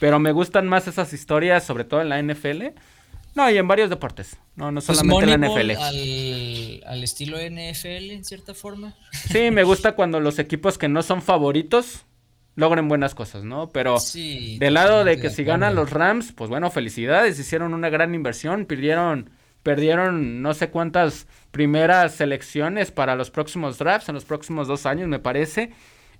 [0.00, 2.72] pero me gustan más esas historias, sobre todo en la NFL.
[3.34, 4.36] No, y en varios deportes.
[4.56, 5.70] No, no Pues solamente en la NFL.
[5.76, 8.94] al, al estilo NFL, en cierta forma.
[9.12, 12.06] Sí, me gusta cuando los equipos que no son favoritos
[12.58, 13.70] logren buenas cosas, ¿no?
[13.70, 17.72] Pero Sí, Del lado de que de si ganan los Rams, pues bueno, felicidades, hicieron
[17.72, 19.30] una gran inversión, perdieron,
[19.62, 25.06] perdieron no sé cuántas primeras selecciones para los próximos drafts en los próximos dos años,
[25.08, 25.70] me parece,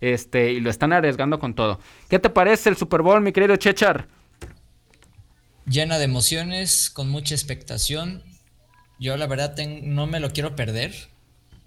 [0.01, 1.81] este, y lo están arriesgando con todo.
[2.09, 4.06] ¿Qué te parece el Super Bowl, mi querido Chechar?
[5.66, 8.23] Llena de emociones, con mucha expectación.
[8.98, 10.94] Yo la verdad ten- no me lo quiero perder.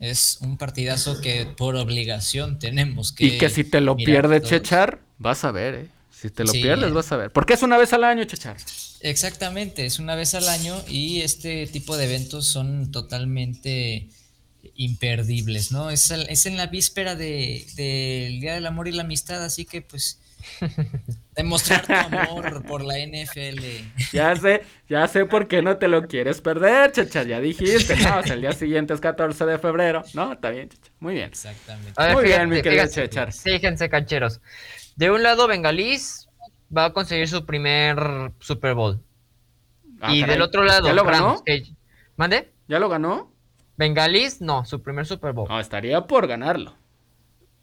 [0.02, 3.23] Es un partidazo que por obligación tenemos que...
[3.26, 4.41] y que si te lo pierde.
[4.41, 5.88] Chechar, vas a ver, ¿eh?
[6.11, 6.61] Si te lo Sí.
[6.61, 7.32] pierdes, vas a ver.
[7.32, 8.57] Porque es una vez al año, Chechar.
[9.02, 14.07] Exactamente, es una vez al año y este tipo de eventos son totalmente
[14.76, 15.90] imperdibles, ¿no?
[15.90, 19.82] Es, es en la víspera de- del Día del Amor y la Amistad, así que
[19.82, 20.19] pues
[21.36, 23.60] demostrar tu amor por la NFL.
[24.14, 27.28] Ya sé, ya sé por qué no te lo quieres perder, Chechar.
[27.28, 30.04] Ya dijiste, no, o sea, el día siguiente es 14 de febrero.
[30.14, 30.92] No, está bien, Chechar.
[31.00, 31.30] Muy bien.
[31.30, 31.94] Exactamente.
[31.98, 33.34] Ver, Muy bien, mi querido fíjate, Chechar.
[33.34, 34.42] Fíjense, cancheros.
[34.96, 36.28] De un lado, Bengalís
[36.76, 37.98] va a conseguir su primer
[38.40, 39.02] Super Bowl.
[40.02, 40.34] Ah, y caray.
[40.36, 41.44] del otro lado, ¿Ya lo Rams, ganó?
[41.46, 41.64] que-
[42.16, 42.52] ¿Mande?
[42.68, 43.32] ¿Ya lo ganó?
[43.78, 45.48] Bengalís, no, su primer Super Bowl.
[45.50, 46.76] No, estaría por ganarlo.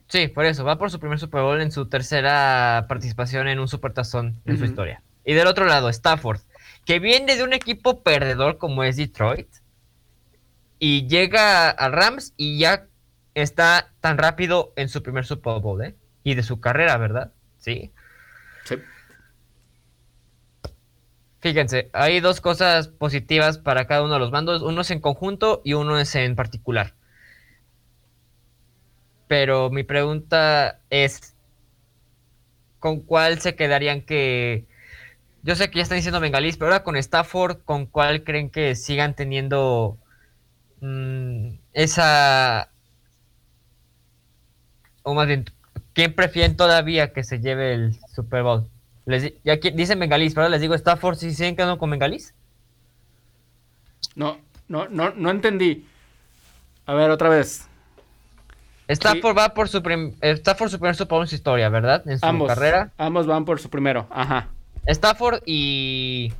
[0.08, 3.68] Sí, por eso, va por su primer Super Bowl en su tercera participación en un
[3.68, 5.02] Supertazón en su historia.
[5.24, 6.40] Y del otro lado, Stafford,
[6.86, 9.48] que viene de un equipo perdedor como es Detroit,
[10.78, 12.86] y llega a Rams y ya
[13.34, 15.96] está tan rápido en su primer Super Bowl, ¿eh?
[16.22, 17.32] Y de su carrera, ¿verdad?
[17.58, 17.92] Sí.
[18.64, 18.76] Sí.
[21.40, 24.62] Fíjense, hay dos cosas positivas para cada uno de los bandos.
[24.62, 26.94] Uno es en conjunto y uno es en particular.
[29.28, 31.34] Pero mi pregunta es,
[32.80, 34.66] ¿con cuál se quedarían que...
[35.42, 38.74] Yo sé que ya están diciendo Bengalís, pero ahora con Stafford, ¿con cuál creen que
[38.74, 39.98] sigan teniendo
[40.80, 42.70] mm, esa...
[45.02, 45.44] O más bien,
[45.92, 48.68] ¿quién prefieren todavía que se lleve el Super Bowl?
[49.06, 52.34] Les, ya dicen Bengalís, pero les digo Stafford, si siguen quedando con Bengalís.
[54.14, 54.38] No,
[54.68, 55.86] no, no, no entendí.
[56.84, 57.68] A ver, otra vez.
[58.88, 62.02] Stafford va por su prim- Stafford su primer Super Bowl en su historia, ¿verdad?
[62.08, 62.48] En su Ambos.
[62.48, 62.90] carrera.
[62.96, 64.06] Ambos van por su primero.
[64.10, 64.48] Ajá.
[64.86, 66.32] Stafford y,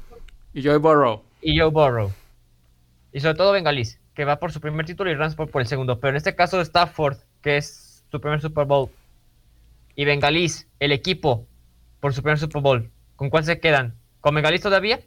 [0.55, 1.23] Y Joey Burrow.
[1.43, 2.11] y Joe Burrow.
[3.13, 5.69] Y sobre todo Bengalís, que va por su primer título y Rams por, por el
[5.69, 6.01] segundo.
[6.01, 8.89] Pero en este caso Stafford, que es su primer Super Bowl.
[9.95, 11.47] Y Bengalís, el equipo,
[12.01, 12.91] por su primer Super Bowl.
[13.17, 13.95] ¿Con cuál se quedan?
[14.21, 15.01] ¿Con Bengalís todavía?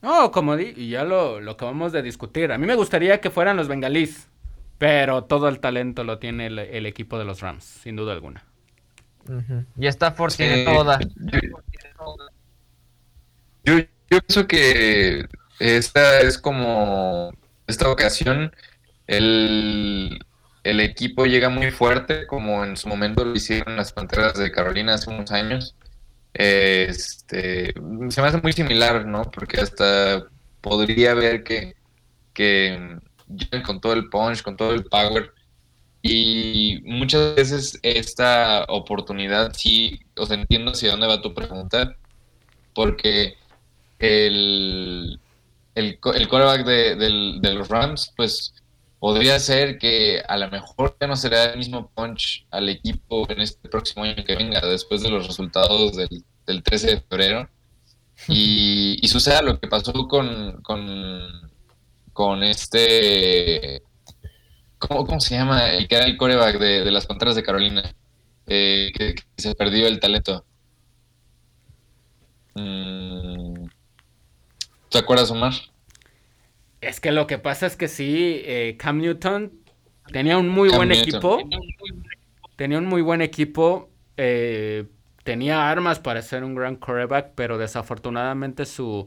[0.00, 2.50] No, como di, y ya lo, lo acabamos de discutir.
[2.52, 4.28] A mí me gustaría que fueran los bengalís.
[4.82, 8.44] Pero todo el talento lo tiene el, el equipo de los Rams, sin duda alguna.
[9.76, 10.36] Y Stafford Sí.
[10.36, 10.98] tiene toda.
[13.64, 13.78] Yo, yo
[14.10, 15.26] Yo pienso que
[15.58, 17.32] esta es como
[17.66, 18.52] esta ocasión
[19.06, 20.18] el,
[20.64, 24.94] el equipo llega muy fuerte, como en su momento lo hicieron las Panteras de Carolina
[24.94, 25.76] hace unos años.
[26.34, 27.74] Este,
[28.10, 29.30] se me hace muy similar, ¿no?
[29.30, 30.24] Porque hasta
[30.60, 31.76] podría ver que,
[32.34, 32.98] que
[33.36, 35.32] llegan con todo el punch, con todo el power.
[36.02, 41.96] Y muchas veces esta oportunidad, sí, o sea, entiendo hacia dónde va tu pregunta,
[42.74, 43.36] porque
[43.98, 45.20] el,
[45.74, 46.96] el, el quarterback de,
[47.40, 48.54] de los Rams, pues
[49.02, 53.40] podría ser que a lo mejor ya no será el mismo punch al equipo en
[53.40, 57.48] este próximo año que venga, después de los resultados del, 13 de febrero.
[58.28, 61.50] Y, y, suceda lo que pasó con, con,
[62.12, 63.82] con este.
[64.78, 65.70] ¿cómo, ¿Cómo, se llama?
[65.70, 67.82] El que era el coreback de, las Panteras de Carolina.
[68.46, 70.44] Eh, que, se perdió el talento.
[72.54, 73.66] Mm,
[74.90, 75.52] ¿Te acuerdas, Omar?
[76.80, 79.52] Es que lo que pasa es que sí, eh, Cam Newton
[80.12, 81.38] tenía un muy buen equipo.
[82.56, 83.90] Tenía un muy buen equipo.
[84.16, 84.86] Eh,
[85.22, 89.06] tenía armas para ser un gran quarterback, pero desafortunadamente su,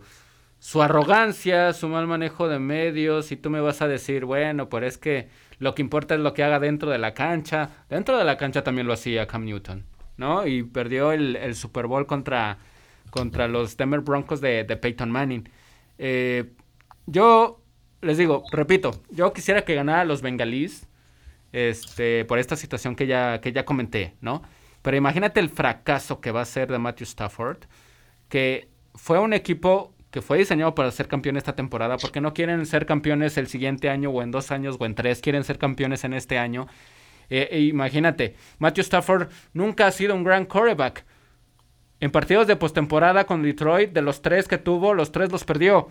[0.66, 4.88] su arrogancia, su mal manejo de medios, y tú me vas a decir, bueno, pero
[4.88, 5.30] es que
[5.60, 7.70] lo que importa es lo que haga dentro de la cancha.
[7.88, 9.86] Dentro de la cancha también lo hacía Cam Newton,
[10.18, 10.48] ¿no?
[10.48, 12.58] Y perdió el, Super Bowl contra,
[13.12, 15.48] contra los Denver Broncos de, de Peyton Manning.
[16.00, 16.52] Eh,
[17.06, 17.62] yo
[18.02, 20.88] les digo, repito, yo quisiera que ganara los bengalíes
[21.52, 24.42] este, por esta situación que ya, que ya comenté, ¿no?
[24.82, 27.66] Pero imagínate el fracaso que va a ser de Matthew Stafford,
[28.30, 32.66] que fue un equipo que fue diseñado para ser campeón esta temporada, porque no quieren
[32.66, 36.06] ser campeones el siguiente año o en dos años o en tres, quieren ser campeones
[36.06, 36.68] en este año.
[37.30, 41.04] Eh, e imagínate, Matthew Stafford nunca ha sido un gran quarterback.
[42.00, 45.90] En partidos de postemporada con Detroit, de los tres que tuvo, los tres los perdió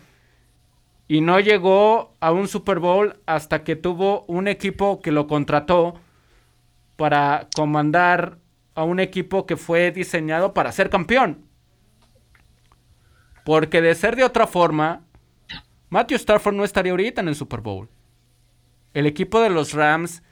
[1.07, 6.01] y no llegó a un Super Bowl hasta que tuvo un equipo que lo contrató
[6.97, 8.39] para comandar
[8.75, 11.44] a un equipo que fue diseñado para ser campeón.
[13.45, 15.05] Porque de ser de otra forma,
[15.91, 17.89] Matthew Stafford no estaría ahorita en el Super Bowl.
[18.95, 20.23] El equipo de los Rams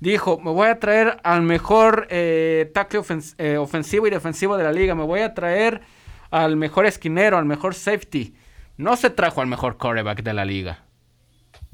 [0.00, 3.02] dijo, me voy a traer al mejor eh, tackle
[3.38, 5.82] eh, ofensivo y defensivo de la liga, me voy a traer
[6.30, 8.34] al mejor esquinero, al mejor safety
[8.76, 10.84] no se trajo al mejor quarterback de la liga.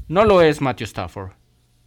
[0.09, 1.33] No lo es Matthew Stafford.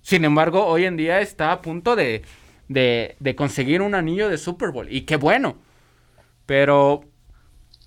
[0.02, 2.24] Sin embargo, hoy en día está a punto de,
[2.68, 4.88] de, de conseguir un anillo de Super Bowl.
[4.92, 5.58] Y qué bueno.
[6.46, 7.06] Pero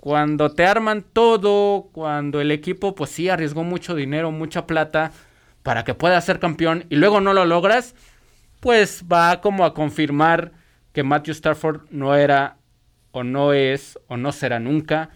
[0.01, 5.13] cuando te arman todo, cuando el equipo pues sí arriesgó mucho dinero, mucha plata
[5.63, 7.95] para que pueda ser campeón y luego no lo logras,
[8.61, 10.53] pues va como a confirmar
[10.93, 12.59] que Matthew Stafford no era
[13.11, 15.11] o no es o no será nunca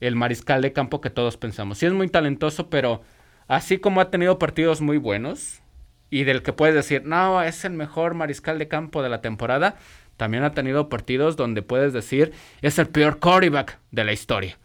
[0.00, 1.78] el mariscal de campo que todos pensamos.
[1.78, 3.00] Sí es muy talentoso, pero
[3.48, 5.62] así como ha tenido partidos muy buenos
[6.10, 9.76] y del que puedes decir, no, es el mejor mariscal de campo de la temporada,
[10.16, 12.32] también ha tenido partidos donde puedes decir,
[12.62, 14.58] es el peor quarterback de la historia.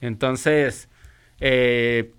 [0.00, 0.88] Entonces,
[1.40, 2.12] eh,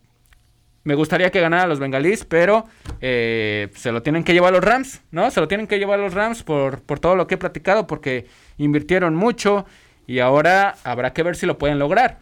[0.83, 2.65] me gustaría que ganara los bengalíes, pero
[3.01, 5.29] eh, se lo tienen que llevar los Rams, ¿no?
[5.31, 8.27] Se lo tienen que llevar los Rams por, por todo lo que he platicado, porque
[8.57, 9.65] invirtieron mucho
[10.07, 12.19] y ahora habrá que ver si lo pueden lograr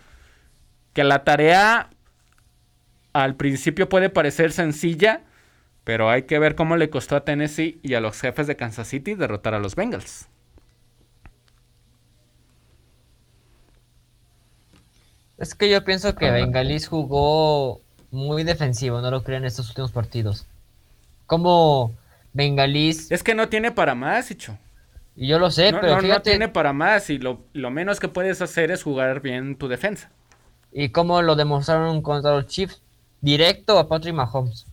[0.98, 1.92] que la tarea
[3.14, 5.22] al principio puede parecer sencilla,
[5.84, 8.88] pero hay que ver cómo le costó a Tennessee y a los jefes de Kansas
[8.88, 10.28] City derrotar a los Bengals.
[15.38, 17.82] Es que yo pienso que Bengalis jugó
[18.12, 20.48] muy defensivo, no lo creo en estos últimos partidos.
[21.26, 21.96] Como
[22.34, 23.12] Bengalis.
[23.12, 24.58] Es que no tiene para más, Hicho.
[25.16, 26.08] Y yo lo sé, pero fíjate.
[26.08, 29.68] No tiene para más y lo, lo menos que puedes hacer es jugar bien tu
[29.68, 30.12] defensa.
[30.72, 32.82] ¿Y cómo lo demostraron contra los Chiefs?
[33.22, 34.68] Directo a Patrick Mahomes.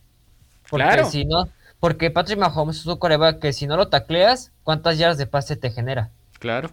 [0.69, 1.09] Porque claro.
[1.09, 5.17] si no, porque Patrick Mahomes es un coreback que si no lo tacleas, ¿cuántas yardas
[5.17, 6.11] de pase te genera?
[6.39, 6.69] Claro.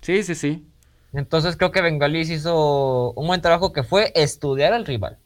[0.00, 0.66] Sí, sí, sí.
[1.12, 5.18] Entonces creo que Bengalis hizo un buen trabajo que fue estudiar al rival.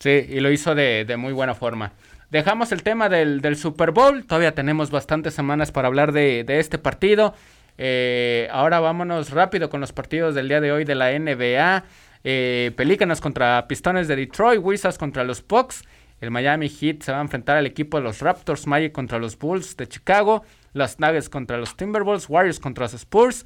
[0.00, 1.92] Sí, y lo hizo de, muy buena forma.
[2.30, 4.26] Dejamos el tema del, Super Bowl.
[4.26, 7.34] Todavía tenemos bastantes semanas para hablar de, este partido.
[7.78, 11.84] Eh, ahora vámonos rápido con los partidos del día de hoy de la NBA.
[12.24, 15.84] Eh, Pelícanos contra Pistones de Detroit, Wizards contra los Bucks.
[16.20, 19.38] El Miami Heat se va a enfrentar al equipo de los Raptors, Magic contra los
[19.38, 23.44] Bulls de Chicago, los Nuggets contra los Timberwolves, Warriors contra los Spurs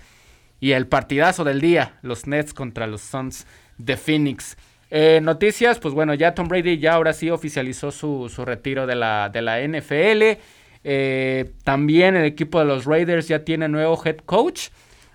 [0.60, 3.46] y el partidazo del día, los Nets contra los Suns
[3.78, 4.56] de Phoenix.
[4.90, 9.28] Eh, noticias, pues bueno, ya Tom Brady ya ahora sí oficializó su, retiro de la,
[9.28, 10.40] de la NFL.
[10.84, 14.68] Eh, también el equipo de los Raiders ya tiene nuevo head coach.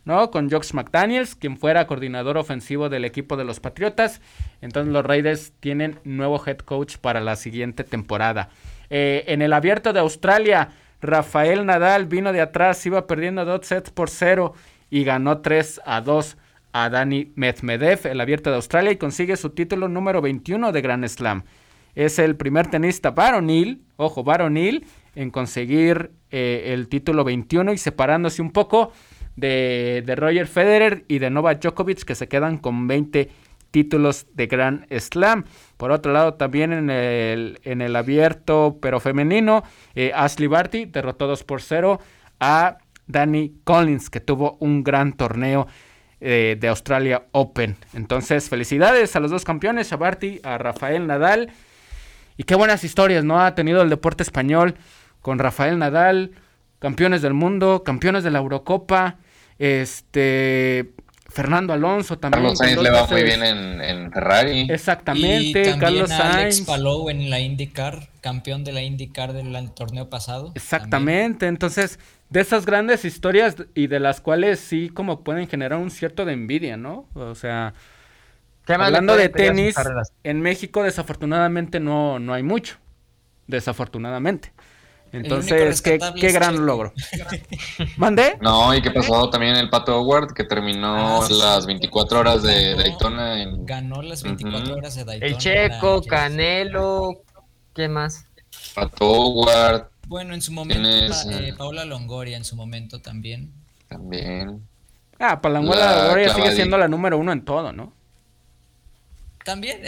[0.04, 0.32] ¿no?
[0.32, 4.22] Con Josh McDaniels, quien fuera coordinador ofensivo del equipo de los Patriotas.
[4.62, 8.50] Entonces los Raiders tienen nuevo head coach para la siguiente temporada.
[8.90, 10.70] Eh, en el abierto de Australia,
[11.02, 14.54] Rafael Nadal vino de atrás, iba perdiendo dos sets por cero
[14.92, 16.38] y ganó 3 a 2
[16.74, 21.08] a Dani Medvedev, el abierto de Australia, y consigue su título número 21 de Grand
[21.08, 21.44] Slam.
[21.96, 24.86] Es el primer tenista varonil, ojo, varonil,
[25.16, 28.92] en conseguir eh, el título 21 y separándose un poco
[29.36, 33.30] de, de, Roger Federer y de Novak Djokovic, que se quedan con 20
[33.72, 35.46] títulos de Grand Slam.
[35.78, 39.64] Por otro lado, también en el, en el abierto, pero femenino,
[39.96, 42.00] eh, Ashley Barty derrotó 2 por 0
[42.40, 42.78] a
[43.12, 45.68] Danny Collins, que tuvo un gran torneo
[46.20, 47.78] eh, de Australia Open.
[47.94, 51.52] Entonces, felicidades a los dos campeones, a Barty, a Rafael Nadal.
[52.38, 53.42] Y qué buenas historias, ¿no?
[53.42, 54.76] Ha tenido el deporte español
[55.22, 56.32] con Rafael Nadal,
[56.80, 59.18] campeones del mundo, campeones de la Eurocopa,
[59.60, 60.94] este
[61.32, 62.44] Fernando Alonso también.
[62.44, 64.68] Carlos Sainz le va muy bien en, Ferrari.
[64.70, 70.52] Exactamente, y Carlos Alex Palou en la IndyCar, campeón de la IndyCar del torneo pasado.
[70.56, 72.00] Exactamente, entonces
[72.30, 76.34] de esas grandes historias y de las cuales sí como pueden generar un cierto de
[76.34, 77.06] envidia, ¿no?
[77.14, 77.74] O sea,
[78.68, 79.76] hablando de tenis,
[80.24, 82.76] en México desafortunadamente no, no hay mucho,
[83.48, 84.52] desafortunadamente.
[85.14, 86.94] Entonces, qué, qué gran logro.
[87.98, 88.38] ¿Mandé?
[88.42, 91.34] No, ¿y qué pasó también el Pato Howard que terminó Ah, sí.
[91.38, 93.42] las 24 horas de Ganó- Daytona?
[93.44, 93.66] En...
[93.66, 94.74] Ganó las 24 Ujú.
[94.80, 95.28] horas de Daytona.
[95.32, 97.24] El Checo, Canelo,
[97.76, 98.26] ¿qué más?
[98.74, 103.02] Pato Howard Bueno, en su momento, Tienes, pa- eh, eh, Paula Longoria en su momento
[103.02, 103.52] también.
[103.90, 104.66] también.
[105.20, 107.94] Ah, Palanguela La Gloria sigue siendo la número uno en todo, ¿no?
[109.44, 109.82] También.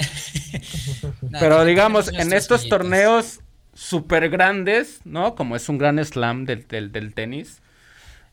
[1.39, 3.39] Pero digamos, en estos torneos
[3.73, 5.35] súper grandes, ¿no?
[5.35, 7.61] Como es un gran slam del, del, del tenis,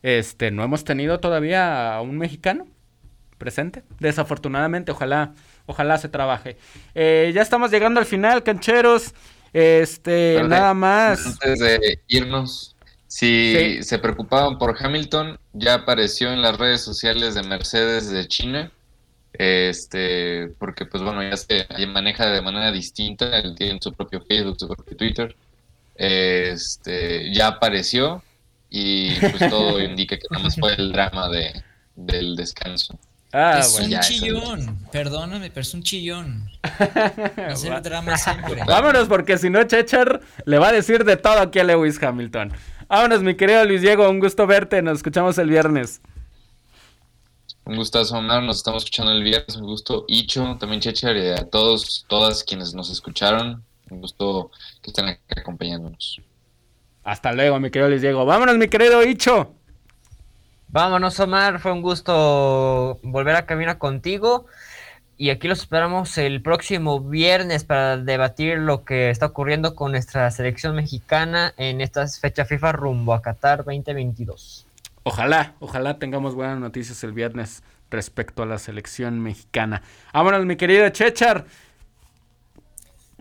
[0.02, 2.66] este, no hemos tenido todavía a un mexicano
[3.38, 3.82] presente.
[3.98, 5.34] Desafortunadamente, ojalá,
[5.66, 6.56] ojalá se trabaje.
[6.94, 9.14] Eh, ya estamos llegando al final, cancheros.
[9.52, 11.26] Este, nada más.
[11.26, 12.76] Antes de irnos,
[13.08, 13.82] si Sí.
[13.82, 18.70] se preocupaban por Hamilton, ya apareció en las redes sociales de Mercedes de China.
[19.32, 24.20] Este, porque pues bueno, ya se ya maneja de manera distinta, él tiene su propio
[24.22, 25.36] Facebook, su propio Twitter.
[25.94, 28.22] Este, ya apareció
[28.68, 31.62] y pues todo indica que nada más fue el drama de,
[31.94, 32.98] del descanso.
[33.32, 33.86] Ah, es bueno.
[33.86, 36.50] un ya, eso chillón, perdóname, pero es un chillón.
[37.48, 38.64] Hacer drama siempre.
[38.66, 42.52] Vámonos porque si no Chechar le va a decir de todo aquí a Lewis Hamilton.
[42.88, 46.00] Vámonos mi querido Luis Diego, un gusto verte, nos escuchamos el viernes.
[47.64, 48.42] Un gustazo, Omar.
[48.42, 49.56] Nos estamos escuchando el viernes.
[49.56, 53.62] Un gusto, Icho, también Chechar, y a todos, todas quienes nos escucharon.
[53.90, 54.50] Un gusto
[54.82, 56.20] que estén aquí acompañándonos.
[57.04, 58.24] Hasta luego mi querido Luis Diego.
[58.24, 59.54] Vámonos mi querido Icho.
[60.68, 61.60] Vámonos, Omar.
[61.60, 64.46] Fue un gusto volver a caminar contigo.
[65.16, 70.30] Y aquí los esperamos el próximo viernes para debatir lo que está ocurriendo con nuestra
[70.30, 74.66] selección mexicana en esta fecha FIFA rumbo a Qatar 2022.
[75.02, 79.82] Ojalá, ojalá tengamos buenas noticias el viernes respecto a la selección mexicana.
[80.12, 81.46] Vámonos mi querido Chechar.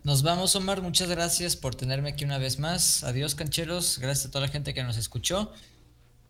[0.03, 0.81] Nos vamos, Omar.
[0.81, 3.03] Muchas gracias por tenerme aquí una vez más.
[3.03, 3.99] Adiós, cancheros.
[3.99, 5.51] Gracias a toda la gente que nos escuchó.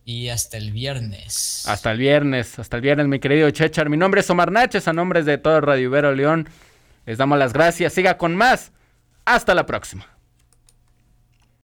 [0.05, 1.65] Y hasta el viernes.
[1.67, 3.89] Hasta el viernes, hasta el viernes mi querido Chechar.
[3.89, 6.49] Mi nombre es Omar Naches, a nombres de todo Radio Ibero León.
[7.05, 7.93] Les damos las gracias.
[7.93, 8.71] Siga con más.
[9.25, 10.18] Hasta la próxima.